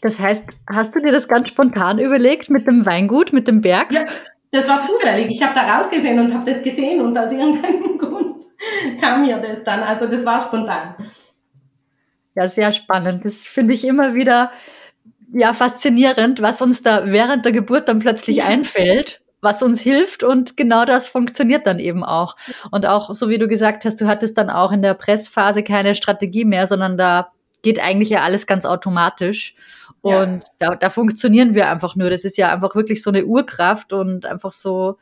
Das 0.00 0.18
heißt, 0.18 0.44
hast 0.68 0.94
du 0.96 1.00
dir 1.00 1.12
das 1.12 1.28
ganz 1.28 1.48
spontan 1.48 1.98
überlegt 1.98 2.50
mit 2.50 2.66
dem 2.66 2.86
Weingut, 2.86 3.32
mit 3.32 3.46
dem 3.46 3.60
Berg? 3.60 3.92
Ja, 3.92 4.06
das 4.50 4.68
war 4.68 4.82
zufällig. 4.82 5.30
Ich 5.30 5.42
habe 5.42 5.54
da 5.54 5.76
rausgesehen 5.76 6.18
und 6.18 6.34
habe 6.34 6.50
das 6.50 6.62
gesehen 6.62 7.00
und 7.00 7.16
aus 7.16 7.32
irgendeinem 7.32 7.98
Grund 7.98 8.44
kam 9.00 9.22
mir 9.22 9.38
das 9.38 9.62
dann. 9.64 9.80
Also 9.80 10.06
das 10.06 10.24
war 10.24 10.40
spontan. 10.40 10.94
Ja, 12.34 12.48
sehr 12.48 12.72
spannend. 12.72 13.24
Das 13.24 13.46
finde 13.46 13.74
ich 13.74 13.84
immer 13.84 14.14
wieder 14.14 14.50
ja 15.32 15.52
faszinierend, 15.54 16.42
was 16.42 16.60
uns 16.60 16.82
da 16.82 17.06
während 17.06 17.44
der 17.44 17.52
Geburt 17.52 17.88
dann 17.88 18.00
plötzlich 18.00 18.42
einfällt, 18.42 19.21
was 19.42 19.62
uns 19.62 19.80
hilft 19.80 20.22
und 20.24 20.56
genau 20.56 20.84
das 20.84 21.08
funktioniert 21.08 21.66
dann 21.66 21.80
eben 21.80 22.04
auch. 22.04 22.36
Und 22.70 22.86
auch 22.86 23.14
so 23.14 23.28
wie 23.28 23.38
du 23.38 23.48
gesagt 23.48 23.84
hast, 23.84 24.00
du 24.00 24.06
hattest 24.06 24.38
dann 24.38 24.48
auch 24.48 24.72
in 24.72 24.82
der 24.82 24.94
Pressphase 24.94 25.62
keine 25.64 25.94
Strategie 25.94 26.44
mehr, 26.44 26.66
sondern 26.66 26.96
da 26.96 27.32
geht 27.62 27.80
eigentlich 27.80 28.10
ja 28.10 28.22
alles 28.22 28.46
ganz 28.46 28.64
automatisch. 28.64 29.54
Und 30.00 30.44
ja. 30.60 30.70
da, 30.70 30.76
da 30.76 30.90
funktionieren 30.90 31.54
wir 31.54 31.68
einfach 31.68 31.96
nur. 31.96 32.08
Das 32.08 32.24
ist 32.24 32.38
ja 32.38 32.52
einfach 32.52 32.74
wirklich 32.74 33.02
so 33.02 33.10
eine 33.10 33.24
Urkraft 33.24 33.92
und 33.92 34.26
einfach 34.26 34.52
so, 34.52 34.98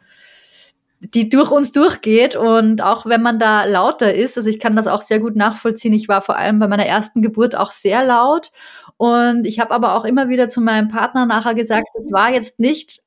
die 1.01 1.29
durch 1.29 1.51
uns 1.51 1.73
durchgeht. 1.73 2.35
Und 2.35 2.83
auch 2.83 3.05
wenn 3.05 3.23
man 3.23 3.39
da 3.39 3.65
lauter 3.65 4.15
ist, 4.15 4.39
also 4.39 4.49
ich 4.49 4.59
kann 4.59 4.77
das 4.77 4.87
auch 4.87 5.03
sehr 5.03 5.21
gut 5.21 5.37
nachvollziehen. 5.37 5.93
Ich 5.93 6.09
war 6.09 6.23
vor 6.23 6.37
allem 6.37 6.59
bei 6.59 6.69
meiner 6.69 6.87
ersten 6.87 7.21
Geburt 7.21 7.55
auch 7.57 7.71
sehr 7.71 8.05
laut. 8.05 8.53
Und 8.97 9.47
ich 9.47 9.61
habe 9.61 9.75
aber 9.75 9.95
auch 9.95 10.05
immer 10.05 10.29
wieder 10.29 10.49
zu 10.49 10.61
meinem 10.61 10.89
Partner 10.89 11.27
nachher 11.27 11.55
gesagt, 11.55 11.89
das 11.95 12.13
war 12.13 12.31
jetzt 12.31 12.59
nicht, 12.59 13.01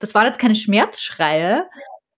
das 0.00 0.14
waren 0.14 0.26
jetzt 0.26 0.40
keine 0.40 0.56
Schmerzschreie, 0.56 1.68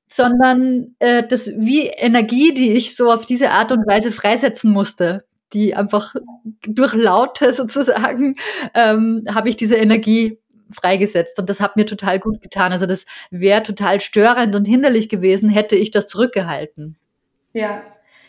sondern 0.07 0.95
äh, 0.99 1.23
das 1.23 1.49
wie 1.49 1.87
Energie, 1.87 2.55
die 2.55 2.73
ich 2.73 2.97
so 2.97 3.13
auf 3.13 3.27
diese 3.27 3.51
Art 3.51 3.73
und 3.73 3.87
Weise 3.87 4.11
freisetzen 4.11 4.73
musste 4.73 5.25
die 5.53 5.75
einfach 5.75 6.15
durch 6.63 6.95
Laute 6.95 7.53
sozusagen 7.53 8.37
ähm, 8.75 9.25
habe 9.29 9.49
ich 9.49 9.57
diese 9.57 9.77
Energie 9.77 10.39
freigesetzt 10.71 11.39
und 11.39 11.51
das 11.51 11.61
hat 11.61 11.77
mir 11.77 11.85
total 11.85 12.19
gut 12.19 12.41
getan. 12.41 12.73
Also 12.73 12.87
das 12.87 13.05
wäre 13.31 13.63
total 13.63 14.01
störend 14.01 14.57
und 14.57 14.67
hinderlich 14.67 15.09
gewesen, 15.11 15.51
hätte 15.51 15.77
ich 15.77 15.91
das 15.91 16.07
zurückgehalten. 16.07 16.97
Ja, 17.53 17.83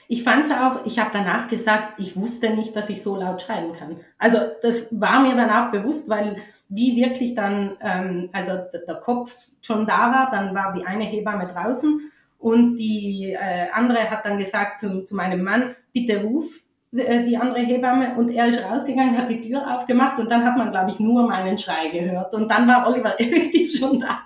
ich 0.08 0.24
fand 0.24 0.52
auch, 0.52 0.86
ich 0.86 1.00
habe 1.00 1.12
danach 1.14 1.48
gesagt, 1.48 1.94
ich 1.98 2.16
wusste 2.16 2.52
nicht, 2.52 2.76
dass 2.76 2.90
ich 2.90 3.02
so 3.02 3.16
laut 3.16 3.42
schreiben 3.42 3.74
kann. 3.74 3.98
Also 4.18 4.38
das 4.62 4.88
war 5.00 5.22
mir 5.22 5.36
danach 5.36 5.72
bewusst, 5.72 6.10
weil 6.10 6.38
wie 6.70 6.96
wirklich 6.96 7.36
dann, 7.36 7.78
ähm, 7.82 8.30
also 8.34 8.54
der 8.88 8.96
Kopf 8.96 9.34
schon 9.62 9.86
da 9.86 10.12
war, 10.12 10.30
dann 10.32 10.54
war 10.54 10.74
die 10.74 10.86
eine 10.86 11.06
Hebamme 11.06 11.48
draußen 11.48 12.12
und 12.40 12.76
die 12.76 13.38
äh, 13.40 13.70
andere 13.72 14.10
hat 14.10 14.26
dann 14.26 14.38
gesagt 14.38 14.82
zu, 14.82 15.06
zu 15.06 15.16
meinem 15.16 15.44
Mann, 15.44 15.76
bitte 15.94 16.22
ruf 16.24 16.64
äh, 16.92 17.24
die 17.24 17.38
andere 17.38 17.62
Hebamme 17.62 18.16
und 18.16 18.30
er 18.30 18.48
ist 18.48 18.64
rausgegangen, 18.64 19.18
hat 19.18 19.30
die 19.30 19.42
Tür 19.42 19.76
aufgemacht 19.76 20.20
und 20.20 20.30
dann 20.30 20.44
hat 20.44 20.58
man, 20.58 20.72
glaube 20.72 20.92
ich, 20.92 21.00
nur 21.00 21.28
meinen 21.28 21.58
Schrei 21.58 21.90
gehört 21.90 22.34
und 22.34 22.50
dann 22.50 22.68
war 22.68 22.88
Oliver 22.88 23.16
effektiv 23.20 23.78
schon 23.78 24.00
da. 24.00 24.20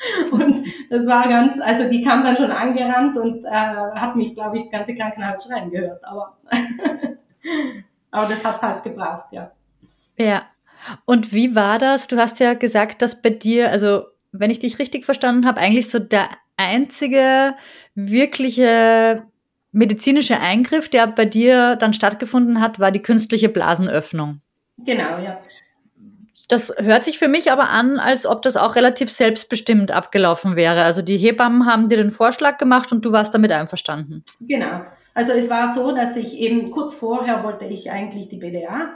Und 0.30 0.66
das 0.88 1.06
war 1.06 1.28
ganz, 1.28 1.60
also 1.60 1.88
die 1.88 2.02
kam 2.02 2.24
dann 2.24 2.36
schon 2.36 2.50
angerannt 2.50 3.16
und 3.18 3.44
äh, 3.44 3.50
hat 3.50 4.16
mich, 4.16 4.34
glaube 4.34 4.56
ich, 4.56 4.64
das 4.64 4.72
ganze 4.72 4.94
Krankenhaus 4.94 5.44
schreien 5.44 5.70
gehört. 5.70 6.02
Aber, 6.04 6.38
aber 8.10 8.26
das 8.26 8.44
hat's 8.44 8.62
halt 8.62 8.82
gebraucht, 8.82 9.26
ja. 9.30 9.50
Ja. 10.16 10.42
Und 11.04 11.32
wie 11.32 11.54
war 11.54 11.78
das? 11.78 12.08
Du 12.08 12.16
hast 12.16 12.40
ja 12.40 12.54
gesagt, 12.54 13.02
dass 13.02 13.20
bei 13.20 13.30
dir, 13.30 13.70
also 13.70 14.04
wenn 14.32 14.50
ich 14.50 14.58
dich 14.58 14.78
richtig 14.78 15.04
verstanden 15.04 15.46
habe, 15.46 15.60
eigentlich 15.60 15.90
so 15.90 15.98
der 15.98 16.28
einzige 16.56 17.54
wirkliche 17.94 19.22
medizinische 19.72 20.40
Eingriff, 20.40 20.88
der 20.88 21.06
bei 21.06 21.24
dir 21.26 21.76
dann 21.76 21.92
stattgefunden 21.92 22.60
hat, 22.60 22.80
war 22.80 22.90
die 22.90 23.02
künstliche 23.02 23.48
Blasenöffnung. 23.48 24.40
Genau, 24.78 25.18
ja. 25.18 25.40
Das 26.50 26.74
hört 26.78 27.04
sich 27.04 27.18
für 27.18 27.28
mich 27.28 27.52
aber 27.52 27.68
an, 27.70 27.98
als 27.98 28.26
ob 28.26 28.42
das 28.42 28.56
auch 28.56 28.74
relativ 28.74 29.10
selbstbestimmt 29.10 29.92
abgelaufen 29.92 30.56
wäre. 30.56 30.82
Also 30.82 31.00
die 31.00 31.16
Hebammen 31.16 31.66
haben 31.66 31.88
dir 31.88 31.96
den 31.96 32.10
Vorschlag 32.10 32.58
gemacht 32.58 32.90
und 32.90 33.04
du 33.04 33.12
warst 33.12 33.32
damit 33.34 33.52
einverstanden. 33.52 34.24
Genau. 34.40 34.82
Also 35.14 35.32
es 35.32 35.48
war 35.48 35.72
so, 35.74 35.94
dass 35.94 36.16
ich 36.16 36.38
eben 36.38 36.70
kurz 36.70 36.94
vorher 36.94 37.44
wollte 37.44 37.66
ich 37.66 37.90
eigentlich 37.90 38.28
die 38.28 38.38
BDA 38.38 38.94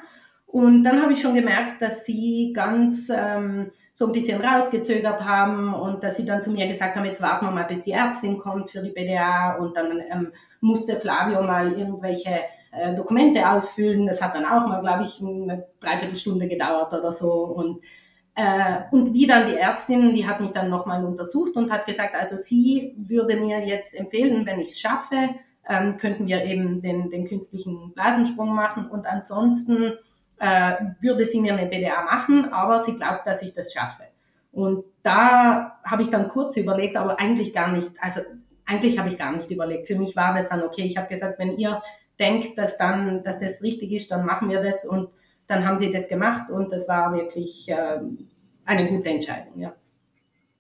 und 0.55 0.85
dann 0.85 1.03
habe 1.03 1.13
ich 1.13 1.21
schon 1.21 1.35
gemerkt, 1.35 1.83
dass 1.83 2.05
sie 2.05 2.53
ganz 2.55 3.11
ähm, 3.13 3.73
so 3.93 4.07
ein 4.07 4.13
bisschen 4.13 4.41
rausgezögert 4.41 5.25
haben 5.25 5.75
und 5.75 6.05
dass 6.05 6.15
sie 6.15 6.25
dann 6.25 6.43
zu 6.43 6.53
mir 6.53 6.69
gesagt 6.69 6.95
haben, 6.95 7.05
jetzt 7.07 7.21
warten 7.21 7.47
wir 7.47 7.51
mal, 7.51 7.65
bis 7.65 7.83
die 7.83 7.91
Ärztin 7.91 8.39
kommt 8.39 8.71
für 8.71 8.81
die 8.81 8.93
BDA 8.93 9.57
und 9.57 9.77
dann 9.77 10.01
ähm, 10.13 10.33
musste 10.61 10.97
Flavio 10.97 11.43
mal 11.43 11.73
irgendwelche 11.73 12.39
äh, 12.77 12.95
Dokumente 12.95 13.49
ausfüllen. 13.49 14.07
Das 14.07 14.23
hat 14.23 14.35
dann 14.35 14.45
auch 14.45 14.67
mal, 14.67 14.81
glaube 14.81 15.05
ich, 15.05 15.21
eine 15.21 15.67
Dreiviertelstunde 15.81 16.49
gedauert 16.49 16.93
oder 16.93 17.13
so. 17.13 17.33
Und, 17.33 17.81
äh, 18.35 18.81
und 18.91 19.13
wie 19.13 19.27
dann 19.27 19.47
die 19.47 19.57
Ärztin, 19.57 20.15
die 20.15 20.27
hat 20.27 20.41
mich 20.41 20.53
dann 20.53 20.71
nochmal 20.71 21.05
untersucht 21.05 21.57
und 21.57 21.71
hat 21.71 21.87
gesagt, 21.87 22.15
also 22.15 22.37
sie 22.37 22.95
würde 22.97 23.37
mir 23.37 23.65
jetzt 23.67 23.95
empfehlen, 23.95 24.47
wenn 24.47 24.61
ich 24.61 24.71
es 24.71 24.81
schaffe, 24.81 25.31
ähm, 25.69 25.97
könnten 25.97 26.27
wir 26.27 26.45
eben 26.45 26.83
den, 26.83 27.11
den 27.11 27.27
künstlichen 27.27 27.93
Blasensprung 27.95 28.55
machen 28.55 28.89
und 28.91 29.07
ansonsten 29.07 29.95
äh, 30.39 30.73
würde 31.01 31.25
sie 31.25 31.41
mir 31.41 31.57
eine 31.57 31.69
BDA 31.69 32.03
machen, 32.03 32.53
aber 32.53 32.83
sie 32.83 32.97
glaubt, 32.97 33.27
dass 33.27 33.43
ich 33.43 33.55
das 33.55 33.73
schaffe. 33.73 34.05
Und 34.53 34.85
da 35.03 35.81
habe 35.85 36.03
ich 36.03 36.11
dann 36.11 36.29
kurz 36.29 36.57
überlegt, 36.57 36.97
aber 36.97 37.19
eigentlich 37.19 37.53
gar 37.53 37.73
nicht, 37.73 37.91
also 38.01 38.21
eigentlich 38.67 38.99
habe 38.99 39.09
ich 39.09 39.19
gar 39.19 39.33
nicht 39.33 39.51
überlegt. 39.51 39.87
Für 39.87 39.97
mich 39.97 40.17
war 40.17 40.35
das 40.35 40.49
dann 40.49 40.63
okay. 40.63 40.83
Ich 40.83 40.97
habe 40.97 41.09
gesagt, 41.09 41.39
wenn 41.39 41.57
ihr 41.57 41.81
denkt, 42.19 42.59
dass 42.59 42.79
dann, 42.79 43.25
dass 43.25 43.41
das 43.41 43.63
richtig 43.63 43.93
ist, 43.93 44.11
dann 44.11 44.25
machen 44.25 44.51
wir 44.51 44.61
das 44.61 44.85
und 44.85 45.09
dann 45.47 45.67
haben 45.67 45.79
sie 45.79 45.91
das 45.91 46.09
gemacht 46.09 46.51
und 46.51 46.73
das 46.73 46.89
war 46.89 47.13
wirklich 47.15 47.69
äh, 47.69 48.01
eine 48.65 48.89
gute 48.89 49.11
Entscheidung, 49.11 49.61
ja. 49.61 49.75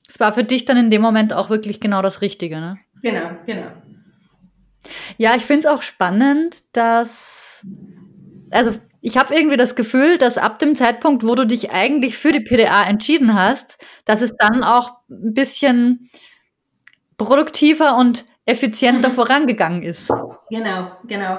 Es 0.08 0.20
war 0.20 0.32
für 0.32 0.44
dich 0.44 0.64
dann 0.66 0.76
in 0.76 0.90
dem 0.90 1.00
Moment 1.00 1.32
auch 1.32 1.48
wirklich 1.48 1.80
genau 1.80 2.02
das 2.02 2.20
Richtige, 2.20 2.60
ne? 2.60 2.78
Genau, 3.02 3.30
genau. 3.46 3.68
Ja, 5.16 5.34
ich 5.34 5.44
finde 5.44 5.60
es 5.60 5.66
auch 5.66 5.82
spannend, 5.82 6.76
dass, 6.76 7.64
also 8.50 8.72
ich 9.00 9.16
habe 9.16 9.34
irgendwie 9.34 9.56
das 9.56 9.76
Gefühl, 9.76 10.18
dass 10.18 10.38
ab 10.38 10.58
dem 10.58 10.76
Zeitpunkt, 10.76 11.24
wo 11.24 11.34
du 11.34 11.46
dich 11.46 11.70
eigentlich 11.70 12.16
für 12.16 12.32
die 12.32 12.40
PDA 12.40 12.82
entschieden 12.82 13.34
hast, 13.34 13.82
dass 14.04 14.20
es 14.20 14.36
dann 14.36 14.62
auch 14.62 14.92
ein 15.08 15.34
bisschen 15.34 16.10
produktiver 17.16 17.96
und 17.96 18.26
effizienter 18.46 19.08
mhm. 19.08 19.12
vorangegangen 19.14 19.82
ist. 19.82 20.12
Genau, 20.50 20.92
genau. 21.06 21.38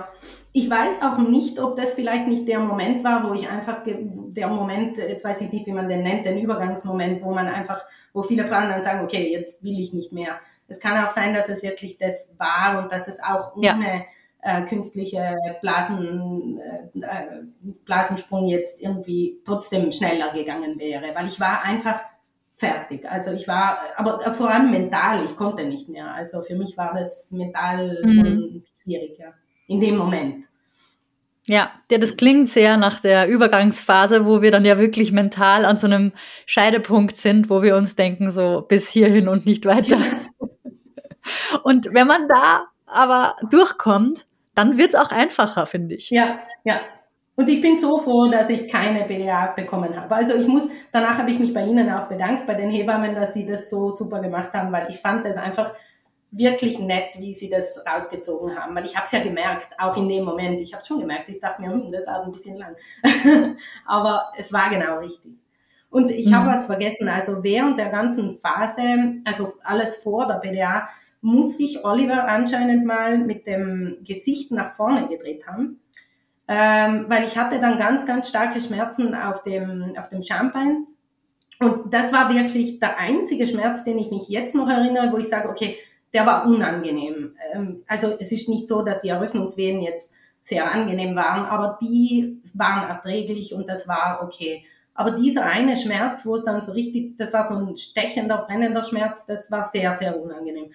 Ich 0.52 0.70
weiß 0.70 1.02
auch 1.02 1.18
nicht, 1.18 1.60
ob 1.60 1.76
das 1.76 1.96
vielleicht 1.96 2.28
nicht 2.28 2.48
der 2.48 2.60
Moment 2.60 3.04
war, 3.04 3.30
wo 3.30 3.34
ich 3.34 3.50
einfach, 3.50 3.82
der 3.86 4.48
Moment, 4.48 4.98
jetzt 4.98 5.26
weiß 5.26 5.42
ich 5.42 5.52
nicht, 5.52 5.66
wie 5.66 5.74
man 5.74 5.90
den 5.90 6.02
nennt, 6.02 6.26
den 6.26 6.40
Übergangsmoment, 6.40 7.22
wo 7.24 7.34
man 7.34 7.48
einfach, 7.48 7.84
wo 8.14 8.24
viele 8.24 8.46
Frauen 8.46 8.70
dann 8.70 8.82
sagen, 8.82 9.04
okay, 9.04 9.32
jetzt 9.32 9.64
will 9.64 9.80
ich 9.80 9.94
nicht 9.94 10.14
mehr. 10.14 10.40
Es 10.68 10.80
kann 10.80 11.04
auch 11.04 11.10
sein, 11.10 11.34
dass 11.34 11.50
es 11.50 11.62
wirklich 11.62 11.98
das 11.98 12.34
war 12.38 12.82
und 12.82 12.92
dass 12.92 13.08
es 13.08 13.22
auch 13.22 13.56
ohne 13.56 13.66
ja 13.66 14.02
äh, 14.46 14.62
künstliche 14.62 15.36
Blasen, 15.62 16.60
äh, 16.60 17.00
äh, 17.00 17.44
Blasensprung 17.86 18.46
jetzt 18.46 18.80
irgendwie 18.80 19.40
trotzdem 19.44 19.92
schneller 19.92 20.32
gegangen 20.34 20.80
wäre, 20.80 21.16
weil 21.16 21.26
ich 21.26 21.40
war 21.40 21.64
einfach 21.64 22.00
fertig. 22.56 23.10
Also 23.10 23.32
ich 23.32 23.48
war, 23.48 23.80
aber 23.98 24.34
vor 24.36 24.50
allem 24.50 24.72
mental, 24.72 25.24
ich 25.26 25.36
konnte 25.36 25.66
nicht 25.66 25.90
mehr. 25.90 26.14
Also 26.14 26.42
für 26.42 26.56
mich 26.56 26.78
war 26.78 26.94
das 26.94 27.32
mental 27.32 28.02
mhm. 28.04 28.64
schwierig, 28.82 29.18
ja, 29.20 29.34
in 29.68 29.80
dem 29.80 29.98
Moment. 29.98 30.46
Ja, 31.48 31.70
ja, 31.92 31.98
das 32.00 32.18
klingt 32.18 32.50
sehr 32.50 32.78
nach 32.78 33.00
der 33.02 33.28
Übergangsphase, 33.28 34.26
wo 34.26 34.42
wir 34.42 34.50
dann 34.52 34.66
ja 34.66 34.80
wirklich 34.80 35.12
mental 35.12 35.64
an 35.64 35.78
so 35.78 35.86
einem 35.86 36.12
Scheidepunkt 36.48 37.18
sind, 37.18 37.52
wo 37.52 37.62
wir 37.62 37.76
uns 37.76 37.96
denken, 37.96 38.32
so 38.32 38.66
bis 38.68 38.90
hierhin 38.90 39.28
und 39.28 39.46
nicht 39.46 39.66
weiter. 39.66 39.98
Und 41.64 41.94
wenn 41.94 42.06
man 42.06 42.28
da 42.28 42.68
aber 42.86 43.36
durchkommt, 43.50 44.28
dann 44.54 44.78
wird's 44.78 44.94
auch 44.96 45.12
einfacher, 45.12 45.66
finde 45.66 45.96
ich. 45.96 46.12
Ja, 46.12 46.40
ja. 46.64 46.82
Und 47.38 47.50
ich 47.50 47.62
bin 47.62 47.78
so 47.78 48.00
froh, 48.00 48.30
dass 48.32 48.50
ich 48.50 48.70
keine 48.70 49.06
BDA 49.06 49.48
bekommen 49.48 50.00
habe. 50.00 50.16
Also 50.16 50.36
ich 50.36 50.48
muss, 50.48 50.70
danach 50.92 51.18
habe 51.18 51.30
ich 51.32 51.40
mich 51.40 51.54
bei 51.54 51.66
Ihnen 51.66 51.92
auch 51.92 52.08
bedankt, 52.08 52.46
bei 52.46 52.54
den 52.54 52.70
Hebammen, 52.70 53.14
dass 53.14 53.34
Sie 53.34 53.46
das 53.46 53.70
so 53.70 53.90
super 53.90 54.22
gemacht 54.22 54.54
haben, 54.54 54.72
weil 54.72 54.88
ich 54.90 55.00
fand 55.00 55.26
das 55.26 55.36
einfach 55.36 55.74
wirklich 56.32 56.80
nett, 56.80 57.16
wie 57.20 57.34
Sie 57.34 57.50
das 57.50 57.84
rausgezogen 57.86 58.58
haben. 58.58 58.74
Weil 58.74 58.86
ich 58.86 58.96
habe 58.96 59.06
es 59.06 59.12
ja 59.12 59.22
gemerkt, 59.22 59.70
auch 59.78 59.98
in 59.98 60.08
dem 60.08 60.24
Moment. 60.24 60.62
Ich 60.62 60.74
habe 60.74 60.82
es 60.82 60.88
schon 60.88 61.02
gemerkt. 61.02 61.28
Ich 61.28 61.40
dachte 61.40 61.62
mir, 61.62 61.72
hm, 61.72 61.92
das 61.92 62.06
dauert 62.06 62.26
ein 62.26 62.32
bisschen 62.32 62.58
lang. 62.58 62.76
Aber 63.86 64.32
es 64.38 64.54
war 64.54 64.70
genau 64.70 65.00
richtig. 65.00 65.34
Und 65.90 66.12
ich 66.12 66.28
mhm. 66.28 66.36
habe 66.36 66.52
was 66.52 66.66
vergessen. 66.66 67.10
Also 67.10 67.44
während 67.44 67.78
der 67.78 67.90
ganzen 67.90 68.38
Phase, 68.38 68.82
also 69.26 69.54
alles 69.64 69.96
vor 69.96 70.28
der 70.28 70.40
BDA, 70.40 70.88
muss 71.22 71.58
sich 71.58 71.84
Oliver 71.84 72.28
anscheinend 72.28 72.86
mal 72.86 73.18
mit 73.18 73.48
dem 73.48 73.98
Gesicht 74.06 74.52
nach 74.52 74.76
vorne 74.76 75.08
gedreht 75.08 75.48
haben. 75.48 75.82
Ähm, 76.48 77.06
weil 77.08 77.24
ich 77.24 77.38
hatte 77.38 77.60
dann 77.60 77.80
ganz, 77.80 78.06
ganz 78.06 78.30
starke 78.30 78.62
Schmerzen 78.62 79.16
auf 79.16 79.42
dem, 79.44 79.96
auf 79.98 80.10
dem 80.10 80.22
Schambein. 80.22 80.86
Und 81.60 81.94
das 81.94 82.14
war 82.14 82.34
wirklich 82.34 82.80
der 82.80 83.00
einzige 83.00 83.48
Schmerz, 83.48 83.84
den 83.84 83.98
ich 83.98 84.12
mich 84.12 84.28
jetzt 84.28 84.56
noch 84.56 84.70
erinnere, 84.70 85.12
wo 85.12 85.18
ich 85.18 85.28
sage, 85.28 85.50
okay, 85.50 85.78
der 86.14 86.26
war 86.26 86.46
unangenehm. 86.46 87.36
Ähm, 87.54 87.84
also 87.88 88.16
es 88.20 88.32
ist 88.32 88.50
nicht 88.50 88.68
so, 88.68 88.84
dass 88.84 89.00
die 89.00 89.10
Eröffnungswehen 89.10 89.82
jetzt 89.82 90.14
sehr 90.42 90.72
angenehm 90.72 91.16
waren, 91.16 91.46
aber 91.46 91.80
die 91.82 92.40
waren 92.54 92.88
erträglich 92.88 93.54
und 93.54 93.68
das 93.68 93.88
war 93.88 94.20
okay. 94.24 94.64
Aber 94.94 95.12
dieser 95.12 95.44
eine 95.46 95.76
Schmerz, 95.76 96.26
wo 96.26 96.36
es 96.36 96.46
dann 96.46 96.62
so 96.62 96.72
richtig, 96.72 97.18
das 97.18 97.34
war 97.34 97.44
so 97.44 97.56
ein 97.56 97.76
stechender, 97.76 98.38
brennender 98.38 98.84
Schmerz, 98.84 99.26
das 99.26 99.52
war 99.52 99.64
sehr, 99.64 99.92
sehr 99.94 100.22
unangenehm. 100.22 100.72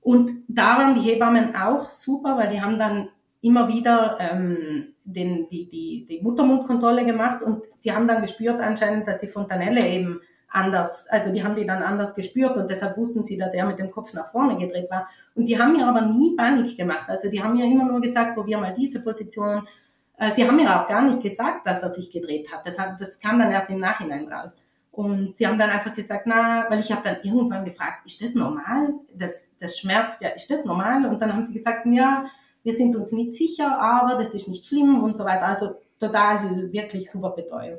Und 0.00 0.42
da 0.48 0.78
waren 0.78 0.94
die 0.96 1.02
Hebammen 1.02 1.54
auch 1.54 1.88
super, 1.88 2.36
weil 2.36 2.50
die 2.50 2.60
haben 2.60 2.78
dann 2.78 3.08
immer 3.40 3.68
wieder 3.68 4.16
ähm, 4.18 4.91
den, 5.04 5.48
die, 5.48 5.68
die, 5.68 6.06
die 6.08 6.20
Muttermundkontrolle 6.22 7.04
gemacht 7.04 7.42
und 7.42 7.62
die 7.84 7.92
haben 7.92 8.06
dann 8.06 8.22
gespürt 8.22 8.60
anscheinend, 8.60 9.06
dass 9.08 9.18
die 9.18 9.28
Fontanelle 9.28 9.86
eben 9.86 10.20
anders, 10.52 11.08
also 11.08 11.32
die 11.32 11.42
haben 11.42 11.56
die 11.56 11.66
dann 11.66 11.82
anders 11.82 12.14
gespürt 12.14 12.56
und 12.56 12.68
deshalb 12.68 12.96
wussten 12.96 13.24
sie, 13.24 13.38
dass 13.38 13.54
er 13.54 13.66
mit 13.66 13.78
dem 13.78 13.90
Kopf 13.90 14.12
nach 14.12 14.30
vorne 14.30 14.56
gedreht 14.58 14.90
war. 14.90 15.08
Und 15.34 15.46
die 15.46 15.58
haben 15.58 15.72
mir 15.72 15.86
aber 15.86 16.02
nie 16.02 16.36
Panik 16.36 16.76
gemacht. 16.76 17.08
Also 17.08 17.30
die 17.30 17.42
haben 17.42 17.56
mir 17.56 17.64
immer 17.64 17.84
nur 17.84 18.00
gesagt, 18.00 18.34
probier 18.34 18.58
mal 18.58 18.74
diese 18.74 19.02
Position. 19.02 19.66
Äh, 20.18 20.30
sie 20.30 20.46
haben 20.46 20.56
mir 20.56 20.68
auch 20.68 20.86
gar 20.86 21.02
nicht 21.02 21.22
gesagt, 21.22 21.66
dass 21.66 21.82
er 21.82 21.88
sich 21.88 22.10
gedreht 22.10 22.52
hat. 22.52 22.66
Das, 22.66 22.78
hat, 22.78 23.00
das 23.00 23.18
kam 23.18 23.38
dann 23.38 23.50
erst 23.50 23.70
im 23.70 23.80
Nachhinein 23.80 24.30
raus. 24.30 24.58
Und 24.90 25.38
sie 25.38 25.46
haben 25.46 25.58
dann 25.58 25.70
einfach 25.70 25.94
gesagt, 25.94 26.26
na, 26.26 26.66
weil 26.68 26.80
ich 26.80 26.92
habe 26.92 27.00
dann 27.02 27.16
irgendwann 27.22 27.64
gefragt, 27.64 28.04
ist 28.04 28.22
das 28.22 28.34
normal? 28.34 28.92
Das, 29.14 29.50
das 29.58 29.78
schmerzt 29.78 30.20
ja, 30.20 30.28
ist 30.28 30.50
das 30.50 30.66
normal? 30.66 31.06
Und 31.06 31.22
dann 31.22 31.32
haben 31.32 31.42
sie 31.42 31.54
gesagt, 31.54 31.86
ja, 31.86 32.26
wir 32.62 32.76
sind 32.76 32.96
uns 32.96 33.12
nicht 33.12 33.34
sicher, 33.34 33.78
aber 33.80 34.18
das 34.18 34.34
ist 34.34 34.48
nicht 34.48 34.66
schlimm 34.66 35.02
und 35.02 35.16
so 35.16 35.24
weiter. 35.24 35.46
Also 35.46 35.74
total, 35.98 36.72
wirklich 36.72 37.10
super 37.10 37.30
Betreuung. 37.30 37.78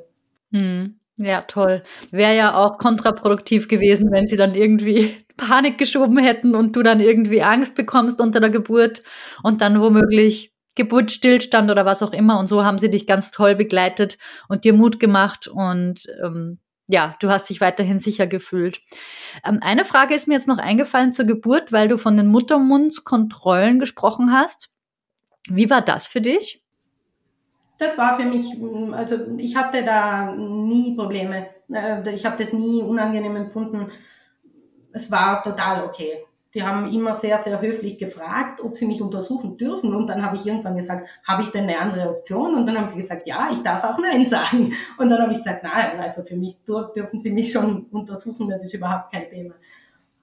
Hm. 0.52 0.98
Ja, 1.16 1.42
toll. 1.42 1.82
Wäre 2.10 2.34
ja 2.36 2.56
auch 2.56 2.78
kontraproduktiv 2.78 3.68
gewesen, 3.68 4.10
wenn 4.10 4.26
sie 4.26 4.36
dann 4.36 4.54
irgendwie 4.54 5.14
Panik 5.36 5.78
geschoben 5.78 6.18
hätten 6.18 6.54
und 6.54 6.74
du 6.74 6.82
dann 6.82 7.00
irgendwie 7.00 7.42
Angst 7.42 7.76
bekommst 7.76 8.20
unter 8.20 8.40
der 8.40 8.50
Geburt 8.50 9.02
und 9.42 9.60
dann 9.60 9.80
womöglich 9.80 10.52
Geburtsstillstand 10.74 11.70
oder 11.70 11.86
was 11.86 12.02
auch 12.02 12.12
immer. 12.12 12.38
Und 12.38 12.48
so 12.48 12.64
haben 12.64 12.78
sie 12.78 12.90
dich 12.90 13.06
ganz 13.06 13.30
toll 13.30 13.54
begleitet 13.54 14.18
und 14.48 14.64
dir 14.64 14.72
Mut 14.72 14.98
gemacht 14.98 15.46
und 15.46 16.06
ähm, 16.22 16.58
ja, 16.86 17.16
du 17.20 17.30
hast 17.30 17.48
dich 17.48 17.60
weiterhin 17.60 17.98
sicher 17.98 18.26
gefühlt. 18.26 18.80
Ähm, 19.44 19.58
eine 19.62 19.84
Frage 19.84 20.14
ist 20.14 20.28
mir 20.28 20.34
jetzt 20.34 20.48
noch 20.48 20.58
eingefallen 20.58 21.12
zur 21.12 21.24
Geburt, 21.24 21.72
weil 21.72 21.88
du 21.88 21.96
von 21.96 22.16
den 22.16 22.26
Muttermundskontrollen 22.26 23.78
gesprochen 23.78 24.32
hast. 24.32 24.73
Wie 25.48 25.68
war 25.70 25.82
das 25.82 26.06
für 26.06 26.20
dich? 26.20 26.62
Das 27.78 27.98
war 27.98 28.16
für 28.16 28.24
mich, 28.24 28.56
also 28.92 29.36
ich 29.36 29.56
hatte 29.56 29.84
da 29.84 30.32
nie 30.32 30.94
Probleme. 30.94 31.48
Äh, 31.72 32.14
ich 32.14 32.24
habe 32.24 32.36
das 32.36 32.52
nie 32.52 32.82
unangenehm 32.82 33.36
empfunden. 33.36 33.90
Es 34.92 35.10
war 35.10 35.42
total 35.42 35.84
okay 35.84 36.24
die 36.54 36.62
haben 36.62 36.90
immer 36.92 37.14
sehr, 37.14 37.38
sehr 37.38 37.60
höflich 37.60 37.98
gefragt, 37.98 38.60
ob 38.60 38.76
sie 38.76 38.86
mich 38.86 39.02
untersuchen 39.02 39.56
dürfen. 39.56 39.92
Und 39.92 40.06
dann 40.06 40.24
habe 40.24 40.36
ich 40.36 40.46
irgendwann 40.46 40.76
gesagt, 40.76 41.08
habe 41.26 41.42
ich 41.42 41.48
denn 41.48 41.64
eine 41.64 41.78
andere 41.78 42.08
Option? 42.08 42.54
Und 42.54 42.66
dann 42.66 42.78
haben 42.78 42.88
sie 42.88 42.96
gesagt, 42.96 43.26
ja, 43.26 43.50
ich 43.52 43.60
darf 43.62 43.82
auch 43.82 43.98
Nein 43.98 44.26
sagen. 44.28 44.72
Und 44.96 45.10
dann 45.10 45.20
habe 45.20 45.32
ich 45.32 45.38
gesagt, 45.38 45.64
nein, 45.64 45.98
also 45.98 46.22
für 46.22 46.36
mich 46.36 46.56
dürfen 46.64 47.18
sie 47.18 47.32
mich 47.32 47.50
schon 47.50 47.86
untersuchen, 47.90 48.48
das 48.48 48.62
ist 48.62 48.72
überhaupt 48.72 49.12
kein 49.12 49.28
Thema. 49.28 49.54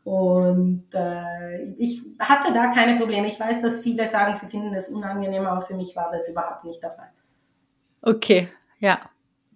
Und 0.04 0.88
äh, 0.94 1.64
ich 1.78 2.02
hatte 2.20 2.54
da 2.54 2.74
keine 2.74 2.98
Probleme. 3.00 3.28
Ich 3.28 3.40
weiß, 3.40 3.62
dass 3.62 3.82
viele 3.82 4.08
sagen, 4.08 4.34
sie 4.34 4.48
finden 4.48 4.74
das 4.74 4.90
unangenehm, 4.90 5.46
aber 5.46 5.62
für 5.62 5.76
mich 5.76 5.96
war 5.96 6.10
das 6.12 6.28
überhaupt 6.28 6.64
nicht 6.64 6.82
der 6.82 6.92
Fall. 6.92 7.12
Okay, 8.02 8.50
ja. 8.80 9.00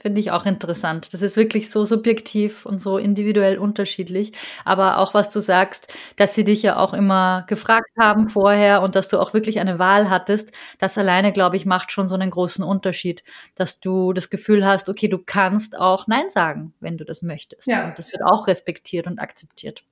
Finde 0.06 0.20
ich 0.20 0.30
auch 0.30 0.46
interessant. 0.46 1.16
Das 1.16 1.24
ist 1.24 1.36
wirklich 1.36 1.72
so 1.72 1.84
subjektiv 1.84 2.68
und 2.68 2.78
so 2.78 3.00
individuell 3.00 3.58
unterschiedlich. 3.58 4.34
Aber 4.64 5.00
auch 5.00 5.16
was 5.16 5.32
du 5.32 5.40
sagst, 5.40 5.92
dass 6.16 6.36
sie 6.36 6.44
dich 6.44 6.62
ja 6.62 6.78
auch 6.78 6.94
immer 6.94 7.44
gefragt 7.48 7.90
haben 7.98 8.30
vorher 8.30 8.84
und 8.84 8.94
dass 8.94 9.08
du 9.08 9.20
auch 9.20 9.34
wirklich 9.34 9.60
eine 9.60 9.80
Wahl 9.80 10.12
hattest, 10.12 10.52
das 10.78 10.96
alleine, 11.00 11.32
glaube 11.32 11.58
ich, 11.58 11.66
macht 11.66 11.92
schon 11.92 12.08
so 12.08 12.14
einen 12.14 12.30
großen 12.30 12.64
Unterschied, 12.64 13.24
dass 13.56 13.80
du 13.80 14.14
das 14.14 14.30
Gefühl 14.30 14.64
hast, 14.64 14.90
okay, 14.90 15.08
du 15.08 15.18
kannst 15.18 15.76
auch 15.76 16.06
Nein 16.06 16.30
sagen, 16.30 16.76
wenn 16.80 17.00
du 17.00 17.04
das 17.04 17.24
möchtest. 17.24 17.68
Ja. 17.68 17.88
Und 17.88 17.98
das 17.98 18.12
wird 18.12 18.22
auch 18.24 18.46
respektiert 18.46 19.08
und 19.08 19.18
akzeptiert. 19.18 19.84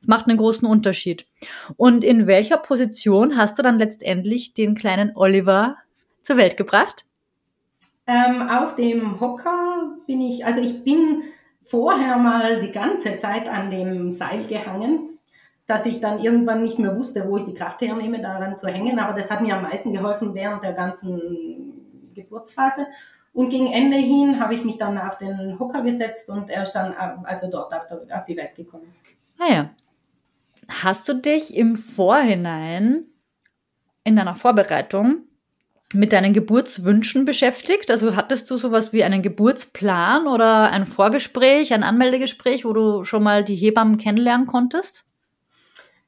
Es 0.00 0.08
macht 0.08 0.26
einen 0.26 0.36
großen 0.38 0.66
Unterschied. 0.66 1.26
Und 1.76 2.02
in 2.02 2.26
welcher 2.26 2.56
Position 2.56 3.36
hast 3.36 3.56
du 3.56 3.62
dann 3.62 3.78
letztendlich 3.78 4.52
den 4.52 4.74
kleinen 4.74 5.12
Oliver 5.14 5.76
zur 6.22 6.38
Welt 6.38 6.56
gebracht? 6.56 7.04
Ähm, 8.06 8.48
auf 8.48 8.76
dem 8.76 9.20
Hocker 9.20 9.96
bin 10.06 10.20
ich, 10.20 10.44
also 10.44 10.60
ich 10.60 10.84
bin 10.84 11.22
vorher 11.62 12.16
mal 12.18 12.60
die 12.60 12.72
ganze 12.72 13.18
Zeit 13.18 13.48
an 13.48 13.70
dem 13.70 14.10
Seil 14.10 14.44
gehangen, 14.46 15.18
dass 15.66 15.86
ich 15.86 16.00
dann 16.00 16.20
irgendwann 16.20 16.60
nicht 16.62 16.78
mehr 16.78 16.96
wusste, 16.96 17.26
wo 17.26 17.38
ich 17.38 17.44
die 17.44 17.54
Kraft 17.54 17.80
hernehme, 17.80 18.20
daran 18.20 18.58
zu 18.58 18.68
hängen. 18.68 18.98
Aber 18.98 19.14
das 19.14 19.30
hat 19.30 19.40
mir 19.40 19.56
am 19.56 19.62
meisten 19.62 19.92
geholfen 19.92 20.34
während 20.34 20.62
der 20.62 20.74
ganzen 20.74 22.10
Geburtsphase. 22.14 22.86
Und 23.32 23.48
gegen 23.48 23.72
Ende 23.72 23.96
hin 23.96 24.38
habe 24.38 24.54
ich 24.54 24.64
mich 24.64 24.78
dann 24.78 24.98
auf 24.98 25.18
den 25.18 25.58
Hocker 25.58 25.82
gesetzt 25.82 26.28
und 26.28 26.50
er 26.50 26.62
ist 26.62 26.72
dann 26.72 26.92
also 27.24 27.50
dort 27.50 27.74
auf, 27.74 27.86
der, 27.88 28.18
auf 28.18 28.24
die 28.26 28.36
Welt 28.36 28.54
gekommen. 28.54 28.94
Ah 29.38 29.52
ja. 29.52 29.70
Hast 30.68 31.08
du 31.08 31.14
dich 31.14 31.56
im 31.56 31.76
Vorhinein 31.76 33.06
in 34.04 34.16
deiner 34.16 34.36
Vorbereitung 34.36 35.22
mit 35.94 36.12
deinen 36.12 36.32
Geburtswünschen 36.32 37.24
beschäftigt? 37.24 37.90
Also 37.90 38.16
hattest 38.16 38.50
du 38.50 38.56
sowas 38.56 38.92
wie 38.92 39.04
einen 39.04 39.22
Geburtsplan 39.22 40.26
oder 40.26 40.70
ein 40.70 40.86
Vorgespräch, 40.86 41.72
ein 41.72 41.82
Anmeldegespräch, 41.82 42.64
wo 42.64 42.72
du 42.72 43.04
schon 43.04 43.22
mal 43.22 43.44
die 43.44 43.54
Hebammen 43.54 43.96
kennenlernen 43.96 44.46
konntest? 44.46 45.06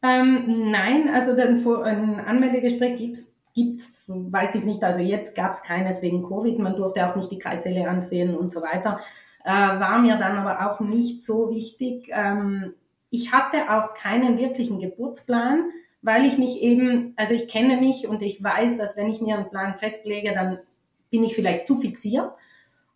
Ähm, 0.03 0.71
nein, 0.71 1.09
also 1.13 1.33
ein 1.33 2.21
Anmeldegespräch 2.21 2.97
gibt's 2.97 3.33
gibt's, 3.57 4.05
weiß 4.07 4.55
ich 4.55 4.65
nicht. 4.65 4.85
Also 4.85 5.01
jetzt 5.01 5.35
gab 5.35 5.53
es 5.53 5.63
keines 5.63 6.03
wegen 6.03 6.23
Covid. 6.23 6.59
Man 6.59 6.77
durfte 6.77 7.09
auch 7.09 7.17
nicht 7.17 7.33
die 7.33 7.39
Kreissäle 7.39 7.89
ansehen 7.89 8.37
und 8.37 8.53
so 8.53 8.61
weiter. 8.61 9.01
Äh, 9.45 9.51
war 9.51 9.99
mir 9.99 10.17
dann 10.17 10.37
aber 10.37 10.71
auch 10.71 10.81
nicht 10.81 11.25
so 11.25 11.51
wichtig. 11.51 12.11
Ähm, 12.13 12.75
ich 13.11 13.33
hatte 13.33 13.71
auch 13.71 13.95
keinen 13.95 14.39
wirklichen 14.39 14.79
Geburtsplan 14.79 15.71
weil 16.07 16.25
ich 16.25 16.39
mich 16.39 16.63
eben, 16.63 17.15
also 17.17 17.35
ich 17.35 17.49
kenne 17.49 17.79
mich 17.79 18.07
und 18.07 18.23
ich 18.23 18.43
weiß, 18.43 18.79
dass 18.79 18.97
wenn 18.97 19.11
ich 19.11 19.21
mir 19.21 19.37
einen 19.37 19.51
Plan 19.51 19.75
festlege, 19.77 20.33
dann 20.33 20.61
bin 21.11 21.25
ich 21.25 21.35
vielleicht 21.35 21.67
zu 21.67 21.79
fixiert. 21.79 22.31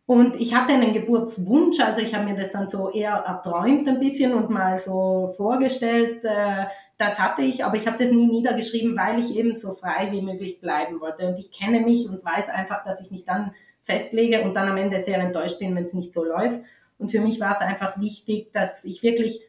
Und 0.06 0.40
ich 0.40 0.54
hatte 0.54 0.74
einen 0.74 0.92
Geburtswunsch, 0.92 1.80
also 1.80 2.00
ich 2.02 2.14
habe 2.14 2.24
mir 2.24 2.36
das 2.36 2.52
dann 2.52 2.68
so 2.68 2.90
eher 2.90 3.12
erträumt 3.14 3.88
ein 3.88 3.98
bisschen 3.98 4.32
und 4.32 4.48
mal 4.48 4.78
so 4.78 5.34
vorgestellt, 5.36 6.24
äh, 6.24 6.66
das 6.98 7.18
hatte 7.18 7.42
ich, 7.42 7.64
aber 7.64 7.76
ich 7.76 7.88
habe 7.88 7.98
das 7.98 8.12
nie 8.12 8.26
niedergeschrieben, 8.26 8.96
weil 8.96 9.18
ich 9.18 9.34
eben 9.34 9.56
so 9.56 9.72
frei 9.72 10.12
wie 10.12 10.22
möglich 10.22 10.60
bleiben 10.60 11.00
wollte. 11.00 11.26
Und 11.26 11.38
ich 11.38 11.50
kenne 11.50 11.80
mich 11.80 12.08
und 12.08 12.24
weiß 12.24 12.48
einfach, 12.48 12.84
dass 12.84 13.00
ich 13.00 13.10
mich 13.10 13.24
dann 13.24 13.52
festlege 13.82 14.42
und 14.42 14.54
dann 14.54 14.68
am 14.68 14.76
Ende 14.76 15.00
sehr 15.00 15.18
enttäuscht 15.18 15.58
bin, 15.58 15.74
wenn 15.74 15.84
es 15.84 15.94
nicht 15.94 16.12
so 16.12 16.22
läuft. 16.22 16.60
Und 16.98 17.10
für 17.10 17.20
mich 17.20 17.40
war 17.40 17.50
es 17.50 17.60
einfach 17.60 17.98
wichtig, 18.00 18.52
dass 18.52 18.84
ich 18.84 19.02
wirklich 19.02 19.40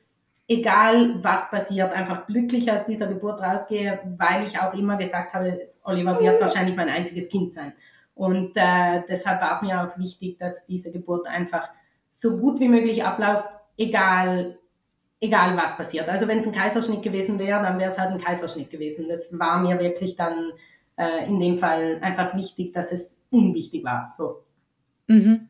egal 0.47 1.23
was 1.23 1.49
passiert, 1.49 1.93
einfach 1.93 2.27
glücklich 2.27 2.71
aus 2.71 2.85
dieser 2.85 3.07
Geburt 3.07 3.41
rausgehe, 3.41 3.99
weil 4.17 4.45
ich 4.45 4.59
auch 4.59 4.73
immer 4.73 4.97
gesagt 4.97 5.33
habe, 5.33 5.69
Oliver 5.83 6.19
wird 6.19 6.37
mhm. 6.37 6.41
wahrscheinlich 6.41 6.75
mein 6.75 6.89
einziges 6.89 7.29
Kind 7.29 7.53
sein. 7.53 7.73
Und 8.13 8.51
äh, 8.55 9.01
deshalb 9.09 9.41
war 9.41 9.53
es 9.53 9.61
mir 9.61 9.81
auch 9.81 9.97
wichtig, 9.97 10.37
dass 10.37 10.65
diese 10.65 10.91
Geburt 10.91 11.27
einfach 11.27 11.69
so 12.11 12.37
gut 12.37 12.59
wie 12.59 12.67
möglich 12.67 13.03
abläuft, 13.03 13.45
egal, 13.77 14.59
egal 15.19 15.55
was 15.57 15.77
passiert. 15.77 16.09
Also 16.09 16.27
wenn 16.27 16.39
es 16.39 16.47
ein 16.47 16.53
Kaiserschnitt 16.53 17.01
gewesen 17.01 17.39
wäre, 17.39 17.63
dann 17.63 17.79
wäre 17.79 17.89
es 17.89 17.97
halt 17.97 18.11
ein 18.11 18.21
Kaiserschnitt 18.21 18.69
gewesen. 18.69 19.07
Das 19.07 19.37
war 19.39 19.59
mir 19.59 19.79
wirklich 19.79 20.15
dann, 20.15 20.51
äh, 20.97 21.25
in 21.25 21.39
dem 21.39 21.57
Fall 21.57 21.99
einfach 22.01 22.35
wichtig, 22.35 22.73
dass 22.73 22.91
es 22.91 23.17
unwichtig 23.29 23.83
war. 23.83 24.09
So. 24.15 24.43
Mhm. 25.07 25.47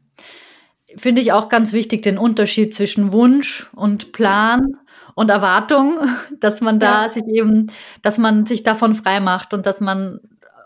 Finde 0.98 1.22
ich 1.22 1.32
auch 1.32 1.50
ganz 1.50 1.74
wichtig, 1.74 2.02
den 2.02 2.18
Unterschied 2.18 2.74
zwischen 2.74 3.12
Wunsch 3.12 3.70
und 3.74 4.12
Plan 4.12 4.78
und 5.16 5.30
Erwartung, 5.30 6.00
dass 6.40 6.62
man 6.62 6.80
da 6.80 7.04
ja. 7.04 7.10
sich 7.10 7.24
eben, 7.28 7.68
dass 8.02 8.18
man 8.18 8.46
sich 8.46 8.64
davon 8.64 8.96
frei 8.96 9.20
macht 9.20 9.54
und 9.54 9.66
dass 9.66 9.82
man 9.82 10.20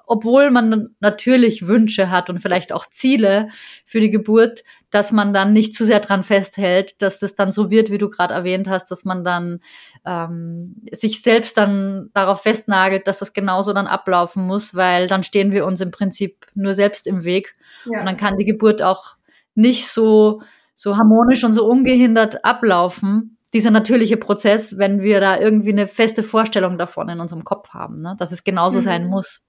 obwohl 0.08 0.52
man 0.52 0.96
natürlich 1.00 1.68
Wünsche 1.68 2.10
hat 2.10 2.30
und 2.30 2.40
vielleicht 2.40 2.72
auch 2.72 2.86
Ziele 2.86 3.50
für 3.86 4.00
die 4.00 4.12
Geburt, 4.12 4.64
dass 4.92 5.12
man 5.12 5.34
dann 5.34 5.54
nicht 5.54 5.74
zu 5.74 5.86
sehr 5.86 6.00
dran 6.00 6.24
festhält, 6.24 7.02
dass 7.02 7.20
das 7.20 7.36
dann 7.36 7.52
so 7.52 7.70
wird, 7.72 7.92
wie 7.92 7.98
du 7.98 8.10
gerade 8.10 8.34
erwähnt 8.34 8.68
hast, 8.68 8.92
dass 8.92 9.04
man 9.04 9.24
dann 9.24 9.60
ähm, 10.06 10.76
sich 10.92 11.22
selbst 11.22 11.58
dann 11.58 12.10
darauf 12.14 12.44
festnagelt, 12.44 13.08
dass 13.08 13.20
das 13.20 13.34
genauso 13.34 13.74
dann 13.74 13.88
ablaufen 13.88 14.46
muss, 14.46 14.76
weil 14.76 15.08
dann 15.08 15.24
stehen 15.24 15.52
wir 15.52 15.66
uns 15.66 15.82
im 15.82 15.92
Prinzip 15.92 16.46
nur 16.54 16.74
selbst 16.74 17.08
im 17.08 17.24
Weg 17.24 17.56
ja. 17.90 18.00
und 18.00 18.06
dann 18.06 18.18
kann 18.18 18.38
die 18.38 18.46
Geburt 18.46 18.82
auch 18.82 19.18
nicht 19.56 19.88
so 19.88 20.42
so 20.76 20.98
harmonisch 20.98 21.44
und 21.44 21.54
so 21.54 21.66
ungehindert 21.66 22.44
ablaufen, 22.44 23.38
dieser 23.54 23.72
natürliche 23.72 24.18
Prozess, 24.18 24.78
wenn 24.78 25.02
wir 25.02 25.22
da 25.22 25.40
irgendwie 25.40 25.72
eine 25.72 25.88
feste 25.88 26.22
Vorstellung 26.22 26.78
davon 26.78 27.08
in 27.08 27.22
unserem 27.22 27.46
Kopf 27.46 27.70
haben, 27.70 28.02
ne? 28.02 28.16
dass 28.20 28.34
es 28.34 28.44
genauso 28.44 28.80
mhm. 28.80 28.82
sein 28.84 29.08
muss. 29.08 29.46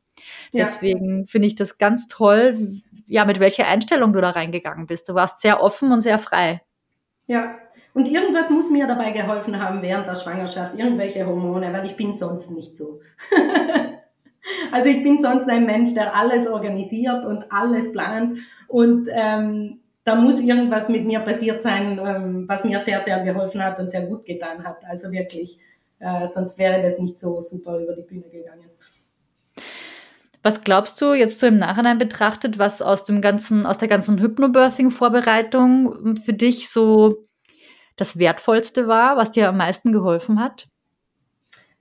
Deswegen 0.55 1.21
ja. 1.21 1.25
finde 1.27 1.49
ich 1.49 1.57
das 1.57 1.79
ganz 1.79 2.07
toll, 2.07 2.81
ja, 3.07 3.25
mit 3.25 3.41
welcher 3.41 3.67
Einstellung 3.67 4.13
du 4.13 4.21
da 4.21 4.31
reingegangen 4.31 4.87
bist. 4.87 5.09
Du 5.09 5.15
warst 5.15 5.41
sehr 5.41 5.63
offen 5.63 5.93
und 5.93 6.01
sehr 6.01 6.19
frei. 6.19 6.63
Ja, 7.27 7.57
und 7.93 8.07
irgendwas 8.07 8.51
muss 8.51 8.71
mir 8.71 8.87
dabei 8.87 9.11
geholfen 9.11 9.61
haben 9.61 9.83
während 9.83 10.07
der 10.07 10.15
Schwangerschaft, 10.15 10.79
irgendwelche 10.79 11.27
Hormone, 11.27 11.73
weil 11.73 11.87
ich 11.87 11.97
bin 11.97 12.15
sonst 12.15 12.51
nicht 12.51 12.77
so. 12.77 13.01
also 14.73 14.89
ich 14.89 15.03
bin 15.03 15.19
sonst 15.19 15.49
ein 15.49 15.67
Mensch, 15.67 15.95
der 15.95 16.15
alles 16.15 16.47
organisiert 16.47 17.25
und 17.25 17.51
alles 17.51 17.93
plant 17.93 18.39
und 18.69 19.09
ähm, 19.13 19.81
da 20.07 20.15
muss 20.15 20.41
irgendwas 20.41 20.89
mit 20.89 21.05
mir 21.05 21.19
passiert 21.19 21.63
sein, 21.63 22.01
ähm, 22.03 22.45
was 22.49 22.65
mir 22.65 22.83
sehr, 22.85 23.03
sehr 23.03 23.25
geholfen 23.25 23.63
hat 23.63 23.81
und 23.81 23.91
sehr 23.91 24.03
gut 24.03 24.25
getan 24.25 24.65
hat. 24.65 24.85
Also 24.89 25.11
wirklich, 25.11 25.59
äh, 25.99 26.29
sonst 26.29 26.59
wäre 26.59 26.81
das 26.81 27.01
nicht 27.01 27.19
so 27.19 27.43
super 27.43 27.81
über 27.81 27.93
die 27.93 28.03
Bühne 28.03 28.31
gegangen. 28.31 28.71
Was 30.45 30.63
glaubst 30.63 31.03
du 31.03 31.13
jetzt 31.13 31.41
so 31.41 31.49
im 31.49 31.59
Nachhinein 31.59 31.99
betrachtet, 31.99 32.57
was 32.57 32.83
aus 32.83 33.05
dem 33.05 33.21
ganzen, 33.21 33.67
aus 33.67 33.79
der 33.79 33.89
ganzen 33.89 34.21
Hypnobirthing-Vorbereitung 34.21 36.15
für 36.15 36.35
dich 36.35 36.71
so 36.71 37.27
das 37.97 38.17
Wertvollste 38.17 38.87
war, 38.87 39.17
was 39.17 39.33
dir 39.33 39.49
am 39.49 39.57
meisten 39.57 39.91
geholfen 39.91 40.39
hat? 40.39 40.69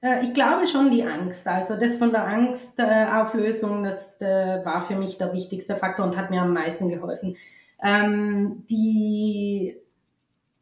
Äh, 0.02 0.24
ich 0.24 0.34
glaube 0.34 0.66
schon 0.66 0.90
die 0.90 1.04
Angst. 1.04 1.48
Also 1.48 1.80
das 1.80 1.98
von 1.98 2.10
der 2.10 2.26
Angstauflösung, 2.26 3.84
das 3.84 4.20
äh, 4.20 4.66
war 4.66 4.82
für 4.82 4.96
mich 4.96 5.20
der 5.20 5.32
wichtigste 5.32 5.76
Faktor 5.76 6.08
und 6.08 6.18
hat 6.18 6.32
mir 6.32 6.42
am 6.42 6.54
meisten 6.54 6.90
geholfen. 6.90 7.38
Ähm, 7.84 8.64
die, 8.70 9.78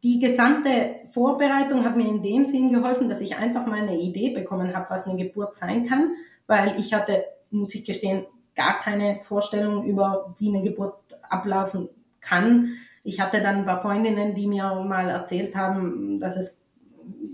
die 0.03 0.20
gesamte 0.20 0.95
Vorbereitung 1.11 1.86
hat 1.86 1.95
mir 1.95 2.07
in 2.07 2.24
dem 2.24 2.45
Sinn 2.45 2.74
geholfen, 2.74 3.09
dass 3.09 3.22
ich 3.22 3.38
einfach 3.38 3.66
mal 3.66 3.82
eine 3.82 3.99
Idee 3.99 4.32
bekommen 4.32 4.76
habe, 4.76 4.89
was 4.89 5.07
eine 5.07 5.24
Geburt 5.24 5.55
sein 5.55 5.86
kann, 5.86 6.11
weil 6.47 6.80
ich 6.80 6.93
hatte 6.93 7.24
muss 7.53 7.76
ich 7.76 7.86
gestehen, 7.86 8.26
gar 8.55 8.80
keine 8.80 9.22
Vorstellung 9.24 9.86
über, 9.86 10.36
wie 10.38 10.49
eine 10.49 10.64
Geburt 10.64 10.95
ablaufen 11.30 11.89
kann. 12.20 12.74
Ich 13.03 13.20
hatte 13.20 13.41
dann 13.41 13.57
ein 13.57 13.66
paar 13.66 13.82
Freundinnen, 13.82 14.36
die 14.36 14.47
mir 14.47 14.84
mal 14.88 15.09
erzählt 15.09 15.55
haben, 15.55 16.20
dass 16.20 16.36
es 16.36 16.59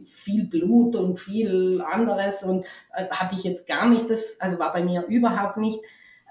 viel 0.05 0.47
Blut 0.47 0.95
und 0.95 1.19
viel 1.19 1.82
anderes 1.82 2.43
und 2.43 2.65
äh, 2.93 3.07
hatte 3.09 3.36
ich 3.36 3.43
jetzt 3.43 3.67
gar 3.67 3.88
nicht 3.88 4.09
das, 4.09 4.38
also 4.39 4.57
war 4.59 4.73
bei 4.73 4.84
mir 4.84 5.05
überhaupt 5.07 5.57
nicht. 5.57 5.80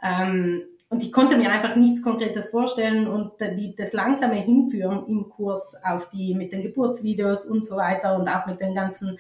Ähm, 0.03 0.63
und 0.91 1.03
ich 1.03 1.13
konnte 1.13 1.37
mir 1.37 1.51
einfach 1.51 1.77
nichts 1.77 2.03
Konkretes 2.03 2.49
vorstellen 2.49 3.07
und 3.07 3.33
die, 3.41 3.77
das 3.77 3.93
langsame 3.93 4.37
Hinführen 4.37 5.07
im 5.07 5.29
Kurs 5.29 5.75
auf 5.83 6.09
die, 6.11 6.35
mit 6.35 6.53
den 6.53 6.63
Geburtsvideos 6.63 7.45
und 7.45 7.67
so 7.67 7.77
weiter 7.77 8.17
und 8.17 8.29
auch 8.29 8.47
mit 8.47 8.61
den 8.61 8.75
ganzen 8.75 9.19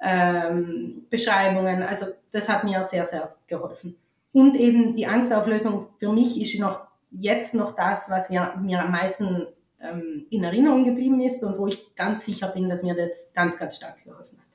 ähm, 0.00 1.06
Beschreibungen, 1.10 1.82
also 1.82 2.06
das 2.32 2.48
hat 2.48 2.64
mir 2.64 2.82
sehr, 2.84 3.04
sehr 3.04 3.34
geholfen. 3.46 3.96
Und 4.32 4.56
eben 4.56 4.96
die 4.96 5.06
Angstauflösung 5.06 5.88
für 5.98 6.12
mich 6.12 6.40
ist 6.40 6.58
noch 6.58 6.86
jetzt 7.10 7.54
noch 7.54 7.72
das, 7.72 8.08
was 8.08 8.30
mir, 8.30 8.54
mir 8.62 8.80
am 8.80 8.92
meisten 8.92 9.46
ähm, 9.80 10.26
in 10.30 10.44
Erinnerung 10.44 10.84
geblieben 10.84 11.20
ist 11.20 11.42
und 11.42 11.58
wo 11.58 11.66
ich 11.66 11.94
ganz 11.96 12.24
sicher 12.24 12.48
bin, 12.48 12.68
dass 12.68 12.82
mir 12.82 12.94
das 12.94 13.32
ganz, 13.34 13.58
ganz 13.58 13.76
stark 13.76 14.02
geholfen 14.04 14.38
hat. 14.38 14.46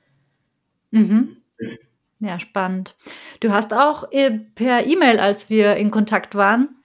Mhm. 0.90 1.36
Ja, 2.26 2.40
spannend. 2.40 2.96
Du 3.38 3.52
hast 3.52 3.72
auch 3.72 4.10
äh, 4.10 4.32
per 4.32 4.84
E-Mail, 4.84 5.20
als 5.20 5.48
wir 5.48 5.76
in 5.76 5.92
Kontakt 5.92 6.34
waren, 6.34 6.82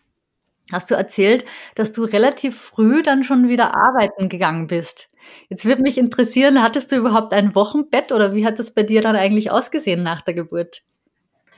hast 0.72 0.92
du 0.92 0.96
erzählt, 0.96 1.46
dass 1.74 1.92
du 1.92 2.04
relativ 2.04 2.56
früh 2.56 3.02
dann 3.02 3.24
schon 3.24 3.48
wieder 3.48 3.76
arbeiten 3.76 4.30
gegangen 4.30 4.68
bist. 4.68 5.10
Jetzt 5.50 5.66
würde 5.66 5.82
mich 5.82 5.98
interessieren, 5.98 6.62
hattest 6.62 6.92
du 6.92 6.98
überhaupt 6.98 7.34
ein 7.34 7.56
Wochenbett 7.56 8.12
oder 8.12 8.36
wie 8.36 8.46
hat 8.46 8.60
das 8.60 8.72
bei 8.72 8.84
dir 8.84 9.02
dann 9.02 9.16
eigentlich 9.16 9.50
ausgesehen 9.50 10.04
nach 10.04 10.22
der 10.22 10.36
Geburt? 10.36 10.84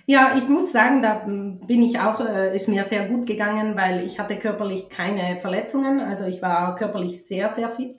Ja, 0.05 0.37
ich 0.37 0.47
muss 0.47 0.71
sagen, 0.71 1.01
da 1.01 1.25
bin 1.25 1.83
ich 1.83 1.99
auch, 1.99 2.21
äh, 2.21 2.55
ist 2.55 2.69
mir 2.69 2.85
sehr 2.85 3.07
gut 3.09 3.25
gegangen, 3.25 3.75
weil 3.75 4.05
ich 4.05 4.17
hatte 4.17 4.37
körperlich 4.37 4.87
keine 4.89 5.39
Verletzungen. 5.39 5.99
Also 5.99 6.25
ich 6.25 6.41
war 6.41 6.75
körperlich 6.77 7.25
sehr, 7.25 7.49
sehr 7.49 7.69
fit. 7.69 7.97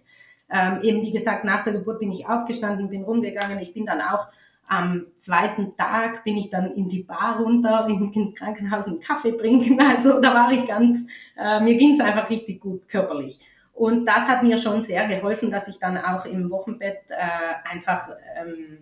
Ähm, 0.50 0.80
eben 0.82 1.02
wie 1.02 1.12
gesagt, 1.12 1.44
nach 1.44 1.64
der 1.64 1.74
Geburt 1.74 2.00
bin 2.00 2.12
ich 2.12 2.26
aufgestanden, 2.26 2.88
bin 2.88 3.04
rumgegangen. 3.04 3.58
Ich 3.58 3.74
bin 3.74 3.84
dann 3.84 4.00
auch 4.00 4.28
am 4.66 5.06
zweiten 5.16 5.76
Tag 5.76 6.24
bin 6.24 6.36
ich 6.36 6.50
dann 6.50 6.74
in 6.74 6.88
die 6.88 7.02
Bar 7.02 7.38
runter, 7.40 7.86
ins 7.88 8.34
Krankenhaus 8.34 8.86
einen 8.86 9.00
Kaffee 9.00 9.36
trinken. 9.36 9.78
Also 9.84 10.20
da 10.20 10.34
war 10.34 10.50
ich 10.52 10.66
ganz, 10.66 11.06
äh, 11.36 11.60
mir 11.60 11.76
ging 11.76 11.94
es 11.94 12.00
einfach 12.00 12.30
richtig 12.30 12.60
gut 12.60 12.88
körperlich. 12.88 13.38
Und 13.74 14.06
das 14.06 14.28
hat 14.28 14.42
mir 14.42 14.56
schon 14.56 14.84
sehr 14.84 15.06
geholfen, 15.08 15.50
dass 15.50 15.68
ich 15.68 15.78
dann 15.78 15.98
auch 15.98 16.24
im 16.24 16.50
Wochenbett 16.50 17.02
äh, 17.08 17.68
einfach, 17.68 18.08
ähm, 18.36 18.78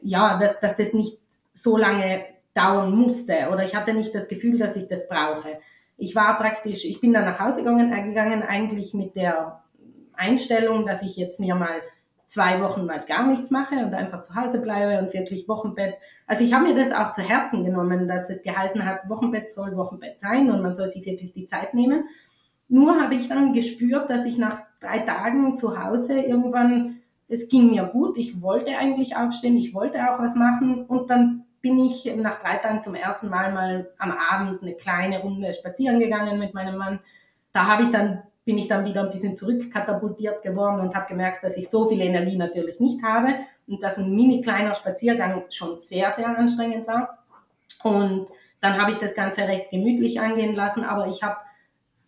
ja, 0.00 0.38
dass, 0.38 0.60
dass 0.60 0.76
das 0.76 0.92
nicht 0.92 1.18
so 1.52 1.76
lange 1.76 2.24
dauern 2.54 2.94
musste 2.94 3.50
oder 3.52 3.64
ich 3.64 3.74
hatte 3.74 3.92
nicht 3.92 4.14
das 4.14 4.28
Gefühl, 4.28 4.58
dass 4.58 4.76
ich 4.76 4.88
das 4.88 5.08
brauche. 5.08 5.60
Ich 5.96 6.14
war 6.14 6.38
praktisch, 6.38 6.84
ich 6.84 7.00
bin 7.00 7.12
dann 7.12 7.24
nach 7.24 7.40
Hause 7.40 7.62
gegangen, 7.62 7.92
äh, 7.92 8.04
gegangen 8.04 8.42
eigentlich 8.42 8.94
mit 8.94 9.16
der 9.16 9.64
Einstellung, 10.14 10.86
dass 10.86 11.02
ich 11.02 11.16
jetzt 11.16 11.40
mir 11.40 11.54
mal 11.54 11.80
zwei 12.28 12.60
Wochen 12.60 12.84
mal 12.86 13.00
gar 13.00 13.26
nichts 13.26 13.50
mache 13.50 13.74
und 13.74 13.94
einfach 13.94 14.22
zu 14.22 14.34
Hause 14.34 14.60
bleibe 14.60 15.02
und 15.02 15.12
wirklich 15.14 15.48
Wochenbett. 15.48 15.94
Also 16.26 16.44
ich 16.44 16.52
habe 16.52 16.64
mir 16.64 16.74
das 16.76 16.92
auch 16.92 17.12
zu 17.12 17.22
Herzen 17.22 17.64
genommen, 17.64 18.06
dass 18.06 18.30
es 18.30 18.42
geheißen 18.42 18.84
hat, 18.84 19.08
Wochenbett 19.08 19.50
soll 19.50 19.76
Wochenbett 19.76 20.20
sein 20.20 20.50
und 20.50 20.62
man 20.62 20.74
soll 20.74 20.86
sich 20.86 21.04
wirklich 21.06 21.32
die 21.32 21.46
Zeit 21.46 21.72
nehmen. 21.72 22.04
Nur 22.68 23.00
habe 23.00 23.14
ich 23.14 23.28
dann 23.28 23.54
gespürt, 23.54 24.10
dass 24.10 24.26
ich 24.26 24.36
nach 24.36 24.60
drei 24.78 24.98
Tagen 24.98 25.56
zu 25.56 25.82
Hause 25.82 26.20
irgendwann, 26.20 27.00
es 27.28 27.48
ging 27.48 27.70
mir 27.70 27.84
gut, 27.84 28.18
ich 28.18 28.42
wollte 28.42 28.76
eigentlich 28.76 29.16
aufstehen, 29.16 29.56
ich 29.56 29.72
wollte 29.72 29.98
auch 30.10 30.18
was 30.18 30.36
machen 30.36 30.84
und 30.84 31.08
dann 31.08 31.44
bin 31.62 31.78
ich 31.78 32.04
nach 32.16 32.40
drei 32.40 32.56
Tagen 32.58 32.82
zum 32.82 32.94
ersten 32.94 33.30
Mal 33.30 33.52
mal 33.52 33.90
am 33.98 34.12
Abend 34.12 34.62
eine 34.62 34.74
kleine 34.74 35.20
Runde 35.20 35.52
spazieren 35.54 35.98
gegangen 35.98 36.38
mit 36.38 36.52
meinem 36.52 36.76
Mann. 36.76 37.00
Da 37.54 37.66
habe 37.66 37.84
ich 37.84 37.90
dann 37.90 38.22
bin 38.48 38.56
ich 38.56 38.66
dann 38.66 38.86
wieder 38.86 39.02
ein 39.02 39.10
bisschen 39.10 39.36
zurückkatapultiert 39.36 40.42
geworden 40.42 40.80
und 40.80 40.94
habe 40.94 41.06
gemerkt, 41.06 41.44
dass 41.44 41.58
ich 41.58 41.68
so 41.68 41.86
viel 41.86 42.00
Energie 42.00 42.38
natürlich 42.38 42.80
nicht 42.80 43.02
habe 43.02 43.34
und 43.66 43.82
dass 43.82 43.98
ein 43.98 44.16
mini 44.16 44.40
kleiner 44.40 44.72
Spaziergang 44.72 45.44
schon 45.50 45.78
sehr, 45.80 46.10
sehr 46.12 46.28
anstrengend 46.28 46.86
war. 46.86 47.26
Und 47.82 48.28
dann 48.62 48.80
habe 48.80 48.92
ich 48.92 48.96
das 48.96 49.14
Ganze 49.14 49.42
recht 49.42 49.70
gemütlich 49.70 50.18
angehen 50.18 50.54
lassen, 50.54 50.82
aber 50.82 51.08
ich 51.08 51.22
habe 51.22 51.36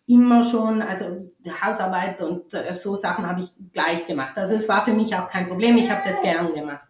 immer 0.07 0.41
schon, 0.41 0.81
also 0.81 1.29
Hausarbeit 1.63 2.19
und 2.23 2.51
äh, 2.55 2.73
so 2.73 2.95
Sachen 2.95 3.27
habe 3.27 3.41
ich 3.41 3.51
gleich 3.71 4.07
gemacht. 4.07 4.35
Also 4.35 4.55
es 4.55 4.67
war 4.67 4.83
für 4.83 4.93
mich 4.93 5.15
auch 5.15 5.27
kein 5.27 5.47
Problem, 5.47 5.77
ich 5.77 5.91
habe 5.91 6.01
das 6.03 6.23
gern 6.23 6.55
gemacht. 6.55 6.87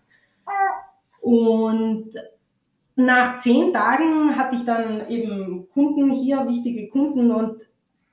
Und 1.19 2.11
nach 2.95 3.39
zehn 3.39 3.73
Tagen 3.73 4.37
hatte 4.37 4.55
ich 4.55 4.63
dann 4.63 5.09
eben 5.09 5.67
Kunden 5.73 6.09
hier, 6.09 6.47
wichtige 6.47 6.87
Kunden 6.87 7.31
und 7.31 7.61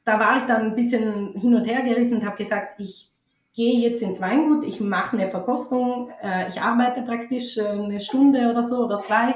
da 0.08 0.18
war 0.18 0.38
ich 0.38 0.44
dann 0.44 0.62
ein 0.62 0.74
bisschen 0.74 1.34
hin 1.34 1.54
und 1.54 1.66
her 1.66 1.82
gerissen 1.82 2.18
und 2.18 2.24
habe 2.24 2.38
gesagt, 2.38 2.80
ich 2.80 3.12
gehe 3.52 3.90
jetzt 3.90 4.02
ins 4.02 4.22
Weingut, 4.22 4.64
ich 4.64 4.80
mache 4.80 5.18
eine 5.18 5.30
Verkostung, 5.30 6.10
äh, 6.22 6.48
ich 6.48 6.62
arbeite 6.62 7.02
praktisch 7.02 7.58
äh, 7.58 7.68
eine 7.68 8.00
Stunde 8.00 8.50
oder 8.50 8.64
so 8.64 8.86
oder 8.86 9.00
zwei, 9.00 9.34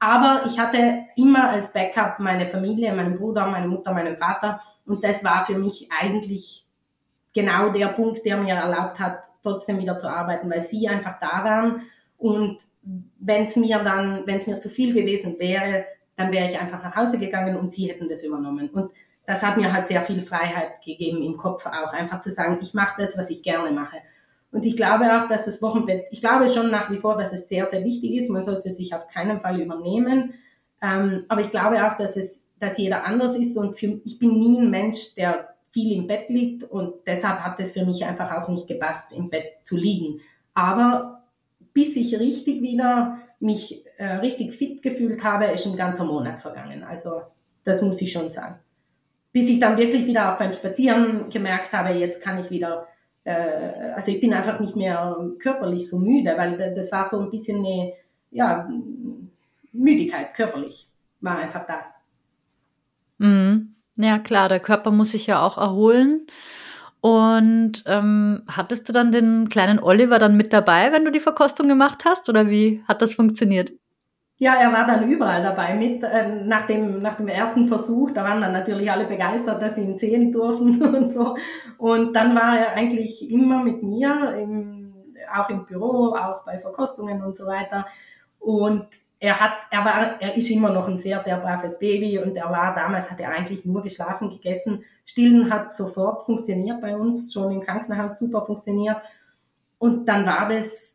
aber 0.00 0.42
ich 0.46 0.58
hatte 0.58 1.04
immer 1.14 1.48
als 1.48 1.72
Backup 1.72 2.18
meine 2.18 2.48
Familie, 2.48 2.92
meinen 2.92 3.14
Bruder, 3.14 3.46
meine 3.46 3.68
Mutter, 3.68 3.94
meinen 3.94 4.16
Vater. 4.16 4.60
Und 4.84 5.04
das 5.04 5.22
war 5.22 5.46
für 5.46 5.56
mich 5.56 5.88
eigentlich 5.96 6.64
genau 7.32 7.70
der 7.70 7.88
Punkt, 7.88 8.26
der 8.26 8.36
mir 8.36 8.54
erlaubt 8.54 8.98
hat, 8.98 9.22
trotzdem 9.44 9.78
wieder 9.78 9.96
zu 9.96 10.08
arbeiten, 10.08 10.50
weil 10.50 10.60
sie 10.60 10.88
einfach 10.88 11.20
da 11.20 11.44
waren. 11.44 11.82
Und 12.18 12.58
wenn 13.20 13.46
es 13.46 13.54
mir 13.54 13.78
dann, 13.78 14.26
wenn 14.26 14.38
es 14.38 14.48
mir 14.48 14.58
zu 14.58 14.68
viel 14.68 14.92
gewesen 14.92 15.38
wäre, 15.38 15.84
dann 16.16 16.32
wäre 16.32 16.48
ich 16.48 16.58
einfach 16.58 16.82
nach 16.82 16.96
Hause 16.96 17.18
gegangen 17.18 17.56
und 17.56 17.72
sie 17.72 17.88
hätten 17.88 18.08
das 18.08 18.24
übernommen. 18.24 18.68
Und 18.70 18.90
das 19.26 19.42
hat 19.42 19.56
mir 19.56 19.72
halt 19.72 19.86
sehr 19.86 20.02
viel 20.02 20.22
Freiheit 20.22 20.82
gegeben 20.84 21.22
im 21.22 21.36
Kopf 21.36 21.66
auch, 21.66 21.92
einfach 21.92 22.20
zu 22.20 22.30
sagen, 22.30 22.58
ich 22.62 22.74
mache 22.74 23.00
das, 23.00 23.16
was 23.16 23.30
ich 23.30 23.42
gerne 23.42 23.70
mache. 23.70 23.98
Und 24.52 24.64
ich 24.64 24.76
glaube 24.76 25.18
auch, 25.18 25.26
dass 25.26 25.46
das 25.46 25.60
Wochenbett, 25.62 26.06
ich 26.10 26.20
glaube 26.20 26.48
schon 26.48 26.70
nach 26.70 26.90
wie 26.90 26.98
vor, 26.98 27.16
dass 27.16 27.32
es 27.32 27.48
sehr, 27.48 27.66
sehr 27.66 27.84
wichtig 27.84 28.14
ist. 28.14 28.30
Man 28.30 28.42
sollte 28.42 28.70
sich 28.70 28.94
auf 28.94 29.08
keinen 29.08 29.40
Fall 29.40 29.60
übernehmen. 29.60 30.34
Ähm, 30.80 31.24
aber 31.28 31.40
ich 31.40 31.50
glaube 31.50 31.84
auch, 31.86 31.94
dass 31.94 32.16
es, 32.16 32.46
dass 32.60 32.78
jeder 32.78 33.04
anders 33.04 33.36
ist 33.36 33.56
und 33.56 33.76
für, 33.76 34.00
ich 34.04 34.18
bin 34.18 34.38
nie 34.38 34.60
ein 34.60 34.70
Mensch, 34.70 35.14
der 35.16 35.54
viel 35.72 35.96
im 35.96 36.06
Bett 36.06 36.28
liegt 36.28 36.62
und 36.62 36.94
deshalb 37.04 37.40
hat 37.40 37.58
es 37.58 37.72
für 37.72 37.84
mich 37.84 38.04
einfach 38.04 38.30
auch 38.30 38.48
nicht 38.48 38.68
gepasst, 38.68 39.10
im 39.12 39.28
Bett 39.28 39.54
zu 39.64 39.76
liegen. 39.76 40.20
Aber 40.52 41.24
bis 41.72 41.96
ich 41.96 42.16
richtig 42.20 42.62
wieder 42.62 43.18
mich 43.40 43.84
äh, 43.98 44.06
richtig 44.16 44.54
fit 44.54 44.82
gefühlt 44.82 45.24
habe, 45.24 45.46
ist 45.46 45.66
ein 45.66 45.76
ganzer 45.76 46.04
Monat 46.04 46.40
vergangen. 46.40 46.84
Also 46.84 47.22
das 47.64 47.82
muss 47.82 48.00
ich 48.00 48.12
schon 48.12 48.30
sagen. 48.30 48.60
Bis 49.34 49.48
ich 49.48 49.58
dann 49.58 49.76
wirklich 49.76 50.06
wieder 50.06 50.32
auch 50.32 50.38
beim 50.38 50.52
Spazieren 50.52 51.28
gemerkt 51.28 51.72
habe, 51.72 51.90
jetzt 51.90 52.22
kann 52.22 52.38
ich 52.38 52.50
wieder, 52.50 52.86
äh, 53.24 53.92
also 53.94 54.12
ich 54.12 54.20
bin 54.20 54.32
einfach 54.32 54.60
nicht 54.60 54.76
mehr 54.76 55.18
körperlich 55.40 55.90
so 55.90 55.98
müde, 55.98 56.34
weil 56.38 56.72
das 56.74 56.92
war 56.92 57.06
so 57.08 57.18
ein 57.18 57.30
bisschen 57.30 57.58
eine 57.58 57.92
ja, 58.30 58.70
Müdigkeit 59.72 60.34
körperlich, 60.34 60.86
war 61.20 61.38
einfach 61.38 61.66
da. 61.66 61.80
Mhm. 63.18 63.74
Ja, 63.96 64.20
klar, 64.20 64.48
der 64.48 64.60
Körper 64.60 64.92
muss 64.92 65.10
sich 65.10 65.26
ja 65.26 65.42
auch 65.42 65.58
erholen. 65.58 66.26
Und 67.00 67.82
ähm, 67.86 68.44
hattest 68.48 68.88
du 68.88 68.92
dann 68.92 69.12
den 69.12 69.48
kleinen 69.48 69.78
Oliver 69.78 70.18
dann 70.18 70.36
mit 70.36 70.52
dabei, 70.52 70.90
wenn 70.90 71.04
du 71.04 71.10
die 71.10 71.20
Verkostung 71.20 71.68
gemacht 71.68 72.04
hast? 72.04 72.28
Oder 72.28 72.48
wie 72.48 72.82
hat 72.88 73.02
das 73.02 73.14
funktioniert? 73.14 73.72
Ja, 74.36 74.56
er 74.56 74.72
war 74.72 74.86
dann 74.86 75.08
überall 75.08 75.42
dabei 75.42 75.74
mit. 75.74 76.02
Äh, 76.02 76.44
nach, 76.44 76.66
dem, 76.66 77.00
nach 77.00 77.16
dem 77.16 77.28
ersten 77.28 77.68
Versuch, 77.68 78.10
da 78.10 78.24
waren 78.24 78.40
dann 78.40 78.52
natürlich 78.52 78.90
alle 78.90 79.06
begeistert, 79.06 79.62
dass 79.62 79.76
sie 79.76 79.82
ihn 79.82 79.96
sehen 79.96 80.32
durften 80.32 80.82
und 80.96 81.12
so. 81.12 81.36
Und 81.78 82.14
dann 82.14 82.34
war 82.34 82.58
er 82.58 82.72
eigentlich 82.72 83.30
immer 83.30 83.62
mit 83.62 83.82
mir, 83.82 84.34
im, 84.36 84.94
auch 85.32 85.48
im 85.50 85.64
Büro, 85.64 86.14
auch 86.14 86.44
bei 86.44 86.58
Verkostungen 86.58 87.22
und 87.22 87.36
so 87.36 87.46
weiter. 87.46 87.86
Und 88.40 88.88
er 89.20 89.40
hat, 89.40 89.52
er 89.70 89.84
war, 89.84 90.20
er 90.20 90.36
ist 90.36 90.50
immer 90.50 90.70
noch 90.70 90.88
ein 90.88 90.98
sehr, 90.98 91.18
sehr 91.20 91.38
braves 91.38 91.78
Baby 91.78 92.18
und 92.18 92.36
er 92.36 92.50
war 92.50 92.74
damals, 92.74 93.10
hat 93.10 93.20
er 93.20 93.30
eigentlich 93.30 93.64
nur 93.64 93.82
geschlafen, 93.82 94.28
gegessen. 94.30 94.84
Stillen 95.06 95.50
hat 95.50 95.72
sofort 95.72 96.26
funktioniert 96.26 96.80
bei 96.80 96.96
uns, 96.96 97.32
schon 97.32 97.52
im 97.52 97.60
Krankenhaus 97.60 98.18
super 98.18 98.44
funktioniert. 98.44 98.98
Und 99.78 100.06
dann 100.06 100.26
war 100.26 100.48
das 100.48 100.93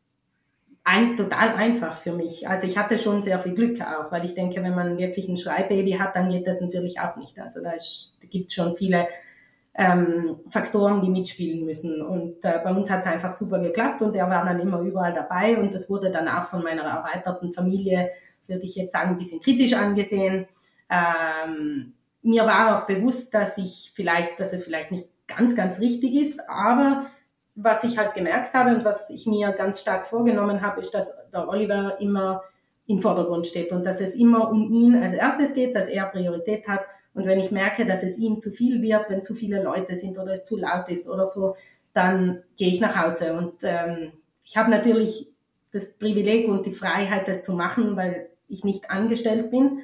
ein, 0.89 1.15
total 1.15 1.53
einfach 1.55 1.97
für 1.97 2.13
mich. 2.13 2.47
Also 2.47 2.65
ich 2.65 2.77
hatte 2.77 2.97
schon 2.97 3.21
sehr 3.21 3.37
viel 3.39 3.53
Glück 3.53 3.79
auch, 3.81 4.11
weil 4.11 4.25
ich 4.25 4.33
denke, 4.33 4.63
wenn 4.63 4.75
man 4.75 4.97
wirklich 4.97 5.27
ein 5.27 5.37
Schreibaby 5.37 5.91
hat, 5.93 6.15
dann 6.15 6.29
geht 6.29 6.47
das 6.47 6.61
natürlich 6.61 6.99
auch 6.99 7.15
nicht. 7.15 7.39
Also 7.39 7.61
da, 7.61 7.71
da 7.71 8.27
gibt 8.27 8.47
es 8.47 8.55
schon 8.55 8.75
viele 8.75 9.07
ähm, 9.75 10.39
Faktoren, 10.49 11.01
die 11.01 11.09
mitspielen 11.09 11.63
müssen. 11.63 12.01
Und 12.01 12.43
äh, 12.43 12.59
bei 12.63 12.71
uns 12.71 12.89
hat 12.89 13.01
es 13.01 13.05
einfach 13.05 13.31
super 13.31 13.59
geklappt 13.59 14.01
und 14.01 14.15
er 14.15 14.29
war 14.29 14.43
dann 14.43 14.59
immer 14.59 14.79
überall 14.81 15.13
dabei 15.13 15.57
und 15.57 15.73
das 15.73 15.89
wurde 15.89 16.11
dann 16.11 16.27
auch 16.27 16.45
von 16.45 16.63
meiner 16.63 16.83
erweiterten 16.83 17.53
Familie, 17.53 18.09
würde 18.47 18.65
ich 18.65 18.75
jetzt 18.75 18.93
sagen, 18.93 19.11
ein 19.11 19.17
bisschen 19.17 19.41
kritisch 19.41 19.73
angesehen. 19.73 20.47
Ähm, 20.89 21.93
mir 22.23 22.45
war 22.45 22.81
auch 22.81 22.87
bewusst, 22.87 23.33
dass 23.33 23.57
ich 23.57 23.91
vielleicht, 23.95 24.39
dass 24.39 24.53
es 24.53 24.63
vielleicht 24.63 24.91
nicht 24.91 25.07
ganz, 25.27 25.55
ganz 25.55 25.79
richtig 25.79 26.15
ist, 26.15 26.39
aber 26.49 27.05
was 27.61 27.83
ich 27.83 27.97
halt 27.97 28.13
gemerkt 28.13 28.53
habe 28.53 28.75
und 28.75 28.85
was 28.85 29.09
ich 29.09 29.25
mir 29.25 29.51
ganz 29.51 29.81
stark 29.81 30.07
vorgenommen 30.07 30.61
habe, 30.61 30.81
ist, 30.81 30.93
dass 30.93 31.13
der 31.31 31.47
Oliver 31.47 31.97
immer 31.99 32.43
im 32.87 33.01
Vordergrund 33.01 33.47
steht 33.47 33.71
und 33.71 33.85
dass 33.85 34.01
es 34.01 34.15
immer 34.15 34.49
um 34.49 34.71
ihn 34.71 34.95
als 34.95 35.13
erstes 35.13 35.53
geht, 35.53 35.75
dass 35.75 35.87
er 35.87 36.05
Priorität 36.05 36.67
hat 36.67 36.81
und 37.13 37.25
wenn 37.25 37.39
ich 37.39 37.51
merke, 37.51 37.85
dass 37.85 38.03
es 38.03 38.17
ihm 38.17 38.39
zu 38.39 38.51
viel 38.51 38.81
wird, 38.81 39.09
wenn 39.09 39.23
zu 39.23 39.33
viele 39.33 39.61
Leute 39.63 39.95
sind 39.95 40.17
oder 40.17 40.33
es 40.33 40.45
zu 40.45 40.55
laut 40.55 40.89
ist 40.89 41.09
oder 41.09 41.25
so, 41.25 41.55
dann 41.93 42.43
gehe 42.55 42.69
ich 42.69 42.79
nach 42.79 42.95
Hause. 42.95 43.33
Und 43.33 43.55
ähm, 43.63 44.13
ich 44.43 44.57
habe 44.57 44.69
natürlich 44.69 45.27
das 45.71 45.97
Privileg 45.97 46.47
und 46.47 46.65
die 46.65 46.71
Freiheit, 46.71 47.27
das 47.27 47.43
zu 47.43 47.53
machen, 47.53 47.95
weil 47.95 48.29
ich 48.47 48.63
nicht 48.63 48.89
angestellt 48.89 49.51
bin. 49.51 49.81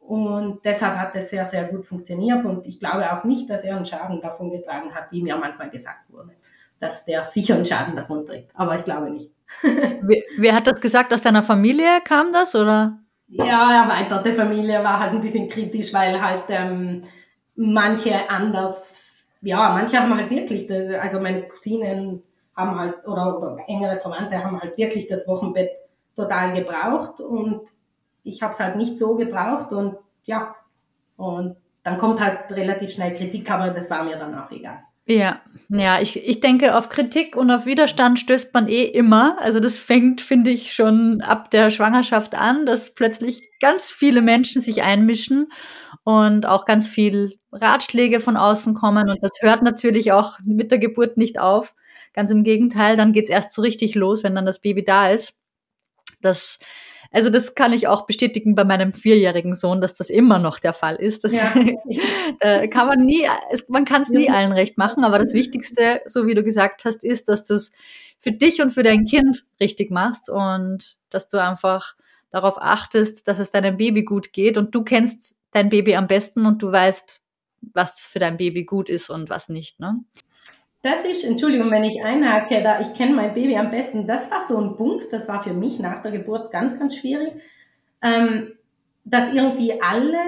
Und 0.00 0.64
deshalb 0.64 0.96
hat 0.96 1.14
es 1.14 1.30
sehr, 1.30 1.44
sehr 1.44 1.64
gut 1.64 1.84
funktioniert. 1.84 2.44
Und 2.44 2.66
ich 2.66 2.80
glaube 2.80 3.12
auch 3.12 3.24
nicht, 3.24 3.50
dass 3.50 3.64
er 3.64 3.76
einen 3.76 3.84
Schaden 3.84 4.20
davon 4.20 4.50
getragen 4.50 4.94
hat, 4.94 5.12
wie 5.12 5.22
mir 5.22 5.36
manchmal 5.36 5.70
gesagt 5.70 6.10
wurde, 6.10 6.32
dass 6.80 7.04
der 7.04 7.24
sicher 7.24 7.54
einen 7.54 7.66
Schaden 7.66 7.96
davon 7.96 8.24
trägt. 8.24 8.50
Aber 8.54 8.76
ich 8.76 8.84
glaube 8.84 9.10
nicht. 9.10 9.30
wer, 9.62 10.22
wer 10.36 10.54
hat 10.54 10.66
das 10.66 10.80
gesagt? 10.80 11.12
Aus 11.12 11.22
deiner 11.22 11.42
Familie 11.42 12.00
kam 12.04 12.32
das 12.32 12.54
oder? 12.54 12.98
Ja, 13.28 13.84
erweiterte 13.84 14.34
Familie 14.34 14.82
war 14.82 14.98
halt 14.98 15.12
ein 15.12 15.20
bisschen 15.20 15.48
kritisch, 15.48 15.92
weil 15.92 16.20
halt 16.20 16.44
ähm, 16.48 17.02
manche 17.56 18.28
anders, 18.30 19.28
ja, 19.42 19.70
manche 19.70 20.00
haben 20.00 20.16
halt 20.16 20.30
wirklich, 20.30 20.70
also 21.00 21.20
meine 21.20 21.42
Cousinen 21.42 22.22
haben 22.56 22.78
halt, 22.78 23.06
oder, 23.06 23.36
oder 23.36 23.56
engere 23.66 23.98
Verwandte 23.98 24.42
haben 24.42 24.60
halt 24.60 24.78
wirklich 24.78 25.06
das 25.06 25.28
Wochenbett 25.28 25.70
total 26.16 26.54
gebraucht 26.54 27.20
und 27.20 27.62
ich 28.24 28.42
habe 28.42 28.52
es 28.52 28.60
halt 28.60 28.76
nicht 28.76 28.98
so 28.98 29.14
gebraucht 29.14 29.72
und 29.72 29.96
ja, 30.24 30.54
und 31.16 31.56
dann 31.82 31.98
kommt 31.98 32.20
halt 32.20 32.50
relativ 32.52 32.92
schnell 32.92 33.14
Kritik, 33.14 33.50
aber 33.50 33.70
das 33.70 33.90
war 33.90 34.04
mir 34.04 34.16
dann 34.16 34.36
auch 34.36 34.50
egal. 34.50 34.82
Ja, 35.10 35.40
ja, 35.70 36.00
ich, 36.02 36.16
ich 36.26 36.40
denke, 36.40 36.76
auf 36.76 36.90
Kritik 36.90 37.34
und 37.34 37.50
auf 37.50 37.64
Widerstand 37.64 38.18
stößt 38.20 38.52
man 38.52 38.68
eh 38.68 38.82
immer. 38.84 39.38
Also 39.40 39.58
das 39.58 39.78
fängt, 39.78 40.20
finde 40.20 40.50
ich, 40.50 40.74
schon 40.74 41.22
ab 41.22 41.50
der 41.50 41.70
Schwangerschaft 41.70 42.34
an, 42.34 42.66
dass 42.66 42.92
plötzlich 42.92 43.42
ganz 43.60 43.90
viele 43.90 44.20
Menschen 44.20 44.60
sich 44.60 44.82
einmischen 44.82 45.48
und 46.04 46.44
auch 46.46 46.66
ganz 46.66 46.88
viel 46.88 47.38
Ratschläge 47.52 48.20
von 48.20 48.36
außen 48.36 48.74
kommen. 48.74 49.08
Und 49.08 49.18
das 49.22 49.32
hört 49.40 49.62
natürlich 49.62 50.12
auch 50.12 50.38
mit 50.44 50.70
der 50.70 50.78
Geburt 50.78 51.16
nicht 51.16 51.38
auf. 51.38 51.74
Ganz 52.12 52.30
im 52.30 52.44
Gegenteil, 52.44 52.96
dann 52.96 53.12
geht's 53.12 53.30
erst 53.30 53.52
so 53.52 53.62
richtig 53.62 53.94
los, 53.94 54.22
wenn 54.22 54.34
dann 54.34 54.46
das 54.46 54.60
Baby 54.60 54.84
da 54.84 55.10
ist. 55.10 55.32
Das 56.20 56.58
also 57.10 57.30
das 57.30 57.54
kann 57.54 57.72
ich 57.72 57.88
auch 57.88 58.06
bestätigen 58.06 58.54
bei 58.54 58.64
meinem 58.64 58.92
vierjährigen 58.92 59.54
Sohn, 59.54 59.80
dass 59.80 59.94
das 59.94 60.10
immer 60.10 60.38
noch 60.38 60.58
der 60.58 60.74
Fall 60.74 60.96
ist. 60.96 61.24
Das 61.24 61.32
ja. 61.32 61.54
äh, 62.40 62.68
kann 62.68 62.86
man 62.86 63.04
nie, 63.04 63.26
man 63.68 63.84
kann 63.84 64.02
es 64.02 64.10
nie 64.10 64.30
allen 64.30 64.52
recht 64.52 64.76
machen, 64.76 65.04
aber 65.04 65.18
das 65.18 65.32
Wichtigste, 65.32 66.02
so 66.06 66.26
wie 66.26 66.34
du 66.34 66.42
gesagt 66.42 66.84
hast, 66.84 67.04
ist, 67.04 67.28
dass 67.28 67.44
du 67.44 67.54
es 67.54 67.72
für 68.18 68.32
dich 68.32 68.60
und 68.60 68.70
für 68.70 68.82
dein 68.82 69.06
Kind 69.06 69.44
richtig 69.60 69.90
machst 69.90 70.28
und 70.28 70.98
dass 71.08 71.28
du 71.28 71.42
einfach 71.42 71.94
darauf 72.30 72.60
achtest, 72.60 73.26
dass 73.26 73.38
es 73.38 73.50
deinem 73.50 73.78
Baby 73.78 74.04
gut 74.04 74.32
geht 74.32 74.58
und 74.58 74.74
du 74.74 74.82
kennst 74.82 75.34
dein 75.50 75.70
Baby 75.70 75.96
am 75.96 76.08
besten 76.08 76.44
und 76.44 76.62
du 76.62 76.70
weißt, 76.70 77.22
was 77.72 78.00
für 78.00 78.18
dein 78.18 78.36
Baby 78.36 78.64
gut 78.64 78.88
ist 78.88 79.08
und 79.08 79.30
was 79.30 79.48
nicht. 79.48 79.80
Ne? 79.80 80.00
Das 80.82 81.04
ist, 81.04 81.24
Entschuldigung, 81.24 81.70
wenn 81.70 81.82
ich 81.82 82.04
einhake, 82.04 82.62
da 82.62 82.80
ich 82.80 82.94
kenne 82.94 83.14
mein 83.14 83.34
Baby 83.34 83.56
am 83.56 83.70
besten, 83.70 84.06
das 84.06 84.30
war 84.30 84.42
so 84.42 84.58
ein 84.58 84.76
Punkt, 84.76 85.12
das 85.12 85.26
war 85.26 85.42
für 85.42 85.52
mich 85.52 85.80
nach 85.80 86.02
der 86.02 86.12
Geburt 86.12 86.52
ganz, 86.52 86.78
ganz 86.78 86.96
schwierig, 86.96 87.32
ähm, 88.00 88.52
dass 89.04 89.32
irgendwie 89.32 89.82
alle, 89.82 90.20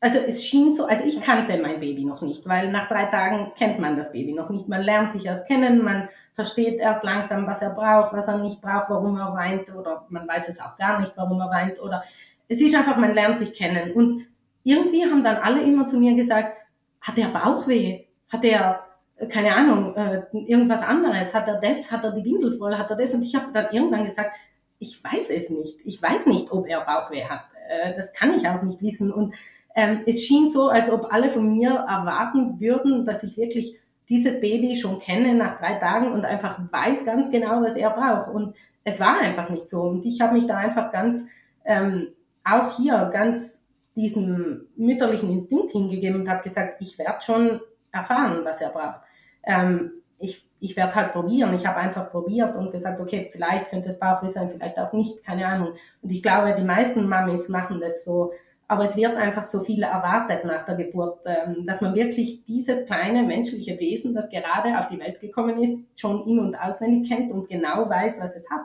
also 0.00 0.18
es 0.18 0.44
schien 0.44 0.72
so, 0.72 0.86
also 0.86 1.04
ich 1.04 1.20
kannte 1.20 1.62
mein 1.62 1.78
Baby 1.78 2.04
noch 2.04 2.22
nicht, 2.22 2.48
weil 2.48 2.72
nach 2.72 2.88
drei 2.88 3.04
Tagen 3.04 3.52
kennt 3.56 3.78
man 3.78 3.96
das 3.96 4.10
Baby 4.10 4.32
noch 4.32 4.50
nicht. 4.50 4.66
Man 4.66 4.82
lernt 4.82 5.12
sich 5.12 5.26
erst 5.26 5.46
kennen, 5.46 5.84
man 5.84 6.08
versteht 6.34 6.80
erst 6.80 7.04
langsam, 7.04 7.46
was 7.46 7.62
er 7.62 7.70
braucht, 7.70 8.12
was 8.12 8.26
er 8.26 8.38
nicht 8.38 8.60
braucht, 8.60 8.90
warum 8.90 9.16
er 9.16 9.32
weint 9.32 9.72
oder 9.72 10.06
man 10.08 10.26
weiß 10.26 10.48
es 10.48 10.60
auch 10.60 10.76
gar 10.76 11.00
nicht, 11.00 11.12
warum 11.16 11.40
er 11.40 11.50
weint 11.50 11.80
oder 11.80 12.02
es 12.48 12.60
ist 12.60 12.74
einfach, 12.74 12.96
man 12.96 13.14
lernt 13.14 13.38
sich 13.38 13.54
kennen 13.54 13.92
und 13.92 14.26
irgendwie 14.64 15.04
haben 15.04 15.22
dann 15.22 15.36
alle 15.36 15.62
immer 15.62 15.86
zu 15.86 15.98
mir 15.98 16.16
gesagt, 16.16 16.56
hat 17.00 17.16
er 17.16 17.28
Bauchweh? 17.28 18.04
Hat 18.28 18.44
er 18.44 18.85
keine 19.30 19.54
Ahnung, 19.54 19.96
äh, 19.96 20.22
irgendwas 20.32 20.82
anderes. 20.82 21.34
Hat 21.34 21.48
er 21.48 21.58
das? 21.60 21.90
Hat 21.90 22.04
er 22.04 22.12
die 22.12 22.24
Windel 22.24 22.56
voll? 22.58 22.76
Hat 22.76 22.90
er 22.90 22.96
das? 22.96 23.14
Und 23.14 23.22
ich 23.22 23.34
habe 23.34 23.46
dann 23.52 23.68
irgendwann 23.72 24.04
gesagt, 24.04 24.36
ich 24.78 25.02
weiß 25.02 25.30
es 25.30 25.48
nicht. 25.48 25.78
Ich 25.84 26.00
weiß 26.02 26.26
nicht, 26.26 26.52
ob 26.52 26.68
er 26.68 26.84
Bauchweh 26.84 27.24
hat. 27.24 27.44
Äh, 27.68 27.94
das 27.96 28.12
kann 28.12 28.34
ich 28.34 28.46
auch 28.46 28.62
nicht 28.62 28.82
wissen. 28.82 29.10
Und 29.10 29.34
ähm, 29.74 30.02
es 30.06 30.22
schien 30.22 30.50
so, 30.50 30.68
als 30.68 30.90
ob 30.90 31.12
alle 31.12 31.30
von 31.30 31.50
mir 31.50 31.70
erwarten 31.70 32.60
würden, 32.60 33.06
dass 33.06 33.22
ich 33.22 33.38
wirklich 33.38 33.78
dieses 34.08 34.40
Baby 34.40 34.76
schon 34.76 35.00
kenne 35.00 35.34
nach 35.34 35.58
drei 35.58 35.74
Tagen 35.74 36.12
und 36.12 36.24
einfach 36.24 36.60
weiß 36.70 37.06
ganz 37.06 37.30
genau, 37.30 37.62
was 37.62 37.74
er 37.74 37.90
braucht. 37.90 38.28
Und 38.32 38.54
es 38.84 39.00
war 39.00 39.18
einfach 39.18 39.48
nicht 39.48 39.68
so. 39.68 39.82
Und 39.82 40.04
ich 40.04 40.20
habe 40.20 40.34
mich 40.34 40.46
da 40.46 40.58
einfach 40.58 40.92
ganz, 40.92 41.26
ähm, 41.64 42.08
auch 42.44 42.76
hier 42.76 43.10
ganz 43.12 43.62
diesem 43.96 44.66
mütterlichen 44.76 45.30
Instinkt 45.30 45.72
hingegeben 45.72 46.20
und 46.20 46.28
habe 46.28 46.42
gesagt, 46.42 46.82
ich 46.82 46.98
werde 46.98 47.22
schon 47.22 47.60
erfahren, 47.92 48.44
was 48.44 48.60
er 48.60 48.68
braucht 48.68 49.05
ähm, 49.46 49.92
ich, 50.18 50.48
ich 50.60 50.76
werde 50.76 50.94
halt 50.94 51.12
probieren. 51.12 51.54
Ich 51.54 51.66
habe 51.66 51.78
einfach 51.78 52.10
probiert 52.10 52.56
und 52.56 52.72
gesagt, 52.72 53.00
okay, 53.00 53.28
vielleicht 53.30 53.70
könnte 53.70 53.90
es 53.90 53.98
Bauchweh 53.98 54.28
sein, 54.28 54.50
vielleicht 54.50 54.78
auch 54.78 54.92
nicht, 54.92 55.24
keine 55.24 55.46
Ahnung. 55.46 55.72
Und 56.02 56.10
ich 56.10 56.22
glaube, 56.22 56.54
die 56.58 56.64
meisten 56.64 57.08
Mamis 57.08 57.48
machen 57.48 57.80
das 57.80 58.04
so. 58.04 58.32
Aber 58.68 58.84
es 58.84 58.96
wird 58.96 59.16
einfach 59.16 59.44
so 59.44 59.60
viel 59.60 59.84
erwartet 59.84 60.44
nach 60.44 60.66
der 60.66 60.74
Geburt, 60.74 61.24
ähm, 61.24 61.66
dass 61.66 61.80
man 61.80 61.94
wirklich 61.94 62.44
dieses 62.44 62.84
kleine 62.84 63.22
menschliche 63.22 63.78
Wesen, 63.78 64.12
das 64.12 64.28
gerade 64.28 64.76
auf 64.78 64.88
die 64.88 64.98
Welt 64.98 65.20
gekommen 65.20 65.62
ist, 65.62 65.78
schon 65.94 66.26
in- 66.26 66.40
und 66.40 66.56
auswendig 66.56 67.08
kennt 67.08 67.30
und 67.30 67.48
genau 67.48 67.88
weiß, 67.88 68.20
was 68.20 68.34
es 68.34 68.50
hat. 68.50 68.62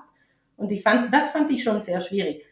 Und 0.57 0.71
ich 0.71 0.81
fand, 0.81 1.13
das 1.13 1.29
fand 1.29 1.51
ich 1.51 1.63
schon 1.63 1.83
sehr 1.83 2.01
schwierig. 2.01 2.43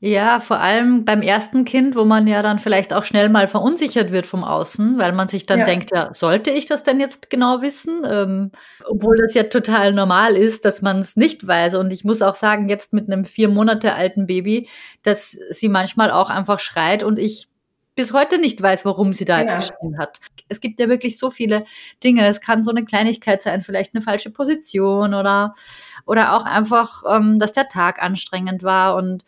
Ja, 0.00 0.38
vor 0.38 0.60
allem 0.60 1.04
beim 1.04 1.22
ersten 1.22 1.64
Kind, 1.64 1.96
wo 1.96 2.04
man 2.04 2.28
ja 2.28 2.40
dann 2.40 2.60
vielleicht 2.60 2.92
auch 2.92 3.02
schnell 3.02 3.28
mal 3.28 3.48
verunsichert 3.48 4.12
wird 4.12 4.26
vom 4.26 4.44
Außen, 4.44 4.96
weil 4.96 5.12
man 5.12 5.26
sich 5.26 5.44
dann 5.44 5.60
ja. 5.60 5.64
denkt, 5.64 5.90
ja, 5.92 6.14
sollte 6.14 6.52
ich 6.52 6.66
das 6.66 6.84
denn 6.84 7.00
jetzt 7.00 7.30
genau 7.30 7.62
wissen? 7.62 8.04
Ähm, 8.08 8.52
obwohl 8.88 9.16
das 9.16 9.34
ja 9.34 9.42
total 9.42 9.92
normal 9.92 10.36
ist, 10.36 10.64
dass 10.64 10.82
man 10.82 11.00
es 11.00 11.16
nicht 11.16 11.44
weiß. 11.44 11.74
Und 11.74 11.92
ich 11.92 12.04
muss 12.04 12.22
auch 12.22 12.36
sagen, 12.36 12.68
jetzt 12.68 12.92
mit 12.92 13.10
einem 13.10 13.24
vier 13.24 13.48
Monate 13.48 13.94
alten 13.94 14.26
Baby, 14.26 14.68
dass 15.02 15.32
sie 15.50 15.68
manchmal 15.68 16.12
auch 16.12 16.30
einfach 16.30 16.60
schreit 16.60 17.02
und 17.02 17.18
ich 17.18 17.48
bis 17.96 18.12
heute 18.12 18.38
nicht 18.38 18.62
weiß, 18.62 18.84
warum 18.84 19.12
sie 19.12 19.24
da 19.24 19.40
jetzt 19.40 19.50
ja. 19.50 19.56
geschrien 19.56 19.98
hat. 19.98 20.20
Es 20.48 20.60
gibt 20.60 20.78
ja 20.78 20.88
wirklich 20.88 21.18
so 21.18 21.30
viele 21.30 21.64
Dinge. 22.04 22.24
Es 22.28 22.40
kann 22.40 22.62
so 22.62 22.70
eine 22.70 22.84
Kleinigkeit 22.84 23.42
sein, 23.42 23.62
vielleicht 23.62 23.96
eine 23.96 24.02
falsche 24.02 24.30
Position 24.30 25.12
oder, 25.12 25.56
oder 26.06 26.36
auch 26.36 26.46
einfach, 26.46 27.02
ähm, 27.10 27.40
dass 27.40 27.50
der 27.50 27.66
Tag 27.66 28.00
anstrengend 28.00 28.62
war 28.62 28.94
und 28.94 29.24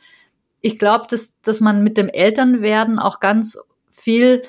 ich 0.61 0.79
glaube, 0.79 1.07
dass, 1.09 1.39
dass 1.43 1.61
man 1.61 1.83
mit 1.83 1.97
dem 1.97 2.09
Elternwerden 2.09 2.99
auch 2.99 3.21
ganz 3.21 3.59
viel 3.89 4.43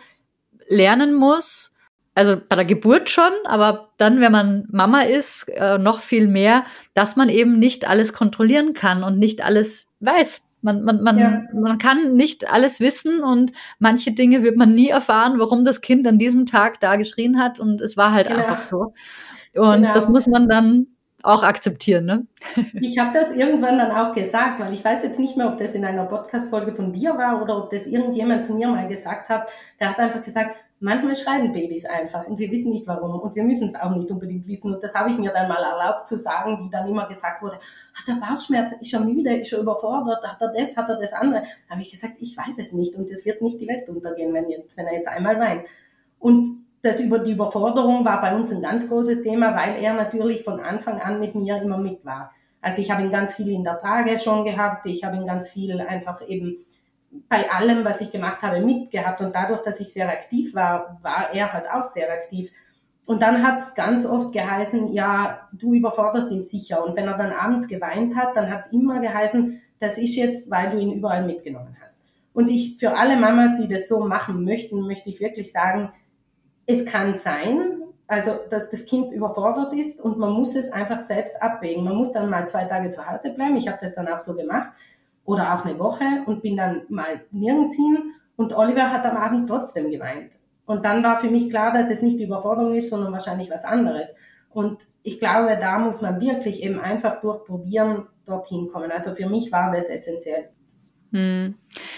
lernen 0.67 1.13
muss. 1.13 1.73
Also 2.13 2.35
bei 2.35 2.57
der 2.57 2.65
Geburt 2.65 3.09
schon, 3.09 3.31
aber 3.45 3.89
dann, 3.97 4.19
wenn 4.19 4.31
man 4.33 4.67
Mama 4.69 5.03
ist, 5.03 5.47
äh, 5.47 5.77
noch 5.77 6.01
viel 6.01 6.27
mehr, 6.27 6.65
dass 6.93 7.15
man 7.15 7.29
eben 7.29 7.57
nicht 7.57 7.87
alles 7.87 8.11
kontrollieren 8.11 8.73
kann 8.73 9.03
und 9.03 9.17
nicht 9.17 9.41
alles 9.43 9.87
weiß. 10.01 10.41
Man, 10.61 10.83
man, 10.83 11.01
man, 11.01 11.17
ja. 11.17 11.41
man 11.53 11.77
kann 11.77 12.15
nicht 12.15 12.51
alles 12.51 12.81
wissen 12.81 13.23
und 13.23 13.51
manche 13.79 14.11
Dinge 14.11 14.43
wird 14.43 14.57
man 14.57 14.75
nie 14.75 14.89
erfahren, 14.89 15.39
warum 15.39 15.63
das 15.63 15.81
Kind 15.81 16.05
an 16.05 16.19
diesem 16.19 16.45
Tag 16.45 16.79
da 16.81 16.97
geschrien 16.97 17.39
hat 17.39 17.59
und 17.59 17.81
es 17.81 17.97
war 17.97 18.11
halt 18.11 18.27
genau. 18.27 18.41
einfach 18.41 18.59
so. 18.59 18.93
Und 19.55 19.81
genau. 19.81 19.91
das 19.91 20.07
muss 20.07 20.27
man 20.27 20.47
dann 20.47 20.87
auch 21.23 21.43
akzeptieren, 21.43 22.05
ne? 22.05 22.27
Ich 22.73 22.97
habe 22.99 23.11
das 23.13 23.31
irgendwann 23.31 23.77
dann 23.77 23.91
auch 23.91 24.13
gesagt, 24.13 24.59
weil 24.59 24.73
ich 24.73 24.83
weiß 24.83 25.03
jetzt 25.03 25.19
nicht 25.19 25.37
mehr, 25.37 25.47
ob 25.47 25.57
das 25.57 25.75
in 25.75 25.85
einer 25.85 26.05
Podcast-Folge 26.05 26.73
von 26.73 26.93
dir 26.93 27.17
war 27.17 27.41
oder 27.41 27.57
ob 27.57 27.69
das 27.69 27.87
irgendjemand 27.87 28.45
zu 28.45 28.55
mir 28.55 28.67
mal 28.67 28.87
gesagt 28.87 29.29
hat. 29.29 29.49
Der 29.79 29.89
hat 29.89 29.99
einfach 29.99 30.21
gesagt, 30.21 30.55
manchmal 30.81 31.15
schreien 31.15 31.53
Babys 31.53 31.85
einfach 31.85 32.27
und 32.27 32.39
wir 32.39 32.49
wissen 32.51 32.71
nicht 32.71 32.87
warum 32.87 33.19
und 33.19 33.35
wir 33.35 33.43
müssen 33.43 33.69
es 33.69 33.75
auch 33.75 33.95
nicht 33.95 34.09
unbedingt 34.09 34.47
wissen. 34.47 34.73
Und 34.73 34.83
das 34.83 34.95
habe 34.95 35.11
ich 35.11 35.17
mir 35.17 35.31
dann 35.31 35.47
mal 35.47 35.63
erlaubt 35.63 36.07
zu 36.07 36.17
sagen, 36.17 36.65
wie 36.65 36.69
dann 36.69 36.89
immer 36.89 37.07
gesagt 37.07 37.41
wurde, 37.41 37.55
hat 37.93 38.07
er 38.07 38.15
Bauchschmerzen, 38.15 38.79
ist 38.81 38.91
er 38.91 38.99
müde, 38.99 39.37
ist 39.37 39.53
er 39.53 39.59
überfordert, 39.59 40.27
hat 40.27 40.41
er 40.41 40.51
das, 40.51 40.75
hat 40.75 40.89
er 40.89 40.99
das 40.99 41.13
andere. 41.13 41.43
Da 41.43 41.73
habe 41.73 41.81
ich 41.81 41.91
gesagt, 41.91 42.15
ich 42.19 42.35
weiß 42.35 42.57
es 42.57 42.73
nicht 42.73 42.95
und 42.95 43.09
es 43.11 43.25
wird 43.25 43.41
nicht 43.41 43.61
die 43.61 43.67
Welt 43.67 43.87
untergehen, 43.87 44.33
wenn, 44.33 44.49
jetzt, 44.49 44.75
wenn 44.75 44.87
er 44.87 44.95
jetzt 44.95 45.07
einmal 45.07 45.39
weint. 45.39 45.65
Und 46.19 46.60
das 46.81 46.99
über 46.99 47.19
die 47.19 47.33
Überforderung 47.33 48.03
war 48.05 48.21
bei 48.21 48.35
uns 48.35 48.51
ein 48.51 48.61
ganz 48.61 48.87
großes 48.87 49.21
Thema, 49.21 49.55
weil 49.55 49.81
er 49.81 49.93
natürlich 49.93 50.43
von 50.43 50.59
Anfang 50.59 50.99
an 50.99 51.19
mit 51.19 51.35
mir 51.35 51.61
immer 51.61 51.77
mit 51.77 52.03
war. 52.05 52.31
Also 52.61 52.81
ich 52.81 52.91
habe 52.91 53.03
ihn 53.03 53.11
ganz 53.11 53.35
viel 53.35 53.49
in 53.49 53.63
der 53.63 53.79
Trage 53.79 54.17
schon 54.19 54.43
gehabt, 54.45 54.85
ich 54.85 55.03
habe 55.03 55.15
ihn 55.15 55.25
ganz 55.25 55.49
viel 55.49 55.79
einfach 55.81 56.21
eben 56.27 56.57
bei 57.27 57.49
allem, 57.51 57.83
was 57.83 58.01
ich 58.01 58.11
gemacht 58.11 58.41
habe, 58.41 58.61
mitgehabt 58.61 59.21
und 59.21 59.35
dadurch, 59.35 59.61
dass 59.61 59.79
ich 59.79 59.91
sehr 59.91 60.09
aktiv 60.09 60.55
war, 60.55 60.99
war 61.01 61.33
er 61.33 61.51
halt 61.51 61.65
auch 61.69 61.83
sehr 61.83 62.11
aktiv. 62.11 62.51
Und 63.05 63.21
dann 63.21 63.45
hat 63.45 63.59
es 63.59 63.75
ganz 63.75 64.05
oft 64.05 64.31
geheißen, 64.31 64.93
ja, 64.93 65.49
du 65.51 65.73
überforderst 65.73 66.31
ihn 66.31 66.43
sicher. 66.43 66.85
Und 66.85 66.95
wenn 66.95 67.07
er 67.07 67.17
dann 67.17 67.31
abends 67.31 67.67
geweint 67.67 68.15
hat, 68.15 68.37
dann 68.37 68.49
hat 68.49 68.61
es 68.61 68.71
immer 68.71 69.01
geheißen, 69.01 69.61
das 69.79 69.97
ist 69.97 70.15
jetzt, 70.15 70.49
weil 70.51 70.71
du 70.71 70.77
ihn 70.77 70.93
überall 70.93 71.25
mitgenommen 71.25 71.75
hast. 71.81 72.01
Und 72.33 72.49
ich, 72.49 72.77
für 72.77 72.91
alle 72.91 73.17
Mamas, 73.17 73.57
die 73.57 73.67
das 73.67 73.89
so 73.89 74.05
machen 74.05 74.45
möchten, 74.45 74.87
möchte 74.87 75.09
ich 75.09 75.19
wirklich 75.19 75.51
sagen, 75.51 75.91
es 76.71 76.85
kann 76.85 77.15
sein, 77.15 77.81
also 78.07 78.39
dass 78.49 78.69
das 78.69 78.85
Kind 78.85 79.11
überfordert 79.11 79.73
ist 79.73 80.01
und 80.01 80.17
man 80.17 80.31
muss 80.31 80.55
es 80.55 80.71
einfach 80.71 80.99
selbst 80.99 81.41
abwägen. 81.41 81.83
Man 81.83 81.95
muss 81.95 82.11
dann 82.11 82.29
mal 82.29 82.47
zwei 82.49 82.65
Tage 82.65 82.89
zu 82.89 83.09
Hause 83.09 83.31
bleiben. 83.31 83.55
Ich 83.55 83.67
habe 83.67 83.79
das 83.81 83.95
dann 83.95 84.07
auch 84.07 84.19
so 84.19 84.35
gemacht 84.35 84.71
oder 85.25 85.55
auch 85.55 85.65
eine 85.65 85.79
Woche 85.79 86.05
und 86.25 86.41
bin 86.41 86.57
dann 86.57 86.83
mal 86.89 87.21
nirgends 87.31 87.75
hin 87.75 87.97
und 88.35 88.53
Oliver 88.53 88.91
hat 88.91 89.05
am 89.05 89.17
Abend 89.17 89.47
trotzdem 89.47 89.91
geweint. 89.91 90.33
Und 90.65 90.85
dann 90.85 91.03
war 91.03 91.19
für 91.19 91.29
mich 91.29 91.49
klar, 91.49 91.73
dass 91.73 91.89
es 91.89 92.01
nicht 92.01 92.19
die 92.19 92.25
Überforderung 92.25 92.73
ist, 92.73 92.89
sondern 92.89 93.11
wahrscheinlich 93.11 93.49
was 93.49 93.63
anderes. 93.63 94.15
Und 94.49 94.79
ich 95.03 95.19
glaube, 95.19 95.57
da 95.59 95.79
muss 95.79 96.01
man 96.01 96.19
wirklich 96.21 96.63
eben 96.63 96.79
einfach 96.79 97.21
durchprobieren, 97.21 98.07
dorthin 98.25 98.69
kommen. 98.71 98.91
Also 98.91 99.15
für 99.15 99.27
mich 99.27 99.51
war 99.51 99.73
das 99.73 99.89
essentiell. 99.89 100.49
Hm. 101.11 101.55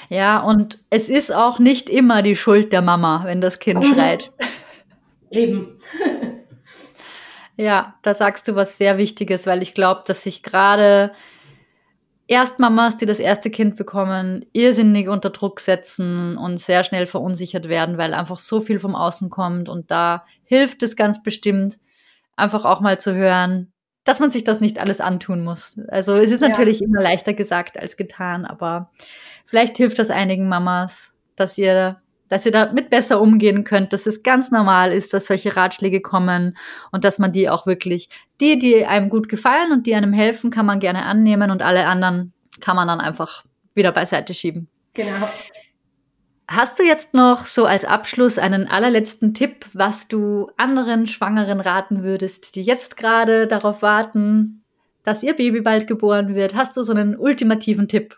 Ja, 0.10 0.42
und 0.42 0.84
es 0.90 1.10
ist 1.10 1.34
auch 1.34 1.60
nicht 1.60 1.90
immer 1.90 2.22
die 2.22 2.36
Schuld 2.36 2.72
der 2.74 2.82
Mama, 2.82 3.22
wenn 3.26 3.42
das 3.42 3.60
Kind 3.60 3.80
mhm. 3.82 3.94
schreit. 3.94 4.32
Eben. 5.34 5.80
ja, 7.58 7.96
da 8.04 8.14
sagst 8.14 8.48
du 8.48 8.56
was 8.56 8.78
sehr 8.78 8.98
Wichtiges, 8.98 9.48
weil 9.48 9.62
ich 9.62 9.74
glaube, 9.74 10.04
dass 10.06 10.24
sich 10.24 10.44
gerade 10.44 11.12
Erstmamas, 12.28 12.98
die 12.98 13.06
das 13.06 13.20
erste 13.20 13.50
Kind 13.50 13.76
bekommen, 13.76 14.46
irrsinnig 14.54 15.10
unter 15.10 15.30
Druck 15.30 15.60
setzen 15.60 16.38
und 16.38 16.58
sehr 16.58 16.84
schnell 16.84 17.06
verunsichert 17.06 17.68
werden, 17.68 17.98
weil 17.98 18.14
einfach 18.14 18.38
so 18.38 18.62
viel 18.62 18.80
vom 18.80 18.96
Außen 18.96 19.30
kommt. 19.30 19.68
Und 19.68 19.92
da 19.92 20.24
hilft 20.44 20.84
es 20.84 20.96
ganz 20.96 21.22
bestimmt, 21.22 21.80
einfach 22.36 22.64
auch 22.64 22.80
mal 22.80 23.00
zu 23.00 23.14
hören, 23.14 23.74
dass 24.04 24.20
man 24.20 24.32
sich 24.32 24.44
das 24.44 24.60
nicht 24.60 24.80
alles 24.80 25.02
antun 25.02 25.44
muss. 25.44 25.78
Also 25.90 26.16
es 26.16 26.32
ist 26.32 26.42
natürlich 26.42 26.80
ja. 26.80 26.88
immer 26.88 27.02
leichter 27.02 27.34
gesagt 27.34 27.80
als 27.80 27.98
getan, 27.98 28.46
aber 28.46 28.92
vielleicht 29.46 29.78
hilft 29.78 30.00
das 30.00 30.10
einigen 30.10 30.48
Mamas, 30.48 31.14
dass 31.36 31.58
ihr 31.58 32.02
dass 32.34 32.48
ihr 32.48 32.52
damit 32.52 32.90
besser 32.90 33.22
umgehen 33.22 33.64
könnt, 33.64 33.94
dass 33.94 34.08
es 34.08 34.24
ganz 34.24 34.50
normal 34.50 34.92
ist, 34.92 35.14
dass 35.14 35.28
solche 35.28 35.56
Ratschläge 35.56 36.02
kommen 36.02 36.58
und 36.92 37.04
dass 37.04 37.20
man 37.20 37.32
die 37.32 37.48
auch 37.48 37.68
wirklich, 37.68 38.10
die, 38.42 38.58
die 38.58 38.88
einem 38.88 39.10
gut 39.10 39.30
gefallen 39.30 39.72
und 39.72 39.86
die 39.86 39.94
einem 39.94 40.14
helfen, 40.14 40.50
kann 40.50 40.66
man 40.66 40.80
gerne 40.80 41.06
annehmen 41.06 41.52
und 41.52 41.62
alle 41.62 41.86
anderen 41.86 42.34
kann 42.60 42.76
man 42.76 42.88
dann 42.88 43.00
einfach 43.00 43.44
wieder 43.76 43.92
beiseite 43.92 44.34
schieben. 44.34 44.68
Genau. 44.96 45.30
Hast 46.48 46.80
du 46.80 46.84
jetzt 46.84 47.14
noch 47.14 47.46
so 47.46 47.66
als 47.66 47.86
Abschluss 47.86 48.40
einen 48.40 48.68
allerletzten 48.68 49.36
Tipp, 49.36 49.68
was 49.74 50.08
du 50.08 50.50
anderen 50.58 51.06
Schwangeren 51.06 51.60
raten 51.60 52.02
würdest, 52.02 52.56
die 52.56 52.64
jetzt 52.64 52.98
gerade 52.98 53.46
darauf 53.46 53.84
warten, 53.84 54.64
dass 55.04 55.22
ihr 55.22 55.36
Baby 55.36 55.62
bald 55.62 55.86
geboren 55.86 56.34
wird? 56.34 56.56
Hast 56.56 56.76
du 56.78 56.82
so 56.82 56.94
einen 56.94 57.16
ultimativen 57.16 57.88
Tipp? 57.88 58.18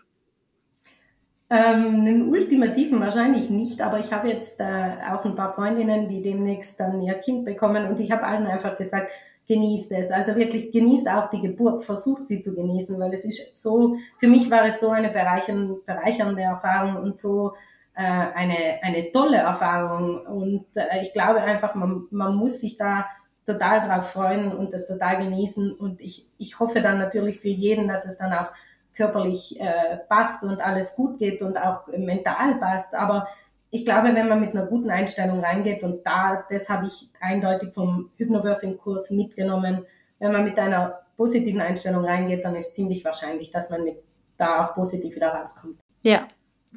Ähm, 1.48 2.00
einen 2.00 2.28
ultimativen 2.28 2.98
wahrscheinlich 3.00 3.50
nicht, 3.50 3.80
aber 3.80 4.00
ich 4.00 4.12
habe 4.12 4.28
jetzt 4.28 4.58
äh, 4.58 4.96
auch 5.12 5.24
ein 5.24 5.36
paar 5.36 5.54
Freundinnen, 5.54 6.08
die 6.08 6.20
demnächst 6.20 6.80
dann 6.80 7.00
ihr 7.00 7.14
Kind 7.14 7.44
bekommen 7.44 7.86
und 7.88 8.00
ich 8.00 8.10
habe 8.10 8.24
allen 8.24 8.48
einfach 8.48 8.76
gesagt, 8.76 9.12
genießt 9.46 9.92
es. 9.92 10.10
Also 10.10 10.34
wirklich 10.34 10.72
genießt 10.72 11.08
auch 11.08 11.30
die 11.30 11.40
Geburt, 11.40 11.84
versucht 11.84 12.26
sie 12.26 12.40
zu 12.40 12.52
genießen, 12.54 12.98
weil 12.98 13.14
es 13.14 13.24
ist 13.24 13.54
so, 13.54 13.96
für 14.18 14.26
mich 14.26 14.50
war 14.50 14.64
es 14.66 14.80
so 14.80 14.90
eine 14.90 15.08
bereichernde, 15.08 15.80
bereichernde 15.86 16.42
Erfahrung 16.42 16.96
und 16.96 17.20
so 17.20 17.54
äh, 17.94 18.02
eine, 18.02 18.80
eine 18.82 19.12
tolle 19.12 19.38
Erfahrung 19.38 20.26
und 20.26 20.66
äh, 20.74 21.00
ich 21.00 21.12
glaube 21.12 21.42
einfach, 21.42 21.76
man, 21.76 22.06
man 22.10 22.34
muss 22.34 22.60
sich 22.60 22.76
da 22.76 23.06
total 23.46 23.86
drauf 23.86 24.10
freuen 24.10 24.52
und 24.52 24.72
das 24.72 24.88
total 24.88 25.18
genießen 25.18 25.72
und 25.72 26.00
ich, 26.00 26.26
ich 26.38 26.58
hoffe 26.58 26.82
dann 26.82 26.98
natürlich 26.98 27.38
für 27.38 27.48
jeden, 27.48 27.86
dass 27.86 28.04
es 28.04 28.18
dann 28.18 28.32
auch 28.32 28.48
körperlich 28.96 29.60
äh, 29.60 29.98
passt 30.08 30.42
und 30.42 30.60
alles 30.60 30.94
gut 30.96 31.18
geht 31.18 31.42
und 31.42 31.56
auch 31.56 31.86
mental 31.96 32.56
passt. 32.56 32.94
Aber 32.94 33.28
ich 33.70 33.84
glaube, 33.84 34.14
wenn 34.14 34.28
man 34.28 34.40
mit 34.40 34.54
einer 34.54 34.66
guten 34.66 34.90
Einstellung 34.90 35.40
reingeht 35.40 35.82
und 35.82 36.04
da, 36.06 36.44
das 36.48 36.68
habe 36.68 36.86
ich 36.86 37.10
eindeutig 37.20 37.74
vom 37.74 38.10
Hypnobirthing-Kurs 38.16 39.10
mitgenommen, 39.10 39.84
wenn 40.18 40.32
man 40.32 40.44
mit 40.44 40.58
einer 40.58 41.00
positiven 41.16 41.60
Einstellung 41.60 42.04
reingeht, 42.04 42.44
dann 42.44 42.56
ist 42.56 42.74
ziemlich 42.74 43.04
wahrscheinlich, 43.04 43.50
dass 43.50 43.70
man 43.70 43.84
mit 43.84 43.96
da 44.38 44.64
auch 44.64 44.74
positiv 44.74 45.14
wieder 45.14 45.28
rauskommt. 45.28 45.78
Ja, 46.02 46.28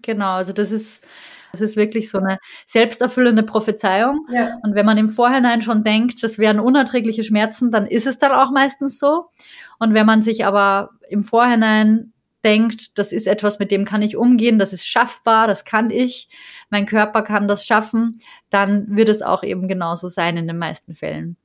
genau. 0.02 0.34
Also 0.34 0.54
das 0.54 0.72
ist, 0.72 1.06
das 1.52 1.62
ist 1.62 1.76
wirklich 1.76 2.10
so 2.10 2.20
eine 2.20 2.40
selbsterfüllende 2.66 3.44
Prophezeiung. 3.44 4.26
Ja. 4.32 4.58
Und 4.64 4.76
wenn 4.76 4.86
man 4.86 4.98
im 4.98 5.10
Vorhinein 5.10 5.62
schon 5.62 5.84
denkt, 5.84 6.24
das 6.24 6.40
wären 6.40 6.60
unerträgliche 6.60 7.24
Schmerzen, 7.24 7.72
dann 7.72 7.86
ist 7.86 8.08
es 8.08 8.18
dann 8.18 8.32
auch 8.32 8.52
meistens 8.52 9.00
so. 9.00 9.30
Und 9.78 9.94
wenn 9.94 10.06
man 10.06 10.22
sich 10.22 10.46
aber 10.46 10.92
im 11.10 11.24
Vorhinein 11.24 12.14
denkt, 12.44 12.98
das 12.98 13.12
ist 13.12 13.28
etwas, 13.28 13.60
mit 13.60 13.72
dem 13.72 13.86
kann 13.86 14.02
ich 14.02 14.16
umgehen, 14.16 14.60
das 14.60 14.74
ist 14.74 14.88
schaffbar, 14.88 15.48
das 15.48 15.66
kann 15.66 15.90
ich, 15.90 16.30
mein 16.70 16.86
Körper 16.86 17.22
kann 17.22 17.48
das 17.48 17.66
schaffen, 17.66 18.20
dann 18.50 18.96
wird 18.96 19.10
es 19.10 19.22
auch 19.22 19.44
eben 19.44 19.68
genauso 19.68 20.08
sein 20.08 20.38
in 20.38 20.48
den 20.48 20.58
meisten 20.58 20.94
Fällen. 20.96 21.38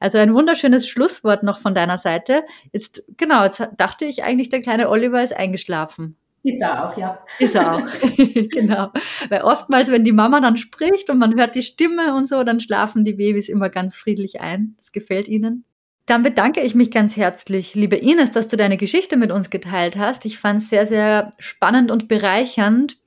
Also 0.00 0.18
ein 0.18 0.34
wunderschönes 0.34 0.86
Schlusswort 0.86 1.42
noch 1.42 1.58
von 1.58 1.74
deiner 1.74 1.96
Seite. 1.96 2.42
Jetzt, 2.72 3.02
genau, 3.16 3.44
jetzt 3.44 3.66
dachte 3.78 4.04
ich 4.04 4.22
eigentlich, 4.22 4.50
der 4.50 4.60
kleine 4.60 4.90
Oliver 4.90 5.22
ist 5.22 5.34
eingeschlafen. 5.34 6.16
Ist 6.44 6.60
er 6.60 6.88
auch, 6.88 6.98
ja. 6.98 7.24
Ist 7.38 7.54
er 7.54 7.76
auch, 7.76 7.86
genau. 8.50 8.90
Weil 9.28 9.42
oftmals, 9.42 9.90
wenn 9.90 10.04
die 10.04 10.12
Mama 10.12 10.40
dann 10.40 10.56
spricht 10.56 11.08
und 11.08 11.18
man 11.18 11.34
hört 11.36 11.54
die 11.54 11.62
Stimme 11.62 12.14
und 12.14 12.28
so, 12.28 12.42
dann 12.42 12.60
schlafen 12.60 13.04
die 13.04 13.14
Babys 13.14 13.48
immer 13.48 13.70
ganz 13.70 13.96
friedlich 13.96 14.40
ein. 14.40 14.74
Das 14.78 14.90
gefällt 14.90 15.28
ihnen. 15.28 15.64
Dann 16.12 16.22
bedanke 16.22 16.60
ich 16.60 16.74
mich 16.74 16.90
ganz 16.90 17.16
herzlich, 17.16 17.74
liebe 17.74 17.96
Ines, 17.96 18.30
dass 18.30 18.46
du 18.46 18.58
deine 18.58 18.76
Geschichte 18.76 19.16
mit 19.16 19.32
uns 19.32 19.48
geteilt 19.48 19.96
hast. 19.96 20.26
Ich 20.26 20.38
fand 20.38 20.58
es 20.58 20.68
sehr, 20.68 20.84
sehr 20.84 21.32
spannend 21.38 21.90
und 21.90 22.06
bereichernd. 22.06 22.98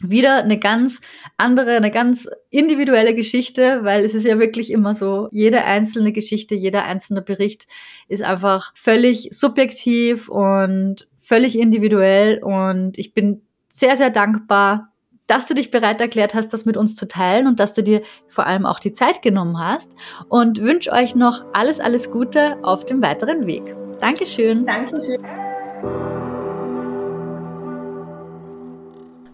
Wieder 0.00 0.44
eine 0.44 0.58
ganz 0.58 1.02
andere, 1.36 1.76
eine 1.76 1.90
ganz 1.90 2.26
individuelle 2.48 3.14
Geschichte, 3.14 3.80
weil 3.82 4.02
es 4.02 4.14
ist 4.14 4.24
ja 4.24 4.38
wirklich 4.38 4.70
immer 4.70 4.94
so, 4.94 5.28
jede 5.30 5.62
einzelne 5.64 6.10
Geschichte, 6.10 6.54
jeder 6.54 6.84
einzelne 6.84 7.20
Bericht 7.20 7.66
ist 8.08 8.22
einfach 8.22 8.72
völlig 8.74 9.28
subjektiv 9.32 10.30
und 10.30 11.06
völlig 11.18 11.58
individuell 11.58 12.42
und 12.42 12.96
ich 12.96 13.12
bin 13.12 13.42
sehr, 13.70 13.94
sehr 13.94 14.08
dankbar, 14.08 14.94
dass 15.28 15.46
du 15.46 15.54
dich 15.54 15.70
bereit 15.70 16.00
erklärt 16.00 16.34
hast, 16.34 16.52
das 16.52 16.64
mit 16.64 16.76
uns 16.76 16.96
zu 16.96 17.06
teilen 17.06 17.46
und 17.46 17.60
dass 17.60 17.74
du 17.74 17.82
dir 17.84 18.02
vor 18.26 18.46
allem 18.46 18.66
auch 18.66 18.80
die 18.80 18.92
Zeit 18.92 19.22
genommen 19.22 19.60
hast 19.60 19.92
und 20.28 20.60
wünsche 20.60 20.90
euch 20.90 21.14
noch 21.14 21.44
alles, 21.52 21.78
alles 21.78 22.10
Gute 22.10 22.56
auf 22.64 22.84
dem 22.84 23.00
weiteren 23.02 23.46
Weg. 23.46 23.76
Dankeschön. 24.00 24.66
Dankeschön. 24.66 25.22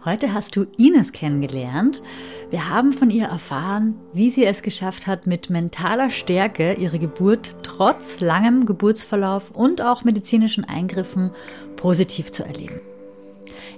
Heute 0.04 0.34
hast 0.34 0.56
du 0.56 0.66
Ines 0.76 1.12
kennengelernt. 1.12 2.02
Wir 2.50 2.68
haben 2.68 2.92
von 2.92 3.08
ihr 3.08 3.24
erfahren, 3.24 3.94
wie 4.12 4.28
sie 4.28 4.44
es 4.44 4.60
geschafft 4.60 5.06
hat, 5.06 5.26
mit 5.26 5.48
mentaler 5.48 6.10
Stärke 6.10 6.74
ihre 6.74 6.98
Geburt 6.98 7.56
trotz 7.62 8.20
langem 8.20 8.66
Geburtsverlauf 8.66 9.52
und 9.52 9.80
auch 9.80 10.04
medizinischen 10.04 10.64
Eingriffen 10.64 11.30
positiv 11.76 12.30
zu 12.32 12.44
erleben. 12.44 12.80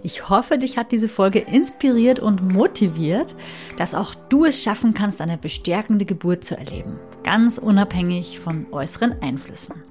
Ich 0.06 0.28
hoffe, 0.28 0.56
dich 0.56 0.78
hat 0.78 0.92
diese 0.92 1.08
Folge 1.08 1.40
inspiriert 1.40 2.20
und 2.20 2.52
motiviert, 2.52 3.34
dass 3.76 3.92
auch 3.92 4.14
du 4.14 4.44
es 4.44 4.62
schaffen 4.62 4.94
kannst, 4.94 5.20
eine 5.20 5.36
bestärkende 5.36 6.04
Geburt 6.04 6.44
zu 6.44 6.56
erleben, 6.56 7.00
ganz 7.24 7.58
unabhängig 7.58 8.38
von 8.38 8.68
äußeren 8.70 9.20
Einflüssen. 9.20 9.82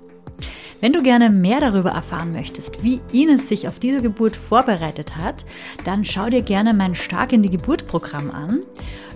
Wenn 0.80 0.93
du 0.93 1.03
gerne 1.03 1.30
mehr 1.30 1.59
darüber 1.59 1.89
erfahren 1.89 2.32
möchtest, 2.32 2.82
wie 2.82 3.01
Ines 3.11 3.49
sich 3.49 3.68
auf 3.68 3.80
diese 3.80 4.01
Geburt 4.01 4.38
vorbereitet 4.38 5.18
hat, 5.18 5.43
dann 5.84 6.05
schau 6.05 6.30
dir 6.30 6.43
gerne 6.43 6.74
mein 6.74 6.95
Stark 6.95 7.34
in 7.34 7.41
die 7.41 7.49
Geburt 7.49 7.86
Programm 7.86 8.32
an. 8.32 8.61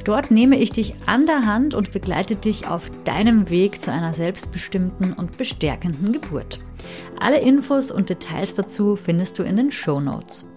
Dort 0.03 0.31
nehme 0.31 0.57
ich 0.59 0.71
dich 0.71 0.95
an 1.05 1.25
der 1.25 1.45
Hand 1.45 1.75
und 1.75 1.93
begleite 1.93 2.35
dich 2.35 2.67
auf 2.67 2.89
deinem 3.05 3.49
Weg 3.49 3.81
zu 3.81 3.89
einer 3.89 4.11
selbstbestimmten 4.11 5.13
und 5.13 5.37
bestärkenden 5.37 6.11
Geburt. 6.11 6.59
Alle 7.21 7.39
Infos 7.39 7.89
und 7.89 8.09
Details 8.09 8.53
dazu 8.53 8.97
findest 8.97 9.39
du 9.39 9.43
in 9.43 9.55
den 9.55 9.71
Show 9.71 10.01
Notes. 10.01 10.48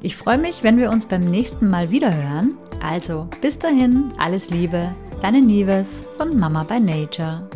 Ich 0.00 0.16
freue 0.16 0.38
mich, 0.38 0.62
wenn 0.62 0.78
wir 0.78 0.90
uns 0.90 1.06
beim 1.06 1.20
nächsten 1.20 1.68
Mal 1.68 1.90
wieder 1.90 2.14
hören. 2.14 2.56
Also 2.80 3.28
bis 3.40 3.58
dahin, 3.58 4.12
alles 4.18 4.50
Liebe, 4.50 4.94
deine 5.20 5.40
Nieves 5.40 6.08
von 6.16 6.38
Mama 6.38 6.62
by 6.62 6.78
Nature. 6.78 7.48